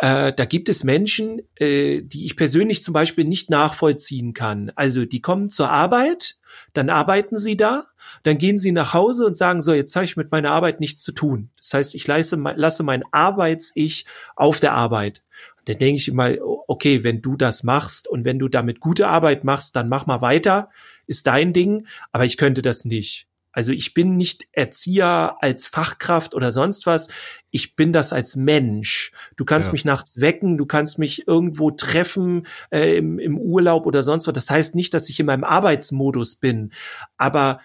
äh, 0.00 0.32
da 0.32 0.46
gibt 0.46 0.70
es 0.70 0.82
Menschen, 0.82 1.42
äh, 1.56 2.00
die 2.00 2.24
ich 2.24 2.34
persönlich 2.34 2.82
zum 2.82 2.94
Beispiel 2.94 3.24
nicht 3.24 3.50
nachvollziehen 3.50 4.32
kann. 4.32 4.72
Also 4.74 5.04
die 5.04 5.20
kommen 5.20 5.50
zur 5.50 5.70
Arbeit, 5.70 6.38
dann 6.72 6.88
arbeiten 6.88 7.36
sie 7.36 7.56
da, 7.56 7.84
dann 8.22 8.38
gehen 8.38 8.56
sie 8.56 8.72
nach 8.72 8.94
Hause 8.94 9.26
und 9.26 9.36
sagen, 9.36 9.60
so, 9.60 9.74
jetzt 9.74 9.94
habe 9.94 10.06
ich 10.06 10.16
mit 10.16 10.32
meiner 10.32 10.52
Arbeit 10.52 10.80
nichts 10.80 11.02
zu 11.02 11.12
tun. 11.12 11.50
Das 11.58 11.74
heißt, 11.74 11.94
ich 11.94 12.06
lasse, 12.06 12.36
lasse 12.56 12.82
mein 12.82 13.02
Arbeits-Ich 13.10 14.06
auf 14.36 14.58
der 14.58 14.72
Arbeit. 14.72 15.22
Und 15.58 15.68
dann 15.68 15.78
denke 15.78 16.00
ich 16.00 16.08
immer, 16.08 16.32
okay, 16.66 17.04
wenn 17.04 17.20
du 17.20 17.36
das 17.36 17.62
machst 17.62 18.08
und 18.08 18.24
wenn 18.24 18.38
du 18.38 18.48
damit 18.48 18.80
gute 18.80 19.06
Arbeit 19.06 19.44
machst, 19.44 19.76
dann 19.76 19.90
mach 19.90 20.06
mal 20.06 20.22
weiter, 20.22 20.70
ist 21.06 21.26
dein 21.26 21.52
Ding, 21.52 21.86
aber 22.10 22.24
ich 22.24 22.38
könnte 22.38 22.62
das 22.62 22.86
nicht. 22.86 23.26
Also 23.52 23.72
ich 23.72 23.94
bin 23.94 24.16
nicht 24.16 24.46
Erzieher 24.52 25.36
als 25.40 25.66
Fachkraft 25.66 26.34
oder 26.34 26.52
sonst 26.52 26.86
was. 26.86 27.08
Ich 27.50 27.74
bin 27.76 27.92
das 27.92 28.12
als 28.12 28.36
Mensch. 28.36 29.12
Du 29.36 29.44
kannst 29.44 29.68
ja. 29.68 29.72
mich 29.72 29.84
nachts 29.84 30.20
wecken, 30.20 30.56
du 30.56 30.66
kannst 30.66 30.98
mich 30.98 31.26
irgendwo 31.26 31.70
treffen 31.70 32.46
äh, 32.70 32.96
im, 32.96 33.18
im 33.18 33.38
Urlaub 33.38 33.86
oder 33.86 34.02
sonst 34.02 34.26
was. 34.26 34.34
Das 34.34 34.50
heißt 34.50 34.74
nicht, 34.74 34.94
dass 34.94 35.08
ich 35.08 35.18
in 35.18 35.26
meinem 35.26 35.44
Arbeitsmodus 35.44 36.36
bin, 36.36 36.72
aber 37.16 37.60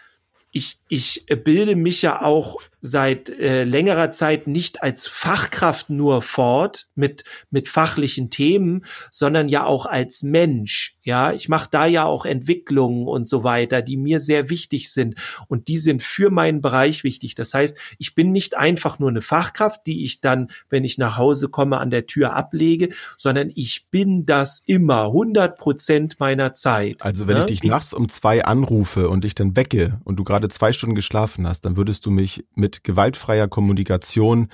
ich, 0.52 0.80
ich 0.88 1.26
bilde 1.44 1.76
mich 1.76 2.02
ja 2.02 2.22
auch 2.22 2.62
seit 2.86 3.30
äh, 3.30 3.64
längerer 3.64 4.12
Zeit 4.12 4.48
nicht 4.48 4.84
als 4.84 5.08
Fachkraft 5.08 5.90
nur 5.90 6.22
fort 6.22 6.88
mit 6.96 7.24
mit 7.50 7.68
fachlichen 7.68 8.30
Themen, 8.30 8.86
sondern 9.12 9.50
ja 9.50 9.66
auch 9.66 9.86
als 9.86 10.24
Mensch. 10.24 10.98
Ja, 11.02 11.32
ich 11.32 11.50
mache 11.50 11.70
da 11.72 11.86
ja 11.86 12.06
auch 12.06 12.26
Entwicklungen 12.26 13.08
und 13.08 13.28
so 13.28 13.44
weiter, 13.44 13.82
die 13.82 13.98
mir 13.98 14.20
sehr 14.20 14.50
wichtig 14.50 14.92
sind 14.92 15.16
und 15.48 15.68
die 15.68 15.78
sind 15.78 16.02
für 16.02 16.30
meinen 16.30 16.62
Bereich 16.62 17.04
wichtig. 17.04 17.36
Das 17.36 17.54
heißt, 17.54 17.78
ich 17.98 18.16
bin 18.16 18.32
nicht 18.32 18.58
einfach 18.58 19.00
nur 19.00 19.10
eine 19.10 19.22
Fachkraft, 19.22 19.86
die 19.86 20.04
ich 20.04 20.22
dann, 20.22 20.50
wenn 20.70 20.84
ich 20.84 20.98
nach 20.98 21.18
Hause 21.18 21.50
komme, 21.50 21.78
an 21.80 21.90
der 21.90 22.06
Tür 22.06 22.34
ablege, 22.36 22.90
sondern 23.18 23.52
ich 23.56 23.88
bin 23.90 24.26
das 24.26 24.64
immer 24.66 25.06
100 25.06 25.58
Prozent 25.58 26.20
meiner 26.20 26.54
Zeit. 26.54 26.98
Also 27.02 27.28
wenn 27.28 27.38
ne? 27.38 27.42
ich 27.42 27.62
dich 27.62 27.64
nachts 27.64 27.94
um 27.94 28.10
zwei 28.10 28.46
anrufe 28.46 29.10
und 29.10 29.24
dich 29.24 29.36
dann 29.36 29.56
wecke 29.56 30.00
und 30.04 30.18
du 30.18 30.24
gerade 30.24 30.50
zwei 30.50 30.74
Stunden 30.74 30.96
geschlafen 30.96 31.48
hast, 31.48 31.66
dann 31.66 31.78
würdest 31.78 32.06
du 32.06 32.12
mich 32.12 32.46
mit 32.56 32.75
gewaltfreier 32.84 33.48
Kommunikation 33.48 34.50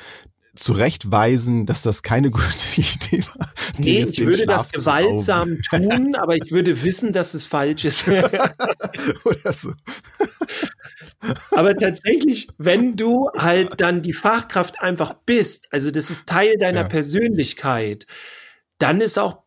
zurechtweisen, 0.55 1.65
dass 1.65 1.81
das 1.81 2.03
keine 2.03 2.31
gute 2.31 2.45
Idee 2.77 3.23
war. 3.35 3.53
Nee, 3.77 4.03
ich 4.03 4.25
würde 4.25 4.45
das 4.45 4.69
gewaltsam 4.69 5.59
tun, 5.69 6.15
aber 6.15 6.35
ich 6.35 6.51
würde 6.51 6.83
wissen, 6.83 7.13
dass 7.13 7.33
es 7.33 7.45
falsch 7.45 7.85
ist. 7.85 8.07
Oder 9.23 9.53
so. 9.53 9.73
aber 11.51 11.75
tatsächlich, 11.75 12.49
wenn 12.57 12.95
du 12.95 13.29
halt 13.37 13.79
dann 13.79 14.01
die 14.01 14.13
Fachkraft 14.13 14.81
einfach 14.81 15.13
bist, 15.25 15.67
also 15.71 15.91
das 15.91 16.09
ist 16.09 16.27
Teil 16.27 16.57
deiner 16.57 16.81
ja. 16.81 16.87
Persönlichkeit, 16.87 18.05
dann 18.77 18.99
ist 18.99 19.19
auch 19.19 19.40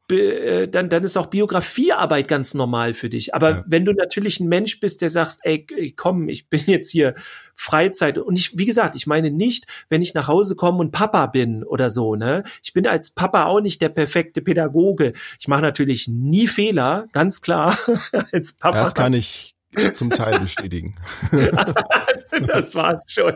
dann, 0.69 0.89
dann 0.89 1.05
ist 1.05 1.17
auch 1.17 1.27
Biografiearbeit 1.27 2.29
ganz 2.29 2.55
normal 2.55 2.95
für 2.95 3.09
dich. 3.09 3.35
Aber 3.35 3.51
ja. 3.51 3.65
wenn 3.67 3.85
du 3.85 3.93
natürlich 3.93 4.41
ein 4.41 4.49
Mensch 4.49 4.81
bist, 4.81 5.03
der 5.03 5.11
sagst, 5.11 5.41
ey, 5.43 5.67
komm, 5.97 6.29
ich 6.29 6.49
bin 6.49 6.63
jetzt 6.67 6.91
hier 6.91 7.15
Freizeit 7.55 8.19
und 8.19 8.39
ich, 8.39 8.59
wie 8.59 8.67
gesagt, 8.67 8.97
ich 8.97 9.07
meine 9.07 9.31
nicht, 9.31 9.67
wenn 9.89 10.03
ich 10.03 10.15
nach 10.15 10.29
Hause 10.29 10.57
komme 10.57 10.79
und 10.79 10.91
Papa 10.91 11.27
bin 11.27 11.65
oder 11.65 11.89
so, 11.89 12.17
ne? 12.17 12.43
Ich 12.63 12.73
bin 12.73 12.87
als 12.87 13.11
Papa 13.11 13.45
auch 13.45 13.61
nicht 13.61 13.81
der 13.81 13.91
perfekte 13.91 14.43
Pädagoge. 14.43 15.13
Ich 15.39 15.49
mache 15.49 15.63
natürlich 15.63 16.09
nie 16.09 16.49
Fehler, 16.49 17.07
ganz 17.13 17.41
klar, 17.41 17.79
als 18.33 18.57
Papa. 18.57 18.79
Das 18.79 18.95
kann 18.95 19.13
ich 19.13 19.55
zum 19.95 20.11
Teil 20.11 20.41
bestätigen. 20.41 20.97
das 22.47 22.75
war's 22.75 23.11
schon. 23.11 23.35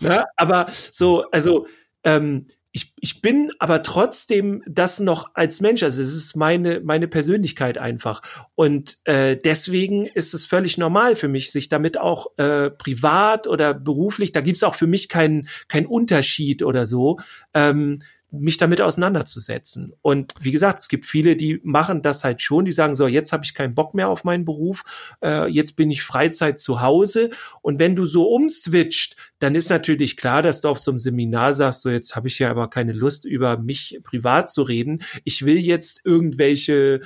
ne? 0.00 0.24
Aber 0.36 0.66
so, 0.90 1.24
also 1.30 1.66
ähm, 2.04 2.46
ich, 2.76 2.92
ich 3.00 3.22
bin 3.22 3.52
aber 3.58 3.82
trotzdem 3.82 4.62
das 4.68 5.00
noch 5.00 5.30
als 5.32 5.62
Mensch, 5.62 5.82
also 5.82 6.02
es 6.02 6.12
ist 6.12 6.36
meine, 6.36 6.80
meine 6.80 7.08
Persönlichkeit 7.08 7.78
einfach. 7.78 8.20
Und 8.54 8.98
äh, 9.04 9.34
deswegen 9.34 10.04
ist 10.04 10.34
es 10.34 10.44
völlig 10.44 10.76
normal 10.76 11.16
für 11.16 11.28
mich, 11.28 11.50
sich 11.52 11.70
damit 11.70 11.96
auch 11.96 12.36
äh, 12.36 12.68
privat 12.68 13.46
oder 13.46 13.72
beruflich, 13.72 14.32
da 14.32 14.42
gibt's 14.42 14.62
auch 14.62 14.74
für 14.74 14.86
mich 14.86 15.08
keinen 15.08 15.48
keinen 15.68 15.86
Unterschied 15.86 16.62
oder 16.62 16.84
so, 16.84 17.18
ähm, 17.54 18.00
mich 18.40 18.56
damit 18.56 18.80
auseinanderzusetzen. 18.80 19.92
Und 20.02 20.34
wie 20.40 20.52
gesagt, 20.52 20.80
es 20.80 20.88
gibt 20.88 21.04
viele, 21.04 21.36
die 21.36 21.60
machen 21.62 22.02
das 22.02 22.24
halt 22.24 22.42
schon, 22.42 22.64
die 22.64 22.72
sagen 22.72 22.94
so, 22.94 23.06
jetzt 23.06 23.32
habe 23.32 23.44
ich 23.44 23.54
keinen 23.54 23.74
Bock 23.74 23.94
mehr 23.94 24.08
auf 24.08 24.24
meinen 24.24 24.44
Beruf, 24.44 24.84
äh, 25.22 25.48
jetzt 25.48 25.76
bin 25.76 25.90
ich 25.90 26.02
Freizeit 26.02 26.60
zu 26.60 26.80
Hause. 26.80 27.30
Und 27.62 27.78
wenn 27.78 27.96
du 27.96 28.06
so 28.06 28.28
umswitcht, 28.28 29.16
dann 29.38 29.54
ist 29.54 29.70
natürlich 29.70 30.16
klar, 30.16 30.42
dass 30.42 30.60
du 30.60 30.68
auf 30.68 30.78
so 30.78 30.90
einem 30.90 30.98
Seminar 30.98 31.54
sagst, 31.54 31.82
so 31.82 31.90
jetzt 31.90 32.16
habe 32.16 32.28
ich 32.28 32.38
ja 32.38 32.50
aber 32.50 32.68
keine 32.68 32.92
Lust, 32.92 33.24
über 33.24 33.58
mich 33.58 34.00
privat 34.02 34.50
zu 34.50 34.62
reden. 34.62 35.02
Ich 35.24 35.44
will 35.44 35.58
jetzt 35.58 36.02
irgendwelche 36.04 37.00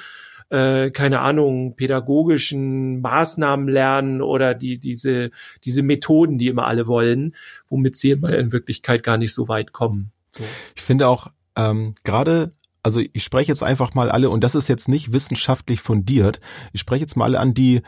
äh, 0.51 0.91
keine 0.91 1.21
Ahnung, 1.21 1.77
pädagogischen 1.77 3.01
Maßnahmen 3.01 3.69
lernen 3.69 4.21
oder 4.21 4.55
die, 4.55 4.79
diese, 4.79 5.31
diese 5.65 5.83
Methoden, 5.83 6.39
die 6.39 6.49
immer 6.49 6.67
alle 6.67 6.87
wollen, 6.87 7.35
womit 7.69 7.97
sie 7.97 8.11
in 8.11 8.53
Wirklichkeit 8.53 9.03
gar 9.03 9.17
nicht 9.17 9.33
so 9.33 9.49
weit 9.49 9.73
kommen. 9.73 10.13
So. 10.35 10.45
Ich 10.75 10.83
finde 10.83 11.09
auch 11.09 11.29
ähm, 11.57 11.95
gerade 12.05 12.53
also 12.83 13.01
ich 13.01 13.23
spreche 13.23 13.53
jetzt 13.53 13.63
einfach 13.63 13.95
mal 13.95 14.11
alle, 14.11 14.31
und 14.31 14.43
das 14.43 14.55
ist 14.55 14.69
jetzt 14.69 14.89
nicht 14.89 15.13
wissenschaftlich 15.13 15.81
fundiert, 15.81 16.41
ich 16.73 16.81
spreche 16.81 17.03
jetzt 17.03 17.17
mal 17.17 17.27
alle 17.27 17.41
an, 17.41 17.55
die 17.55 17.83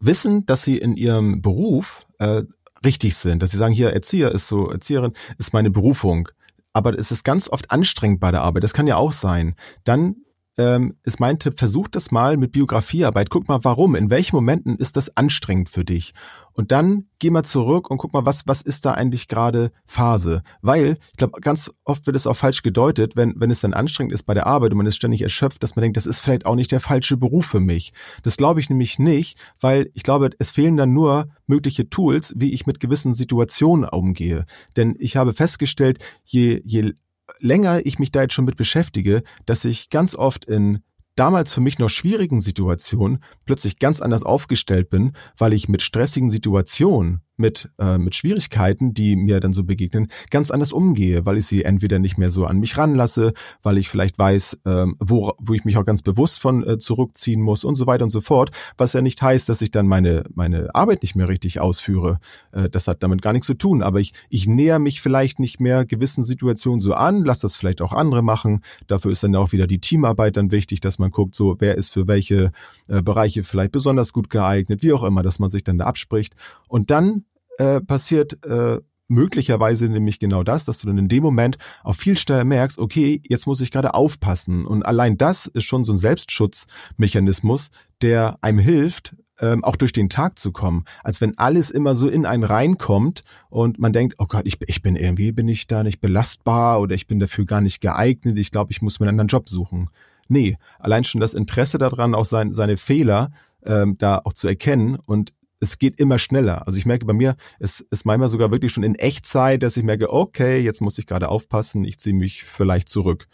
wissen, 0.00 0.46
dass 0.46 0.62
sie 0.62 0.78
in 0.78 0.96
ihrem 0.96 1.42
Beruf 1.42 2.06
äh, 2.18 2.42
richtig 2.84 3.16
sind, 3.16 3.42
dass 3.42 3.50
sie 3.50 3.56
sagen, 3.56 3.74
hier 3.74 3.92
Erzieher 3.92 4.32
ist 4.32 4.46
so, 4.46 4.70
Erzieherin 4.70 5.12
ist 5.38 5.52
meine 5.52 5.70
Berufung. 5.70 6.28
Aber 6.72 6.96
es 6.96 7.10
ist 7.10 7.24
ganz 7.24 7.48
oft 7.48 7.70
anstrengend 7.70 8.20
bei 8.20 8.30
der 8.30 8.42
Arbeit, 8.42 8.62
das 8.62 8.74
kann 8.74 8.86
ja 8.86 8.96
auch 8.96 9.12
sein. 9.12 9.56
Dann 9.84 10.16
ähm, 10.58 10.96
ist 11.04 11.20
mein 11.20 11.38
Tipp, 11.38 11.58
versuch 11.58 11.88
das 11.88 12.10
mal 12.10 12.36
mit 12.36 12.52
Biografiearbeit. 12.52 13.30
Guck 13.30 13.48
mal, 13.48 13.60
warum, 13.62 13.94
in 13.94 14.10
welchen 14.10 14.36
Momenten 14.36 14.76
ist 14.76 14.96
das 14.96 15.16
anstrengend 15.16 15.68
für 15.68 15.84
dich? 15.84 16.12
Und 16.52 16.72
dann 16.72 17.04
geh 17.20 17.30
mal 17.30 17.44
zurück 17.44 17.88
und 17.88 17.98
guck 17.98 18.12
mal, 18.12 18.26
was, 18.26 18.48
was 18.48 18.62
ist 18.62 18.84
da 18.84 18.90
eigentlich 18.90 19.28
gerade 19.28 19.70
Phase? 19.86 20.42
Weil, 20.60 20.98
ich 21.12 21.16
glaube, 21.16 21.40
ganz 21.40 21.70
oft 21.84 22.06
wird 22.06 22.16
es 22.16 22.26
auch 22.26 22.34
falsch 22.34 22.62
gedeutet, 22.62 23.14
wenn, 23.14 23.34
wenn 23.36 23.52
es 23.52 23.60
dann 23.60 23.74
anstrengend 23.74 24.12
ist 24.12 24.24
bei 24.24 24.34
der 24.34 24.48
Arbeit 24.48 24.72
und 24.72 24.78
man 24.78 24.86
ist 24.86 24.96
ständig 24.96 25.22
erschöpft, 25.22 25.62
dass 25.62 25.76
man 25.76 25.82
denkt, 25.82 25.96
das 25.96 26.06
ist 26.06 26.18
vielleicht 26.18 26.46
auch 26.46 26.56
nicht 26.56 26.72
der 26.72 26.80
falsche 26.80 27.16
Beruf 27.16 27.46
für 27.46 27.60
mich. 27.60 27.92
Das 28.24 28.36
glaube 28.36 28.58
ich 28.58 28.70
nämlich 28.70 28.98
nicht, 28.98 29.38
weil 29.60 29.90
ich 29.94 30.02
glaube, 30.02 30.30
es 30.40 30.50
fehlen 30.50 30.76
dann 30.76 30.92
nur 30.92 31.28
mögliche 31.46 31.88
Tools, 31.88 32.34
wie 32.36 32.52
ich 32.52 32.66
mit 32.66 32.80
gewissen 32.80 33.14
Situationen 33.14 33.88
umgehe. 33.88 34.44
Denn 34.76 34.96
ich 34.98 35.16
habe 35.16 35.34
festgestellt, 35.34 36.04
je, 36.24 36.60
je 36.64 36.94
länger 37.38 37.84
ich 37.86 37.98
mich 37.98 38.10
da 38.10 38.22
jetzt 38.22 38.34
schon 38.34 38.44
mit 38.44 38.56
beschäftige, 38.56 39.22
dass 39.46 39.64
ich 39.64 39.90
ganz 39.90 40.14
oft 40.14 40.44
in 40.44 40.82
damals 41.16 41.52
für 41.52 41.60
mich 41.60 41.78
noch 41.78 41.88
schwierigen 41.88 42.40
Situationen 42.40 43.22
plötzlich 43.44 43.78
ganz 43.78 44.00
anders 44.00 44.22
aufgestellt 44.22 44.88
bin, 44.88 45.12
weil 45.36 45.52
ich 45.52 45.68
mit 45.68 45.82
stressigen 45.82 46.30
Situationen 46.30 47.22
mit, 47.38 47.70
äh, 47.78 47.98
mit 47.98 48.14
Schwierigkeiten, 48.14 48.94
die 48.94 49.16
mir 49.16 49.40
dann 49.40 49.52
so 49.52 49.64
begegnen, 49.64 50.08
ganz 50.30 50.50
anders 50.50 50.72
umgehe, 50.72 51.24
weil 51.26 51.38
ich 51.38 51.46
sie 51.46 51.64
entweder 51.64 51.98
nicht 51.98 52.18
mehr 52.18 52.30
so 52.30 52.44
an 52.44 52.58
mich 52.58 52.76
ranlasse, 52.76 53.32
weil 53.62 53.78
ich 53.78 53.88
vielleicht 53.88 54.18
weiß, 54.18 54.60
ähm, 54.66 54.96
wo, 54.98 55.32
wo 55.38 55.54
ich 55.54 55.64
mich 55.64 55.76
auch 55.76 55.84
ganz 55.84 56.02
bewusst 56.02 56.40
von 56.40 56.66
äh, 56.66 56.78
zurückziehen 56.78 57.40
muss 57.40 57.64
und 57.64 57.76
so 57.76 57.86
weiter 57.86 58.04
und 58.04 58.10
so 58.10 58.20
fort, 58.20 58.50
was 58.76 58.92
ja 58.92 59.02
nicht 59.02 59.22
heißt, 59.22 59.48
dass 59.48 59.62
ich 59.62 59.70
dann 59.70 59.86
meine, 59.86 60.24
meine 60.34 60.74
Arbeit 60.74 61.02
nicht 61.02 61.14
mehr 61.14 61.28
richtig 61.28 61.60
ausführe. 61.60 62.18
Äh, 62.52 62.68
das 62.68 62.88
hat 62.88 63.02
damit 63.02 63.22
gar 63.22 63.32
nichts 63.32 63.46
zu 63.46 63.54
tun, 63.54 63.82
aber 63.82 64.00
ich, 64.00 64.12
ich 64.28 64.46
näher 64.46 64.78
mich 64.78 65.00
vielleicht 65.00 65.38
nicht 65.38 65.60
mehr 65.60 65.84
gewissen 65.84 66.24
Situationen 66.24 66.80
so 66.80 66.94
an, 66.94 67.24
lass 67.24 67.40
das 67.40 67.56
vielleicht 67.56 67.80
auch 67.80 67.92
andere 67.92 68.22
machen. 68.22 68.62
Dafür 68.86 69.12
ist 69.12 69.22
dann 69.22 69.34
auch 69.36 69.52
wieder 69.52 69.66
die 69.66 69.80
Teamarbeit 69.80 70.36
dann 70.36 70.52
wichtig, 70.52 70.80
dass 70.80 70.98
man 70.98 71.10
guckt, 71.10 71.34
so 71.34 71.56
wer 71.58 71.76
ist 71.76 71.90
für 71.90 72.08
welche 72.08 72.52
äh, 72.88 73.02
Bereiche 73.02 73.44
vielleicht 73.44 73.72
besonders 73.72 74.12
gut 74.12 74.30
geeignet, 74.30 74.82
wie 74.82 74.92
auch 74.92 75.04
immer, 75.04 75.22
dass 75.22 75.38
man 75.38 75.50
sich 75.50 75.64
dann 75.64 75.78
da 75.78 75.86
abspricht. 75.86 76.34
Und 76.68 76.90
dann 76.90 77.24
äh, 77.58 77.80
passiert 77.80 78.44
äh, 78.44 78.80
möglicherweise 79.08 79.88
nämlich 79.88 80.18
genau 80.18 80.42
das, 80.42 80.64
dass 80.64 80.78
du 80.78 80.86
dann 80.86 80.98
in 80.98 81.08
dem 81.08 81.22
Moment 81.22 81.58
auch 81.82 81.94
viel 81.94 82.16
schneller 82.16 82.44
merkst, 82.44 82.78
okay, 82.78 83.22
jetzt 83.26 83.46
muss 83.46 83.60
ich 83.60 83.70
gerade 83.70 83.94
aufpassen. 83.94 84.66
Und 84.66 84.84
allein 84.84 85.16
das 85.16 85.46
ist 85.46 85.64
schon 85.64 85.84
so 85.84 85.92
ein 85.92 85.96
Selbstschutzmechanismus, 85.96 87.70
der 88.02 88.38
einem 88.42 88.58
hilft, 88.58 89.16
ähm, 89.40 89.64
auch 89.64 89.76
durch 89.76 89.92
den 89.92 90.08
Tag 90.08 90.38
zu 90.38 90.52
kommen, 90.52 90.84
als 91.02 91.20
wenn 91.20 91.38
alles 91.38 91.70
immer 91.70 91.94
so 91.94 92.08
in 92.08 92.26
einen 92.26 92.44
reinkommt 92.44 93.24
und 93.48 93.78
man 93.78 93.92
denkt, 93.92 94.16
oh 94.18 94.26
Gott, 94.26 94.46
ich, 94.46 94.58
ich 94.66 94.82
bin 94.82 94.96
irgendwie, 94.96 95.32
bin 95.32 95.48
ich 95.48 95.66
da 95.66 95.82
nicht 95.82 96.00
belastbar 96.00 96.80
oder 96.80 96.94
ich 96.94 97.06
bin 97.06 97.20
dafür 97.20 97.44
gar 97.44 97.60
nicht 97.60 97.80
geeignet, 97.80 98.36
ich 98.38 98.50
glaube, 98.50 98.72
ich 98.72 98.82
muss 98.82 99.00
mir 99.00 99.06
einen 99.06 99.20
anderen 99.20 99.28
Job 99.28 99.48
suchen. 99.48 99.90
Nee, 100.28 100.58
allein 100.78 101.04
schon 101.04 101.20
das 101.20 101.34
Interesse 101.34 101.78
daran, 101.78 102.14
auch 102.14 102.24
sein, 102.24 102.52
seine 102.52 102.76
Fehler 102.76 103.30
ähm, 103.64 103.96
da 103.96 104.20
auch 104.24 104.32
zu 104.32 104.48
erkennen 104.48 104.96
und 104.96 105.32
es 105.60 105.78
geht 105.78 105.98
immer 105.98 106.18
schneller. 106.18 106.66
Also 106.66 106.78
ich 106.78 106.86
merke 106.86 107.06
bei 107.06 107.12
mir, 107.12 107.36
es 107.58 107.80
ist 107.80 108.04
manchmal 108.04 108.28
sogar 108.28 108.50
wirklich 108.50 108.72
schon 108.72 108.84
in 108.84 108.94
Echtzeit, 108.94 109.62
dass 109.62 109.76
ich 109.76 109.84
merke, 109.84 110.12
okay, 110.12 110.58
jetzt 110.60 110.80
muss 110.80 110.98
ich 110.98 111.06
gerade 111.06 111.28
aufpassen, 111.28 111.84
ich 111.84 111.98
ziehe 111.98 112.14
mich 112.14 112.44
vielleicht 112.44 112.88
zurück. 112.88 113.26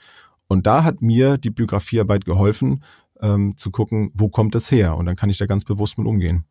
Und 0.47 0.67
da 0.67 0.85
hat 0.85 1.03
mir 1.03 1.39
die 1.39 1.51
Biografiearbeit 1.51 2.25
geholfen, 2.25 2.85
ähm, 3.21 3.57
zu 3.57 3.71
gucken, 3.71 4.11
wo 4.15 4.29
kommt 4.29 4.55
das 4.55 4.71
her? 4.71 4.97
Und 4.97 5.07
dann 5.07 5.17
kann 5.17 5.31
ich 5.31 5.39
da 5.39 5.47
ganz 5.47 5.65
bewusst 5.65 5.99
mit 5.99 6.07
umgehen. 6.07 6.45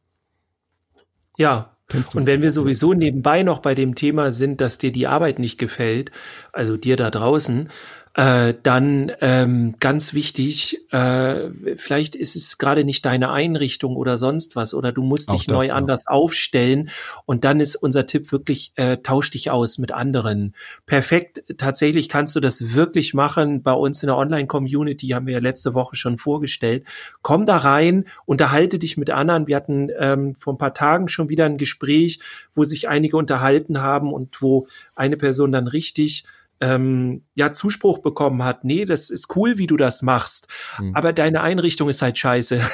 Ja, 1.37 1.73
und 2.13 2.25
wenn 2.25 2.41
wir 2.41 2.51
sowieso 2.51 2.93
nebenbei 2.93 3.43
noch 3.43 3.59
bei 3.59 3.75
dem 3.75 3.93
Thema 3.93 4.31
sind, 4.31 4.61
dass 4.61 4.77
dir 4.77 4.91
die 4.91 5.05
Arbeit 5.05 5.37
nicht 5.37 5.59
gefällt, 5.59 6.11
also 6.51 6.77
dir 6.77 6.95
da 6.95 7.11
draußen, 7.11 7.69
äh, 8.15 8.53
dann 8.61 9.11
ähm, 9.21 9.73
ganz 9.79 10.13
wichtig, 10.13 10.79
äh, 10.91 11.49
vielleicht 11.75 12.15
ist 12.15 12.35
es 12.35 12.59
gerade 12.59 12.83
nicht 12.83 13.05
deine 13.05 13.31
Einrichtung 13.31 13.95
oder 13.95 14.17
sonst 14.17 14.55
was 14.55 14.75
oder 14.75 14.91
du 14.91 15.01
musst 15.01 15.31
dich 15.31 15.47
neu 15.47 15.67
ja. 15.67 15.73
anders 15.73 16.05
aufstellen 16.05 16.91
und 17.25 17.43
dann 17.43 17.59
ist 17.59 17.75
unser 17.75 18.05
Tipp 18.05 18.31
wirklich, 18.31 18.71
äh, 18.75 18.97
tausch 18.97 19.31
dich 19.31 19.49
aus 19.49 19.79
mit 19.79 19.91
anderen. 19.91 20.53
Perfekt, 20.85 21.43
tatsächlich 21.57 22.07
kannst 22.07 22.35
du 22.35 22.39
das 22.39 22.75
wirklich 22.75 23.15
machen. 23.15 23.63
Bei 23.63 23.73
uns 23.73 24.03
in 24.03 24.07
der 24.07 24.17
Online-Community 24.17 25.07
haben 25.07 25.25
wir 25.25 25.33
ja 25.33 25.39
letzte 25.39 25.73
Woche 25.73 25.95
schon 25.95 26.17
vorgestellt. 26.17 26.85
Komm 27.23 27.47
da 27.47 27.57
rein, 27.57 28.05
unterhalte 28.25 28.77
dich 28.77 28.95
mit 28.95 29.09
anderen. 29.09 29.47
Wir 29.47 29.55
hatten 29.55 29.89
ähm, 29.97 30.35
vor 30.35 30.53
ein 30.53 30.59
paar 30.59 30.75
Tagen 30.75 31.07
schon 31.07 31.29
wieder 31.29 31.45
ein 31.45 31.57
Gespräch, 31.57 32.19
wo 32.53 32.63
sich 32.63 32.87
einige 32.87 33.17
unterhalten 33.17 33.81
haben 33.81 34.13
und 34.13 34.39
wo 34.43 34.67
eine 34.95 35.17
Person 35.17 35.51
dann 35.51 35.67
richtig 35.67 36.25
ähm, 36.63 37.25
ja 37.35 37.53
Zuspruch 37.53 37.99
bekommen 37.99 38.43
hat, 38.43 38.63
nee, 38.63 38.85
das 38.85 39.09
ist 39.09 39.35
cool, 39.35 39.57
wie 39.57 39.67
du 39.67 39.77
das 39.77 40.01
machst, 40.01 40.47
hm. 40.77 40.95
aber 40.95 41.13
deine 41.13 41.41
Einrichtung 41.41 41.89
ist 41.89 42.01
halt 42.01 42.17
scheiße. 42.17 42.61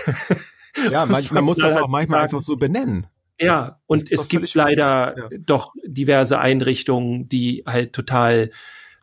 Ja, 0.91 1.07
man, 1.07 1.23
man 1.31 1.43
muss 1.43 1.57
das 1.57 1.75
auch 1.75 1.87
manchmal 1.87 2.19
sagen. 2.19 2.23
einfach 2.25 2.41
so 2.41 2.55
benennen. 2.55 3.07
Ja, 3.41 3.79
und 3.87 4.11
es 4.11 4.27
gibt 4.27 4.53
leider 4.53 5.15
ja. 5.17 5.37
doch 5.39 5.73
diverse 5.83 6.39
Einrichtungen, 6.39 7.27
die 7.27 7.63
halt 7.65 7.91
total 7.91 8.51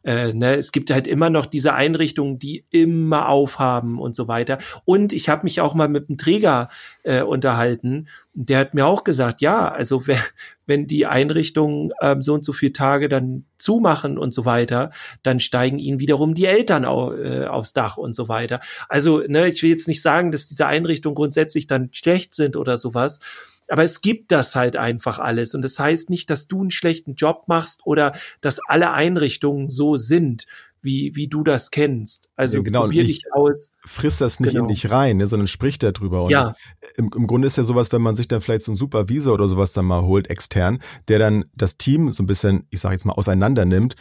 äh, 0.06 0.32
ne, 0.32 0.54
es 0.54 0.70
gibt 0.70 0.92
halt 0.92 1.08
immer 1.08 1.30
noch 1.30 1.46
diese 1.46 1.74
Einrichtungen, 1.74 2.38
die 2.38 2.64
immer 2.70 3.28
aufhaben 3.28 3.98
und 3.98 4.14
so 4.14 4.28
weiter. 4.28 4.58
Und 4.84 5.12
ich 5.12 5.28
habe 5.28 5.42
mich 5.42 5.60
auch 5.60 5.74
mal 5.74 5.88
mit 5.88 6.08
einem 6.08 6.16
Träger 6.16 6.68
äh, 7.02 7.22
unterhalten. 7.22 8.06
Der 8.32 8.60
hat 8.60 8.74
mir 8.74 8.86
auch 8.86 9.02
gesagt, 9.02 9.40
ja, 9.40 9.68
also 9.68 10.06
wenn, 10.06 10.20
wenn 10.64 10.86
die 10.86 11.06
Einrichtungen 11.06 11.92
ähm, 12.00 12.22
so 12.22 12.34
und 12.34 12.44
so 12.44 12.52
viele 12.52 12.72
Tage 12.72 13.08
dann 13.08 13.46
zumachen 13.58 14.16
und 14.16 14.32
so 14.32 14.44
weiter, 14.44 14.90
dann 15.24 15.40
steigen 15.40 15.80
ihnen 15.80 15.98
wiederum 15.98 16.34
die 16.34 16.46
Eltern 16.46 16.84
au, 16.84 17.12
äh, 17.12 17.46
aufs 17.46 17.72
Dach 17.72 17.96
und 17.96 18.14
so 18.14 18.28
weiter. 18.28 18.60
Also, 18.88 19.24
ne, 19.26 19.48
ich 19.48 19.60
will 19.64 19.70
jetzt 19.70 19.88
nicht 19.88 20.02
sagen, 20.02 20.30
dass 20.30 20.46
diese 20.46 20.66
Einrichtungen 20.66 21.16
grundsätzlich 21.16 21.66
dann 21.66 21.88
schlecht 21.92 22.32
sind 22.32 22.56
oder 22.56 22.76
sowas. 22.76 23.20
Aber 23.68 23.82
es 23.82 24.00
gibt 24.00 24.32
das 24.32 24.54
halt 24.54 24.76
einfach 24.76 25.18
alles. 25.18 25.54
Und 25.54 25.62
das 25.62 25.78
heißt 25.78 26.10
nicht, 26.10 26.30
dass 26.30 26.48
du 26.48 26.60
einen 26.60 26.70
schlechten 26.70 27.14
Job 27.14 27.44
machst 27.46 27.82
oder 27.84 28.12
dass 28.40 28.60
alle 28.68 28.92
Einrichtungen 28.92 29.68
so 29.68 29.96
sind, 29.96 30.46
wie, 30.86 31.16
wie 31.16 31.26
du 31.26 31.42
das 31.42 31.70
kennst. 31.70 32.30
Also 32.36 32.58
ja, 32.58 32.62
genau, 32.62 32.82
probier 32.82 33.04
dich 33.04 33.24
aus. 33.32 33.76
Frisst 33.84 34.20
das 34.20 34.38
nicht 34.40 34.52
genau. 34.52 34.64
in 34.64 34.68
dich 34.68 34.90
rein, 34.90 35.16
ne, 35.16 35.26
sondern 35.26 35.48
sprich 35.48 35.78
darüber. 35.78 36.24
Und 36.24 36.30
ja. 36.30 36.54
Im, 36.96 37.10
Im 37.14 37.26
Grunde 37.26 37.46
ist 37.46 37.56
ja 37.56 37.64
sowas, 37.64 37.90
wenn 37.92 38.02
man 38.02 38.14
sich 38.14 38.28
dann 38.28 38.40
vielleicht 38.40 38.62
so 38.62 38.70
einen 38.70 38.76
Supervisor 38.76 39.34
oder 39.34 39.48
sowas 39.48 39.72
dann 39.72 39.84
mal 39.84 40.02
holt, 40.02 40.30
extern, 40.30 40.78
der 41.08 41.18
dann 41.18 41.46
das 41.54 41.76
Team 41.76 42.10
so 42.12 42.22
ein 42.22 42.26
bisschen, 42.26 42.66
ich 42.70 42.80
sage 42.80 42.94
jetzt 42.94 43.04
mal, 43.04 43.14
auseinander 43.14 43.64
nimmt 43.64 43.96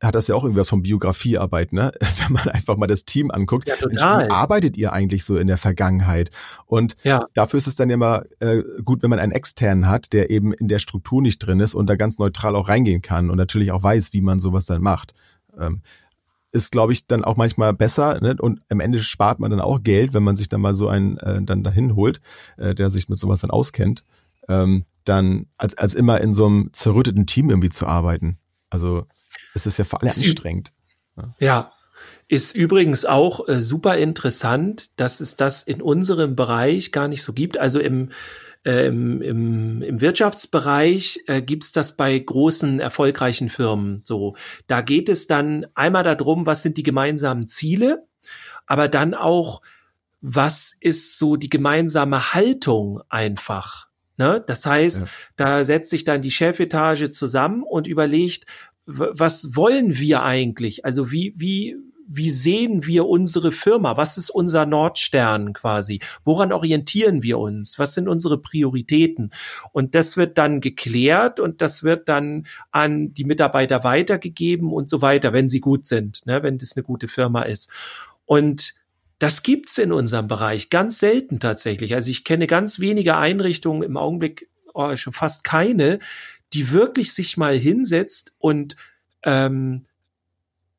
hat 0.00 0.14
das 0.14 0.28
ja 0.28 0.34
auch 0.34 0.44
irgendwas 0.44 0.68
von 0.68 0.82
Biografiearbeit, 0.82 1.72
ne? 1.72 1.92
Wenn 2.18 2.32
man 2.32 2.48
einfach 2.48 2.76
mal 2.76 2.86
das 2.86 3.04
Team 3.04 3.30
anguckt. 3.30 3.68
Ja, 3.68 3.76
total. 3.76 4.26
Wie 4.26 4.30
arbeitet 4.30 4.76
ihr 4.76 4.92
eigentlich 4.92 5.24
so 5.24 5.36
in 5.36 5.46
der 5.46 5.58
Vergangenheit? 5.58 6.30
Und 6.66 6.96
ja. 7.02 7.26
dafür 7.34 7.58
ist 7.58 7.66
es 7.66 7.76
dann 7.76 7.90
ja 7.90 7.96
mal 7.96 8.28
äh, 8.40 8.62
gut, 8.84 9.02
wenn 9.02 9.10
man 9.10 9.18
einen 9.18 9.32
externen 9.32 9.88
hat, 9.88 10.12
der 10.12 10.30
eben 10.30 10.52
in 10.52 10.68
der 10.68 10.78
Struktur 10.78 11.22
nicht 11.22 11.38
drin 11.38 11.60
ist 11.60 11.74
und 11.74 11.86
da 11.86 11.96
ganz 11.96 12.18
neutral 12.18 12.56
auch 12.56 12.68
reingehen 12.68 13.02
kann 13.02 13.30
und 13.30 13.36
natürlich 13.36 13.72
auch 13.72 13.82
weiß, 13.82 14.12
wie 14.12 14.20
man 14.20 14.40
sowas 14.40 14.66
dann 14.66 14.82
macht. 14.82 15.14
Ähm, 15.58 15.82
ist, 16.52 16.70
glaube 16.70 16.92
ich, 16.92 17.06
dann 17.06 17.24
auch 17.24 17.36
manchmal 17.36 17.72
besser 17.72 18.20
ne? 18.20 18.36
und 18.38 18.60
am 18.68 18.80
Ende 18.80 18.98
spart 18.98 19.40
man 19.40 19.50
dann 19.50 19.60
auch 19.60 19.82
Geld, 19.82 20.12
wenn 20.12 20.22
man 20.22 20.36
sich 20.36 20.50
dann 20.50 20.60
mal 20.60 20.74
so 20.74 20.88
einen 20.88 21.16
äh, 21.16 21.42
dann 21.42 21.64
dahin 21.64 21.96
holt, 21.96 22.20
äh, 22.58 22.74
der 22.74 22.90
sich 22.90 23.08
mit 23.08 23.18
sowas 23.18 23.40
dann 23.40 23.50
auskennt, 23.50 24.04
ähm, 24.48 24.84
dann 25.04 25.46
als, 25.56 25.76
als 25.76 25.94
immer 25.94 26.20
in 26.20 26.34
so 26.34 26.46
einem 26.46 26.68
zerrütteten 26.72 27.26
Team 27.26 27.48
irgendwie 27.48 27.70
zu 27.70 27.86
arbeiten. 27.86 28.38
Also 28.68 29.06
es 29.54 29.66
ist 29.66 29.78
ja 29.78 29.84
für 29.84 30.00
alle 30.00 30.10
ist 30.10 30.22
anstrengend. 30.22 30.72
Ja. 31.38 31.72
Ist 32.28 32.54
übrigens 32.54 33.04
auch 33.04 33.46
äh, 33.48 33.60
super 33.60 33.98
interessant, 33.98 34.98
dass 34.98 35.20
es 35.20 35.36
das 35.36 35.62
in 35.62 35.82
unserem 35.82 36.34
Bereich 36.34 36.90
gar 36.90 37.06
nicht 37.08 37.22
so 37.22 37.32
gibt. 37.32 37.58
Also 37.58 37.78
im, 37.78 38.10
äh, 38.64 38.86
im, 38.86 39.20
im, 39.20 39.82
im 39.82 40.00
Wirtschaftsbereich 40.00 41.20
äh, 41.26 41.42
gibt's 41.42 41.72
das 41.72 41.96
bei 41.96 42.18
großen, 42.18 42.80
erfolgreichen 42.80 43.48
Firmen 43.48 44.02
so. 44.04 44.34
Da 44.66 44.80
geht 44.80 45.08
es 45.08 45.26
dann 45.26 45.66
einmal 45.74 46.04
darum, 46.04 46.46
was 46.46 46.62
sind 46.62 46.78
die 46.78 46.82
gemeinsamen 46.82 47.46
Ziele, 47.48 48.06
aber 48.66 48.88
dann 48.88 49.14
auch, 49.14 49.60
was 50.20 50.74
ist 50.80 51.18
so 51.18 51.36
die 51.36 51.50
gemeinsame 51.50 52.32
Haltung 52.32 53.02
einfach. 53.08 53.88
Ne? 54.16 54.42
Das 54.46 54.64
heißt, 54.64 55.02
ja. 55.02 55.08
da 55.36 55.64
setzt 55.64 55.90
sich 55.90 56.04
dann 56.04 56.22
die 56.22 56.30
Chefetage 56.30 57.10
zusammen 57.10 57.62
und 57.62 57.86
überlegt, 57.86 58.46
was 58.86 59.54
wollen 59.54 59.98
wir 59.98 60.22
eigentlich? 60.22 60.84
Also 60.84 61.10
wie, 61.12 61.32
wie, 61.36 61.76
wie 62.08 62.30
sehen 62.30 62.86
wir 62.86 63.06
unsere 63.06 63.52
Firma? 63.52 63.96
Was 63.96 64.18
ist 64.18 64.30
unser 64.30 64.66
Nordstern 64.66 65.52
quasi? 65.52 66.00
Woran 66.24 66.52
orientieren 66.52 67.22
wir 67.22 67.38
uns? 67.38 67.78
Was 67.78 67.94
sind 67.94 68.08
unsere 68.08 68.38
Prioritäten? 68.38 69.32
Und 69.72 69.94
das 69.94 70.16
wird 70.16 70.36
dann 70.36 70.60
geklärt 70.60 71.40
und 71.40 71.62
das 71.62 71.84
wird 71.84 72.08
dann 72.08 72.46
an 72.70 73.14
die 73.14 73.24
Mitarbeiter 73.24 73.84
weitergegeben 73.84 74.72
und 74.72 74.90
so 74.90 75.00
weiter, 75.00 75.32
wenn 75.32 75.48
sie 75.48 75.60
gut 75.60 75.86
sind, 75.86 76.26
ne, 76.26 76.42
wenn 76.42 76.58
das 76.58 76.76
eine 76.76 76.82
gute 76.82 77.08
Firma 77.08 77.42
ist. 77.42 77.70
Und 78.26 78.74
das 79.18 79.44
gibt's 79.44 79.78
in 79.78 79.92
unserem 79.92 80.26
Bereich 80.26 80.68
ganz 80.68 80.98
selten 80.98 81.38
tatsächlich. 81.38 81.94
Also 81.94 82.10
ich 82.10 82.24
kenne 82.24 82.48
ganz 82.48 82.80
wenige 82.80 83.16
Einrichtungen 83.16 83.82
im 83.82 83.96
Augenblick, 83.96 84.48
oh, 84.74 84.94
schon 84.96 85.12
fast 85.12 85.44
keine, 85.44 86.00
die 86.54 86.72
wirklich 86.72 87.12
sich 87.12 87.36
mal 87.36 87.56
hinsetzt 87.56 88.34
und 88.38 88.76
ähm, 89.24 89.86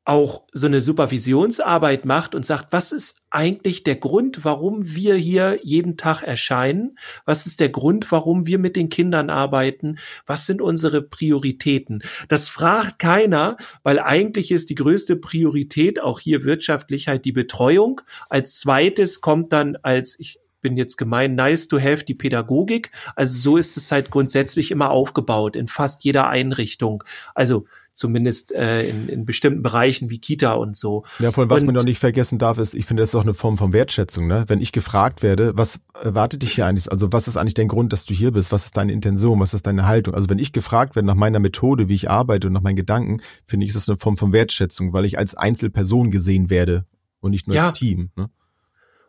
auch 0.06 0.44
so 0.52 0.68
eine 0.68 0.82
Supervisionsarbeit 0.82 2.04
macht 2.04 2.36
und 2.36 2.46
sagt, 2.46 2.74
was 2.74 2.92
ist 2.92 3.26
eigentlich 3.30 3.84
der 3.84 3.96
Grund, 3.96 4.44
warum 4.44 4.94
wir 4.94 5.16
hier 5.16 5.60
jeden 5.64 5.96
Tag 5.96 6.24
erscheinen? 6.24 6.98
Was 7.26 7.46
ist 7.46 7.62
der 7.62 7.70
Grund, 7.70 8.12
warum 8.12 8.46
wir 8.46 8.60
mit 8.60 8.76
den 8.76 8.90
Kindern 8.90 9.30
arbeiten? 9.30 10.00
Was 10.26 10.46
sind 10.46 10.62
unsere 10.62 11.02
Prioritäten? 11.02 12.04
Das 12.28 12.50
fragt 12.50 13.00
keiner, 13.00 13.56
weil 13.84 13.98
eigentlich 13.98 14.52
ist 14.52 14.70
die 14.70 14.76
größte 14.76 15.16
Priorität 15.16 16.02
auch 16.02 16.20
hier 16.20 16.44
wirtschaftlich 16.44 17.08
halt 17.08 17.24
die 17.24 17.32
Betreuung. 17.32 18.02
Als 18.30 18.60
zweites 18.60 19.22
kommt 19.22 19.54
dann 19.54 19.78
als, 19.84 20.20
ich 20.20 20.43
bin 20.64 20.78
jetzt 20.78 20.98
gemein, 20.98 21.36
nice 21.36 21.68
to 21.68 21.80
have 21.80 22.06
die 22.06 22.16
Pädagogik. 22.16 22.90
Also 23.16 23.38
so 23.38 23.58
ist 23.58 23.78
es 23.78 23.92
halt 23.92 24.10
grundsätzlich 24.10 24.72
immer 24.72 24.90
aufgebaut 24.90 25.56
in 25.56 25.68
fast 25.68 26.04
jeder 26.04 26.28
Einrichtung. 26.28 27.04
Also 27.36 27.66
zumindest 27.94 28.52
äh, 28.54 28.90
in, 28.90 29.08
in 29.08 29.26
bestimmten 29.26 29.62
Bereichen 29.62 30.10
wie 30.10 30.18
Kita 30.18 30.54
und 30.54 30.76
so. 30.76 31.04
Ja, 31.20 31.32
von 31.32 31.50
was 31.50 31.62
und, 31.62 31.68
man 31.68 31.76
noch 31.76 31.84
nicht 31.84 32.00
vergessen 32.00 32.40
darf, 32.40 32.58
ist, 32.58 32.74
ich 32.74 32.86
finde, 32.86 33.04
das 33.04 33.10
ist 33.10 33.16
auch 33.16 33.24
eine 33.24 33.36
Form 33.36 33.58
von 33.58 33.72
Wertschätzung. 33.72 34.28
Ne? 34.28 34.46
Wenn 34.48 34.62
ich 34.62 34.72
gefragt 34.72 35.22
werde, 35.22 35.56
was 35.56 35.80
erwartet 36.02 36.42
dich 36.42 36.54
hier 36.54 36.66
eigentlich? 36.66 36.92
Also 36.92 37.14
was 37.14 37.28
ist 37.28 37.38
eigentlich 37.38 37.54
dein 37.54 37.68
Grund, 37.68 37.94
dass 37.94 38.06
du 38.06 38.14
hier 38.14 38.32
bist? 38.32 38.52
Was 38.52 38.66
ist 38.66 38.78
deine 38.78 38.92
Intention? 38.92 39.40
Was 39.40 39.54
ist 39.54 39.68
deine 39.68 39.86
Haltung? 39.86 40.16
Also 40.16 40.30
wenn 40.30 40.40
ich 40.40 40.54
gefragt 40.54 40.96
werde 40.96 41.06
nach 41.06 41.16
meiner 41.16 41.40
Methode, 41.40 41.88
wie 41.88 41.94
ich 41.94 42.10
arbeite 42.10 42.48
und 42.48 42.54
nach 42.54 42.62
meinen 42.62 42.76
Gedanken, 42.76 43.22
finde 43.46 43.66
ich, 43.66 43.70
ist 43.70 43.76
das 43.76 43.90
eine 43.90 44.00
Form 44.00 44.18
von 44.18 44.34
Wertschätzung, 44.34 44.94
weil 44.94 45.06
ich 45.06 45.20
als 45.20 45.36
Einzelperson 45.36 46.10
gesehen 46.10 46.50
werde 46.50 46.86
und 47.20 47.32
nicht 47.32 47.48
nur 47.48 47.56
ja. 47.56 47.70
als 47.70 47.78
Team. 47.78 48.10
Ne? 48.16 48.30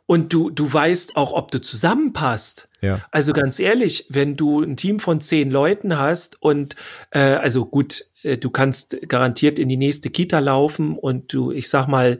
Und 0.07 0.33
du, 0.33 0.51
du 0.51 0.71
weißt 0.71 1.17
auch, 1.17 1.33
ob 1.33 1.51
du 1.51 1.61
zusammenpasst. 1.61 2.69
Ja. 2.83 3.01
Also 3.11 3.33
ganz 3.33 3.59
ehrlich, 3.59 4.07
wenn 4.11 4.37
du 4.37 4.63
ein 4.63 4.77
Team 4.77 4.99
von 4.99 5.21
zehn 5.21 5.51
Leuten 5.51 5.99
hast 5.99 6.43
und 6.43 6.77
äh, 7.11 7.21
also 7.21 7.65
gut, 7.65 8.05
äh, 8.23 8.37
du 8.37 8.51
kannst 8.51 8.99
garantiert 9.09 9.59
in 9.59 9.69
die 9.69 9.79
nächste 9.79 10.11
Kita 10.11 10.41
laufen 10.41 10.99
und 10.99 11.33
du, 11.33 11.53
ich 11.53 11.71
sag 11.71 11.87
mal, 11.87 12.19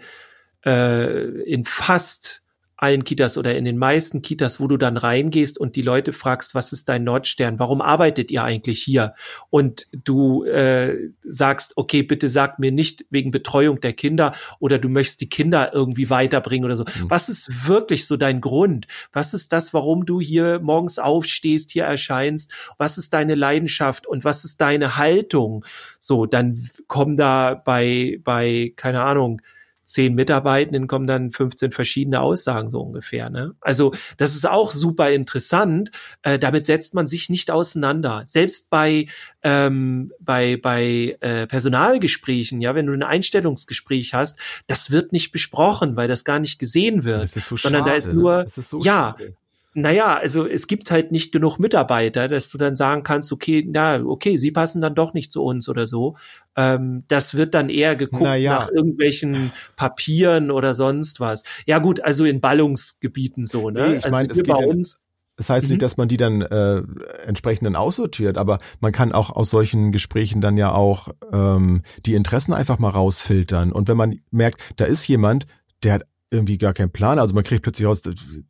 äh, 0.65 1.25
in 1.43 1.65
fast 1.65 2.44
allen 2.77 3.05
Kitas 3.05 3.39
oder 3.39 3.57
in 3.57 3.65
den 3.65 3.79
meisten 3.79 4.21
Kitas, 4.23 4.59
wo 4.59 4.67
du 4.67 4.77
dann 4.77 4.97
reingehst 4.97 5.59
und 5.59 5.77
die 5.77 5.83
Leute 5.83 6.13
fragst, 6.13 6.55
was 6.55 6.73
ist 6.73 6.89
dein 6.89 7.05
Nordstern? 7.05 7.59
Warum 7.59 7.81
arbeitet 7.81 8.31
ihr 8.31 8.43
eigentlich 8.43 8.83
hier? 8.83 9.15
Und 9.49 9.87
du 9.93 10.45
äh, 10.45 10.97
sagst, 11.23 11.77
okay, 11.77 12.03
bitte 12.03 12.29
sag 12.29 12.59
mir 12.59 12.73
nicht 12.73 13.05
wegen 13.11 13.31
Betreuung 13.31 13.81
der 13.81 13.93
Kinder 13.93 14.35
oder 14.59 14.79
du 14.79 14.89
möchtest 14.89 15.21
die 15.21 15.29
Kinder 15.29 15.73
irgendwie 15.73 16.11
weiterbringen 16.11 16.65
oder 16.65 16.77
so. 16.77 16.85
Mhm. 16.85 17.11
Was 17.11 17.29
ist 17.29 17.69
wirklich 17.69 18.07
so 18.07 18.17
dein 18.17 18.41
Grund? 18.41 18.87
Was 19.13 19.35
ist 19.35 19.53
das, 19.53 19.73
warum 19.73 20.05
du 20.05 20.21
hier 20.21 20.61
morgens 20.61 20.99
aufstehst, 20.99 21.71
hier 21.71 21.85
erscheinst? 21.85 22.53
Was 22.77 22.99
ist 22.99 23.15
deine 23.15 23.37
Leidenschaft 23.37 24.07
und 24.07 24.25
was 24.25 24.45
ist 24.45 24.61
deine 24.61 24.97
Haltung? 24.97 25.65
So, 26.01 26.27
dann 26.27 26.61
kommen 26.89 27.17
da 27.17 27.55
bei, 27.55 28.19
bei, 28.25 28.73
keine 28.77 29.03
Ahnung, 29.03 29.41
zehn 29.85 30.15
Mitarbeitenden 30.15 30.87
kommen 30.87 31.07
dann 31.07 31.31
15 31.31 31.73
verschiedene 31.73 32.21
Aussagen 32.21 32.69
so 32.69 32.81
ungefähr. 32.81 33.31
Ne? 33.31 33.55
Also 33.61 33.93
das 34.17 34.35
ist 34.35 34.49
auch 34.49 34.71
super 34.71 35.11
interessant. 35.11 35.91
Äh, 36.23 36.39
damit 36.39 36.67
setzt 36.67 36.95
man 36.95 37.07
sich 37.07 37.29
nicht 37.29 37.51
auseinander. 37.51 38.23
Selbst 38.27 38.71
bei 38.71 39.07
ähm, 39.43 40.13
bei 40.21 40.57
bei 40.57 41.17
äh, 41.21 41.47
Personalgesprächen, 41.47 42.61
ja, 42.61 42.75
wenn 42.75 42.87
du 42.87 42.93
ein 42.93 43.03
Einstellungsgespräch 43.03 44.15
hast, 44.15 44.39
das 44.67 44.91
wird 44.91 45.13
nicht 45.13 45.33
besprochen, 45.33 45.97
weil 45.97 46.09
das 46.09 46.25
gar 46.25 46.39
nicht 46.39 46.59
gesehen 46.59 47.05
wird, 47.05 47.29
so 47.29 47.57
sondern 47.57 47.83
schade, 47.83 47.91
da 47.91 47.97
ist 47.97 48.13
nur 48.13 48.45
ist 48.45 48.57
so 48.57 48.81
ja. 48.81 49.15
Schade 49.19 49.37
naja, 49.75 50.17
also 50.17 50.47
es 50.47 50.69
gibt 50.69 50.91
halt 50.91 51.11
nicht 51.11 51.33
genug 51.33 51.59
Mitarbeiter, 51.59 52.29
dass 52.29 52.49
du 52.51 52.59
dann 52.59 52.77
sagen 52.77 53.03
kannst, 53.03 53.33
okay, 53.33 53.67
na, 53.69 54.03
okay, 54.05 54.37
sie 54.37 54.53
passen 54.53 54.81
dann 54.81 54.95
doch 54.95 55.15
nicht 55.15 55.33
zu 55.33 55.43
uns 55.43 55.69
oder 55.69 55.87
so. 55.87 56.17
Ähm, 56.57 57.03
das 57.09 57.35
wird 57.35 57.55
dann 57.55 57.69
eher 57.69 57.97
geguckt 57.97 58.23
naja. 58.23 58.55
nach 58.55 58.71
irgendwelchen 58.71 59.53
Papieren 59.75 60.53
oder 60.53 60.75
sonst 60.75 61.19
was. 61.19 61.43
Ja 61.67 61.81
gut, 61.81 62.01
also 62.01 62.25
in 62.25 62.41
Ballungsgebieten 62.41 63.47
so, 63.47 63.71
ne? 63.71 63.89
Nee, 63.89 63.97
ich 63.97 64.05
also 64.05 64.17
mein, 64.17 64.31
hier 64.33 64.45
bei 64.45 64.65
uns. 64.65 65.05
Das 65.37 65.51
heißt 65.51 65.67
mhm. 65.67 65.71
nicht, 65.73 65.83
dass 65.83 65.97
man 65.97 66.07
die 66.07 66.17
dann 66.17 66.43
äh, 66.43 66.83
entsprechend 67.27 67.67
dann 67.67 67.75
aussortiert, 67.75 68.39
aber 68.39 68.61
man 68.79 68.93
kann 68.93 69.11
auch 69.11 69.31
aus 69.31 69.51
solchen 69.51 69.91
Gesprächen 69.91 70.41
dann 70.41 70.57
ja 70.57 70.73
auch 70.73 71.09
ähm, 71.33 71.83
die 72.07 72.15
Interessen 72.15 72.53
einfach 72.53 72.79
mal 72.79 72.91
rausfiltern. 72.91 73.73
Und 73.73 73.89
wenn 73.89 73.97
man 73.97 74.21
merkt, 74.31 74.63
da 74.77 74.85
ist 74.85 75.07
jemand, 75.09 75.47
der 75.83 75.95
hat 75.95 76.03
irgendwie 76.35 76.59
gar 76.59 76.75
keinen 76.75 76.91
Plan. 76.91 77.19
Also 77.19 77.35
man 77.35 77.45
kriegt 77.45 77.63
plötzlich 77.63 77.87
raus, 77.87 78.03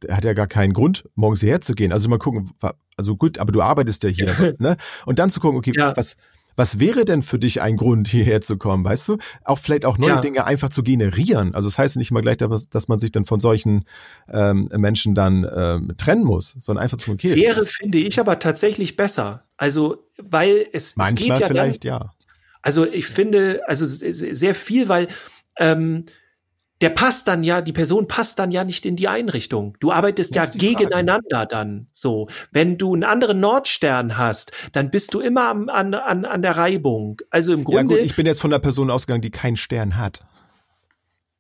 er 0.07 0.17
hat 0.17 0.25
ja 0.25 0.33
gar 0.33 0.47
keinen 0.49 0.73
Grund, 0.73 1.05
morgens 1.15 1.41
hierher 1.41 1.61
zu 1.61 1.75
gehen. 1.75 1.93
Also 1.93 2.09
mal 2.09 2.19
gucken, 2.19 2.51
also 2.97 3.17
gut, 3.17 3.39
aber 3.39 3.53
du 3.53 3.63
arbeitest 3.63 4.03
ja 4.05 4.11
hier, 4.11 4.55
ne? 4.59 4.77
Und 5.07 5.19
dann 5.19 5.31
zu 5.31 5.41
gucken, 5.41 5.59
okay, 5.59 5.73
ja. 5.77 5.97
was, 5.97 6.17
Was 6.57 6.79
wäre 6.79 7.05
denn 7.05 7.23
für 7.23 7.39
dich 7.39 7.61
ein 7.61 7.77
Grund, 7.77 8.07
hierher 8.09 8.41
zu 8.41 8.57
kommen, 8.57 8.85
weißt 8.85 9.09
du? 9.09 9.19
Auch 9.45 9.59
vielleicht 9.59 9.85
auch 9.85 9.99
neue 9.99 10.11
Ja. 10.11 10.21
Dinge 10.21 10.45
einfach 10.45 10.69
zu 10.69 10.83
generieren. 10.85 11.55
Also 11.55 11.69
das 11.69 11.79
heißt 11.79 11.97
nicht 11.97 12.11
immer 12.13 12.23
gleich, 12.23 12.37
dass, 12.37 12.69
dass 12.69 12.87
man 12.89 12.99
sich 13.01 13.11
dann 13.13 13.25
von 13.27 13.41
solchen 13.41 13.85
ähm, 14.29 14.69
Menschen 14.77 15.15
dann 15.17 15.45
ähm, 15.53 15.93
trennen 15.97 16.25
muss, 16.25 16.55
sondern 16.61 16.83
einfach 16.85 16.97
zu, 16.99 17.11
okay, 17.13 17.35
Wäre, 17.35 17.57
das- 17.57 17.71
finde 17.71 17.99
ich, 17.99 18.19
aber 18.21 18.39
tatsächlich 18.39 18.95
besser. 18.97 19.45
Also, 19.57 20.07
weil 20.17 20.67
es, 20.73 20.91
es 20.91 20.97
manchmal 20.97 21.39
geht 21.39 21.41
ja 21.41 21.49
dann, 21.49 21.67
vielleicht, 21.67 21.85
ja. 21.85 22.13
Also 22.63 22.87
ich 22.87 23.07
finde, 23.07 23.61
also 23.67 23.85
se- 23.85 24.15
se- 24.15 24.35
sehr 24.35 24.55
viel, 24.55 24.89
weil 24.89 25.09
ähm, 25.59 26.05
der 26.81 26.91
passt 26.91 27.29
dann 27.29 27.45
ja, 27.45 27.61
die 27.61 27.73
Person 27.73 28.09
passt 28.09 28.39
dann 28.39 28.51
ja 28.51 28.65
nicht 28.65 28.85
in 28.85 28.97
die 28.97 29.09
Einrichtung. 29.09 29.77
Du 29.81 29.93
arbeitest 29.93 30.35
ja 30.35 30.45
gegeneinander 30.47 31.47
dann 31.47 31.87
so. 31.93 32.29
Wenn 32.51 32.79
du 32.79 32.95
einen 32.95 33.05
anderen 33.05 33.41
Nordstern 33.41 34.19
hast, 34.19 34.53
dann 34.73 34.91
bist 34.91 35.15
du 35.15 35.21
immer 35.21 35.49
am, 35.49 35.69
an, 35.69 35.95
an, 35.95 36.25
an 36.25 36.43
der 36.43 36.57
Reibung. 36.57 37.21
Also 37.31 37.53
im 37.53 37.61
Ja 37.61 37.65
Grunde, 37.65 37.97
gut, 37.97 38.05
ich 38.05 38.17
bin 38.17 38.27
jetzt 38.27 38.41
von 38.41 38.51
der 38.51 38.59
Person 38.59 38.91
ausgegangen, 38.91 39.23
die 39.23 39.31
keinen 39.31 39.57
Stern 39.57 39.97
hat. 39.97 40.21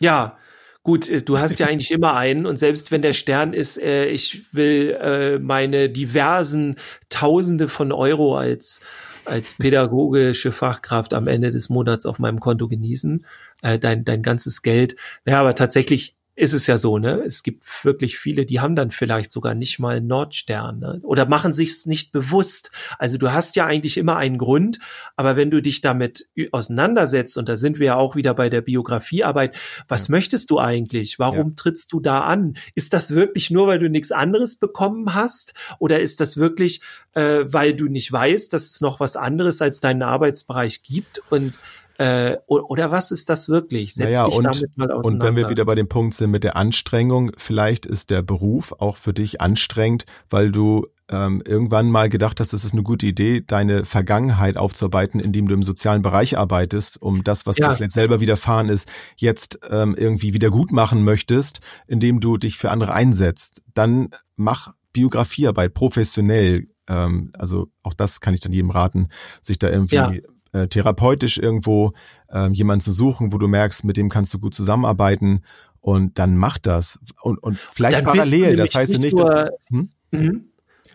ja, 0.00 0.38
gut, 0.82 1.08
äh, 1.08 1.22
du 1.22 1.38
hast 1.38 1.58
ja 1.58 1.66
eigentlich 1.66 1.90
immer 1.90 2.14
einen 2.14 2.46
und 2.46 2.58
selbst 2.58 2.92
wenn 2.92 3.02
der 3.02 3.12
Stern 3.12 3.52
ist, 3.52 3.80
äh, 3.80 4.06
ich 4.06 4.54
will 4.54 4.96
äh, 5.00 5.38
meine 5.40 5.90
diversen 5.90 6.76
Tausende 7.08 7.68
von 7.68 7.90
Euro 7.90 8.36
als 8.36 8.80
als 9.26 9.54
pädagogische 9.54 10.52
Fachkraft 10.52 11.14
am 11.14 11.28
Ende 11.28 11.50
des 11.50 11.70
Monats 11.70 12.06
auf 12.06 12.18
meinem 12.18 12.40
Konto 12.40 12.68
genießen, 12.68 13.24
äh, 13.64 13.78
dein 13.78 14.04
dein 14.04 14.22
ganzes 14.22 14.62
Geld. 14.62 14.94
Ja, 15.26 15.40
aber 15.40 15.54
tatsächlich 15.54 16.14
ist 16.36 16.52
es 16.52 16.66
ja 16.66 16.78
so, 16.78 16.98
ne? 16.98 17.22
Es 17.24 17.44
gibt 17.44 17.64
wirklich 17.84 18.18
viele, 18.18 18.44
die 18.44 18.58
haben 18.58 18.74
dann 18.74 18.90
vielleicht 18.90 19.30
sogar 19.30 19.54
nicht 19.54 19.78
mal 19.78 19.96
einen 19.96 20.08
Nordstern 20.08 20.80
ne? 20.80 21.00
oder 21.04 21.26
machen 21.26 21.52
sich's 21.52 21.86
nicht 21.86 22.10
bewusst. 22.10 22.72
Also 22.98 23.18
du 23.18 23.32
hast 23.32 23.54
ja 23.54 23.66
eigentlich 23.66 23.96
immer 23.96 24.16
einen 24.16 24.36
Grund, 24.36 24.80
aber 25.14 25.36
wenn 25.36 25.52
du 25.52 25.62
dich 25.62 25.80
damit 25.80 26.28
auseinandersetzt 26.50 27.38
und 27.38 27.48
da 27.48 27.56
sind 27.56 27.78
wir 27.78 27.86
ja 27.86 27.94
auch 27.94 28.16
wieder 28.16 28.34
bei 28.34 28.50
der 28.50 28.62
Biografiearbeit, 28.62 29.56
was 29.86 30.08
möchtest 30.08 30.50
du 30.50 30.58
eigentlich? 30.58 31.20
Warum 31.20 31.54
trittst 31.54 31.92
du 31.92 32.00
da 32.00 32.22
an? 32.22 32.54
Ist 32.74 32.94
das 32.94 33.14
wirklich 33.14 33.50
nur, 33.52 33.68
weil 33.68 33.78
du 33.78 33.88
nichts 33.88 34.10
anderes 34.10 34.56
bekommen 34.56 35.14
hast 35.14 35.54
oder 35.78 36.00
ist 36.00 36.20
das 36.20 36.36
wirklich, 36.36 36.80
äh, 37.12 37.44
weil 37.46 37.74
du 37.74 37.86
nicht 37.86 38.10
weißt, 38.10 38.52
dass 38.52 38.64
es 38.64 38.80
noch 38.80 38.98
was 38.98 39.14
anderes 39.14 39.62
als 39.62 39.78
deinen 39.78 40.02
Arbeitsbereich 40.02 40.82
gibt 40.82 41.22
und 41.30 41.56
äh, 41.98 42.36
oder 42.46 42.90
was 42.90 43.10
ist 43.10 43.28
das 43.30 43.48
wirklich? 43.48 43.94
Setz 43.94 44.16
Naja, 44.16 44.24
dich 44.26 44.34
und- 44.36 44.44
damit 44.44 44.76
mal 44.76 44.90
Und 44.90 44.96
auseinander. 44.98 45.26
wenn 45.26 45.36
wir 45.36 45.48
wieder 45.48 45.64
bei 45.64 45.74
dem 45.74 45.88
Punkt 45.88 46.14
sind 46.14 46.30
mit 46.30 46.44
der 46.44 46.56
Anstrengung, 46.56 47.32
vielleicht 47.36 47.86
ist 47.86 48.10
der 48.10 48.22
Beruf 48.22 48.72
auch 48.78 48.96
für 48.96 49.12
dich 49.12 49.40
anstrengend, 49.40 50.04
weil 50.30 50.50
du 50.52 50.86
ähm, 51.10 51.42
irgendwann 51.46 51.90
mal 51.90 52.08
gedacht 52.08 52.40
hast, 52.40 52.54
es 52.54 52.64
ist 52.64 52.72
eine 52.72 52.82
gute 52.82 53.04
Idee, 53.06 53.42
deine 53.46 53.84
Vergangenheit 53.84 54.56
aufzuarbeiten, 54.56 55.20
indem 55.20 55.46
du 55.48 55.54
im 55.54 55.62
sozialen 55.62 56.00
Bereich 56.00 56.38
arbeitest, 56.38 57.00
um 57.00 57.22
das, 57.22 57.44
was 57.46 57.58
Ja. 57.58 57.68
dir 57.68 57.74
vielleicht 57.74 57.92
selber 57.92 58.20
widerfahren 58.20 58.70
ist, 58.70 58.90
jetzt 59.16 59.58
ähm, 59.68 59.94
irgendwie 59.98 60.32
wieder 60.32 60.50
gut 60.50 60.72
machen 60.72 61.04
möchtest, 61.04 61.60
indem 61.86 62.20
du 62.20 62.38
dich 62.38 62.56
für 62.56 62.70
andere 62.70 62.94
einsetzt. 62.94 63.60
Dann 63.74 64.08
mach 64.36 64.72
Biografiearbeit 64.94 65.74
professionell. 65.74 66.68
Ähm, 66.88 67.32
also 67.38 67.68
auch 67.82 67.92
das 67.94 68.20
kann 68.22 68.32
ich 68.32 68.40
dann 68.40 68.52
jedem 68.54 68.70
raten, 68.70 69.08
sich 69.42 69.58
da 69.58 69.68
irgendwie 69.68 69.96
Ja. 69.96 70.10
Äh, 70.54 70.68
therapeutisch 70.68 71.36
irgendwo 71.38 71.92
ähm, 72.30 72.54
jemanden 72.54 72.84
zu 72.84 72.92
suchen, 72.92 73.32
wo 73.32 73.38
du 73.38 73.48
merkst, 73.48 73.84
mit 73.84 73.96
dem 73.96 74.08
kannst 74.08 74.32
du 74.32 74.38
gut 74.38 74.54
zusammenarbeiten 74.54 75.42
und 75.80 76.18
dann 76.18 76.36
mach 76.36 76.58
das. 76.58 76.98
Und, 77.22 77.42
und 77.42 77.58
vielleicht 77.58 77.96
Dann 77.96 78.04
parallel. 78.04 78.56
Das 78.56 78.74
heißt 78.74 78.92
nicht 78.92 79.02
nicht, 79.02 79.18
dass. 79.18 79.50
Hm? 79.66 79.90
Mhm. 80.12 80.44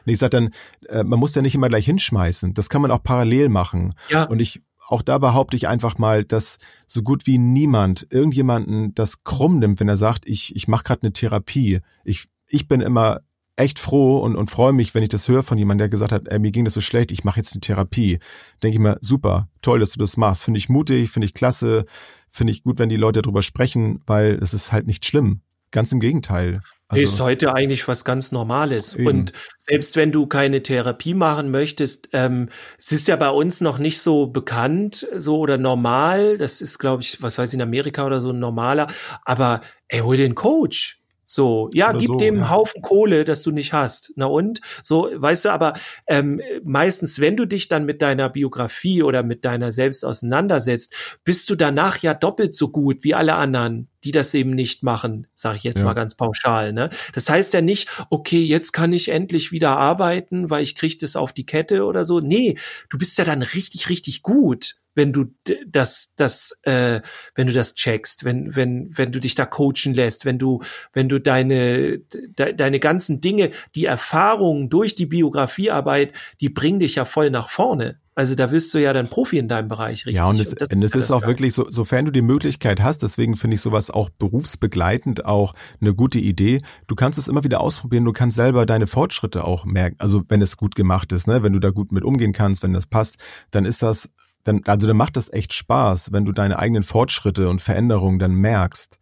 Nee, 0.06 0.14
ich 0.14 0.20
sag 0.20 0.32
dann, 0.32 0.52
äh, 0.88 1.04
man 1.04 1.20
muss 1.20 1.36
ja 1.36 1.42
nicht 1.42 1.56
immer 1.56 1.68
gleich 1.68 1.86
hinschmeißen. 1.86 2.54
Das 2.54 2.70
kann 2.70 2.82
man 2.82 2.90
auch 2.90 3.04
parallel 3.04 3.50
machen. 3.50 3.92
Ja. 4.10 4.24
Und 4.24 4.40
ich, 4.40 4.62
auch 4.88 5.02
da 5.02 5.18
behaupte 5.18 5.58
ich 5.58 5.68
einfach 5.68 5.98
mal, 5.98 6.24
dass 6.24 6.58
so 6.88 7.04
gut 7.04 7.28
wie 7.28 7.38
niemand 7.38 8.08
irgendjemanden 8.10 8.96
das 8.96 9.26
krumm 9.26 9.60
nimmt, 9.60 9.82
wenn 9.82 9.90
er 9.90 9.98
sagt, 9.98 10.26
ich, 10.26 10.56
ich 10.56 10.70
mache 10.70 10.86
gerade 10.86 11.04
eine 11.04 11.14
Therapie. 11.14 11.82
Ich, 12.06 12.28
ich 12.48 12.68
bin 12.68 12.80
immer 12.80 13.20
echt 13.60 13.80
froh 13.80 14.20
und, 14.20 14.36
und 14.36 14.50
freue 14.50 14.74
mich, 14.74 14.96
wenn 14.96 15.04
ich 15.04 15.10
das 15.10 15.28
höre 15.28 15.44
von 15.44 15.58
jemandem, 15.58 15.80
der 15.80 15.90
gesagt 15.90 16.12
hat, 16.12 16.28
ey, 16.28 16.40
mir 16.40 16.52
ging 16.52 16.66
das 16.66 16.74
so 16.74 16.82
schlecht, 16.82 17.12
ich 17.12 17.24
mache 17.24 17.40
jetzt 17.40 17.54
eine 17.54 17.62
Therapie. 17.62 18.20
Denke 18.64 18.76
ich 18.76 18.80
mir, 18.80 18.98
super, 19.02 19.50
toll, 19.62 19.80
dass 19.80 19.92
du 19.92 20.00
das 20.00 20.18
machst. 20.18 20.44
Finde 20.44 20.58
ich 20.58 20.70
mutig, 20.70 21.12
finde 21.12 21.26
ich 21.26 21.34
klasse, 21.34 21.86
finde 22.30 22.52
ich 22.52 22.64
gut, 22.64 22.80
wenn 22.80 22.90
die 22.90 22.96
Leute 22.96 23.22
darüber 23.22 23.42
sprechen, 23.42 24.02
weil 24.06 24.40
es 24.42 24.54
ist 24.54 24.72
halt 24.72 24.88
nicht 24.88 25.06
schlimm. 25.06 25.42
Ganz 25.72 25.92
im 25.92 26.00
Gegenteil. 26.00 26.62
Also, 26.88 27.04
ist 27.04 27.20
heute 27.20 27.54
eigentlich 27.54 27.88
was 27.88 28.04
ganz 28.04 28.32
Normales. 28.32 28.96
Eben. 28.96 29.08
Und 29.08 29.34
selbst 29.60 29.96
wenn 29.96 30.12
du 30.12 30.26
keine 30.26 30.64
Therapie 30.64 31.14
machen 31.14 31.52
möchtest, 31.52 32.10
ähm, 32.14 32.50
es 32.80 32.92
ist 32.92 33.08
ja 33.08 33.16
bei 33.16 33.30
uns 33.30 33.62
noch 33.62 33.78
nicht 33.78 34.02
so 34.02 34.26
bekannt, 34.26 35.08
so 35.16 35.38
oder 35.38 35.60
normal. 35.60 36.40
Das 36.40 36.62
ist, 36.62 36.80
glaube 36.80 37.04
ich, 37.04 37.22
was 37.22 37.38
weiß 37.38 37.50
ich, 37.50 37.58
in 37.58 37.62
Amerika 37.62 38.08
oder 38.08 38.22
so 38.22 38.32
ein 38.32 38.40
normaler. 38.40 38.88
Aber 39.24 39.62
ey, 39.88 40.00
hol 40.00 40.18
den 40.18 40.34
Coach. 40.34 40.99
So, 41.32 41.70
ja, 41.76 41.90
Oder 41.92 42.00
gib 42.00 42.08
so, 42.08 42.16
dem 42.18 42.38
ja. 42.38 42.50
Haufen 42.50 42.82
Kohle, 42.82 43.24
das 43.24 43.44
du 43.44 43.52
nicht 43.52 43.72
hast. 43.72 44.14
Na 44.16 44.26
und? 44.26 44.62
So, 44.82 45.12
weißt 45.14 45.46
du, 45.46 45.50
aber 45.50 45.74
ähm, 46.08 46.42
meistens, 46.64 47.20
wenn 47.20 47.38
du 47.38 47.46
dich 47.46 47.68
dann 47.68 47.86
mit 47.86 48.02
deiner 48.02 48.30
Biografie 48.30 49.04
oder 49.04 49.22
mit 49.22 49.46
deiner 49.46 49.72
selbst 49.72 50.04
auseinandersetzt, 50.04 50.92
bist 51.24 51.48
du 51.52 51.56
danach 51.56 52.00
ja 52.00 52.16
doppelt 52.16 52.56
so 52.56 52.70
gut 52.70 53.04
wie 53.04 53.14
alle 53.14 53.36
anderen, 53.36 53.90
die 54.04 54.12
das 54.12 54.34
eben 54.34 54.50
nicht 54.56 54.82
machen, 54.82 55.28
sage 55.36 55.58
ich 55.58 55.64
jetzt 55.64 55.80
Ja. 55.80 55.86
mal 55.86 55.94
ganz 55.94 56.16
pauschal. 56.16 56.74
Ne? 56.74 56.90
Das 57.14 57.30
heißt 57.30 57.54
ja 57.54 57.62
nicht, 57.62 57.90
okay, 58.10 58.42
jetzt 58.42 58.72
kann 58.72 58.92
ich 58.92 59.10
endlich 59.10 59.52
wieder 59.52 59.78
arbeiten, 59.78 60.50
weil 60.50 60.64
ich 60.64 60.74
krieg 60.74 60.98
das 60.98 61.16
auf 61.16 61.32
die 61.32 61.46
Kette 61.46 61.86
oder 61.86 62.06
so. 62.06 62.22
Nee, 62.22 62.58
du 62.90 62.98
bist 62.98 63.16
ja 63.20 63.24
dann 63.24 63.44
richtig, 63.44 63.88
richtig 63.90 64.24
gut, 64.24 64.78
wenn 65.00 65.14
du 65.14 65.34
das, 65.66 66.14
das, 66.18 66.60
äh, 66.64 67.00
wenn 67.34 67.48
du 67.48 67.54
das 67.54 67.74
checkst, 67.74 68.26
wenn, 68.26 68.54
wenn, 68.54 68.90
wenn 68.98 69.14
du 69.14 69.22
dich 69.22 69.34
da 69.34 69.46
coachen 69.46 69.94
lässt, 69.94 70.26
wenn 70.26 70.38
du, 70.38 70.62
wenn 70.92 71.08
du 71.08 71.22
deine, 71.22 72.00
de, 72.00 72.54
deine 72.54 72.82
ganzen 72.82 73.22
Dinge, 73.22 73.52
die 73.76 73.86
Erfahrungen 73.86 74.70
durch 74.70 74.96
die 74.96 75.06
Biografiearbeit, 75.06 76.12
die 76.42 76.50
bringen 76.50 76.82
dich 76.82 76.96
ja 76.96 77.06
voll 77.06 77.30
nach 77.30 77.50
vorne. 77.50 77.98
Also 78.14 78.36
da 78.36 78.52
wirst 78.52 78.74
du 78.74 78.80
ja 78.80 78.92
dann 78.92 79.08
Profi 79.08 79.38
in 79.38 79.48
deinem 79.48 79.70
Bereich, 79.70 80.06
richtig? 80.06 80.18
Ja, 80.18 80.26
und 80.26 80.42
es, 80.42 80.54
das 80.54 80.74
und 80.74 80.84
es 80.84 80.94
ist 80.94 81.12
auch 81.12 81.26
wirklich 81.26 81.54
so, 81.54 81.72
sofern 81.72 82.04
du 82.04 82.12
die 82.12 82.22
Möglichkeit 82.22 82.82
hast, 82.82 83.02
deswegen 83.02 83.38
finde 83.38 83.56
ich 83.56 83.62
sowas 83.62 83.90
auch 83.90 84.10
berufsbegleitend 84.10 85.24
auch 85.24 85.54
eine 85.80 85.96
gute 85.96 86.20
Idee. 86.20 86.62
Du 86.88 86.96
kannst 86.96 87.18
es 87.18 87.30
immer 87.30 87.46
wieder 87.46 87.62
ausprobieren, 87.62 88.04
du 88.04 88.12
kannst 88.12 88.36
selber 88.36 88.66
deine 88.66 88.88
Fortschritte 88.88 89.46
auch 89.46 89.64
merken, 89.64 89.96
also 90.00 90.22
wenn 90.28 90.42
es 90.42 90.58
gut 90.58 90.76
gemacht 90.76 91.14
ist, 91.14 91.28
ne, 91.28 91.44
wenn 91.44 91.54
du 91.54 91.60
da 91.60 91.70
gut 91.70 91.94
mit 91.94 92.04
umgehen 92.04 92.34
kannst, 92.34 92.62
wenn 92.62 92.74
das 92.74 92.88
passt, 92.88 93.20
dann 93.52 93.64
ist 93.64 93.82
das, 93.84 94.10
dann, 94.50 94.64
also 94.66 94.88
dann 94.88 94.98
macht 94.98 95.16
das 95.16 95.32
echt 95.32 95.54
Spaß, 95.54 96.12
wenn 96.12 96.26
du 96.26 96.32
deine 96.32 96.58
eigenen 96.58 96.82
Fortschritte 96.84 97.50
und 97.50 97.62
Veränderungen 97.62 98.18
dann 98.18 98.34
merkst. 98.34 99.00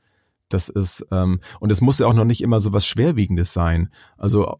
Das 0.49 0.67
ist, 0.67 1.05
ähm, 1.11 1.39
und 1.59 1.71
es 1.71 1.79
muss 1.79 1.99
ja 1.99 2.07
auch 2.07 2.13
noch 2.13 2.25
nicht 2.25 2.41
immer 2.41 2.59
so 2.59 2.73
was 2.73 2.85
Schwerwiegendes 2.85 3.53
sein. 3.53 3.89
Also 4.17 4.59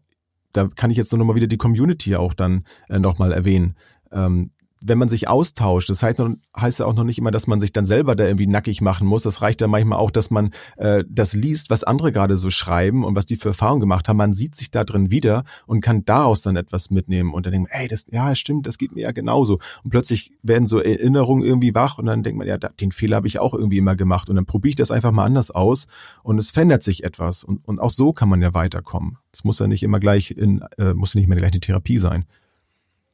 da 0.52 0.66
kann 0.68 0.90
ich 0.90 0.96
jetzt 0.96 1.12
nur 1.12 1.18
noch 1.18 1.26
mal 1.26 1.34
wieder 1.34 1.46
die 1.46 1.58
Community 1.58 2.16
auch 2.16 2.32
dann 2.32 2.64
äh, 2.88 2.98
nochmal 2.98 3.32
erwähnen. 3.32 3.76
Ähm, 4.10 4.50
wenn 4.80 4.98
man 4.98 5.08
sich 5.08 5.28
austauscht, 5.28 5.90
das 5.90 6.02
heißt, 6.02 6.18
noch, 6.18 6.30
heißt 6.56 6.80
ja 6.80 6.86
auch 6.86 6.94
noch 6.94 7.04
nicht 7.04 7.18
immer, 7.18 7.30
dass 7.30 7.46
man 7.46 7.60
sich 7.60 7.72
dann 7.72 7.84
selber 7.84 8.14
da 8.14 8.24
irgendwie 8.24 8.46
nackig 8.46 8.80
machen 8.80 9.06
muss. 9.06 9.22
Das 9.22 9.42
reicht 9.42 9.60
ja 9.60 9.66
manchmal 9.66 9.98
auch, 9.98 10.10
dass 10.10 10.30
man 10.30 10.50
äh, 10.76 11.04
das 11.08 11.32
liest, 11.34 11.70
was 11.70 11.84
andere 11.84 12.12
gerade 12.12 12.36
so 12.36 12.50
schreiben 12.50 13.04
und 13.04 13.16
was 13.16 13.26
die 13.26 13.36
für 13.36 13.48
Erfahrungen 13.48 13.80
gemacht 13.80 14.08
haben. 14.08 14.16
Man 14.16 14.32
sieht 14.32 14.54
sich 14.54 14.70
da 14.70 14.84
drin 14.84 15.10
wieder 15.10 15.44
und 15.66 15.80
kann 15.80 16.04
daraus 16.04 16.42
dann 16.42 16.56
etwas 16.56 16.90
mitnehmen 16.90 17.32
und 17.32 17.46
dann 17.46 17.52
denkt 17.52 17.70
man, 17.70 17.80
ey, 17.80 17.88
das, 17.88 18.06
ja, 18.10 18.34
stimmt, 18.34 18.66
das 18.66 18.78
geht 18.78 18.92
mir 18.92 19.02
ja 19.02 19.12
genauso. 19.12 19.58
Und 19.82 19.90
plötzlich 19.90 20.32
werden 20.42 20.66
so 20.66 20.78
Erinnerungen 20.78 21.44
irgendwie 21.44 21.74
wach 21.74 21.98
und 21.98 22.06
dann 22.06 22.22
denkt 22.22 22.38
man, 22.38 22.46
ja, 22.46 22.56
den 22.56 22.92
Fehler 22.92 23.16
habe 23.16 23.26
ich 23.26 23.38
auch 23.38 23.54
irgendwie 23.54 23.78
immer 23.78 23.96
gemacht 23.96 24.28
und 24.30 24.36
dann 24.36 24.46
probiere 24.46 24.70
ich 24.70 24.76
das 24.76 24.90
einfach 24.90 25.12
mal 25.12 25.24
anders 25.24 25.50
aus 25.50 25.86
und 26.22 26.38
es 26.38 26.50
verändert 26.50 26.82
sich 26.82 27.04
etwas 27.04 27.44
und, 27.44 27.66
und 27.66 27.80
auch 27.80 27.90
so 27.90 28.12
kann 28.12 28.28
man 28.28 28.42
ja 28.42 28.54
weiterkommen. 28.54 29.18
Es 29.32 29.44
muss 29.44 29.58
ja 29.58 29.66
nicht 29.66 29.82
immer 29.82 30.00
gleich 30.00 30.30
in, 30.30 30.62
äh, 30.78 30.94
muss 30.94 31.14
ja 31.14 31.20
nicht 31.20 31.28
mehr 31.28 31.38
gleich 31.38 31.52
eine 31.52 31.60
Therapie 31.60 31.98
sein. 31.98 32.24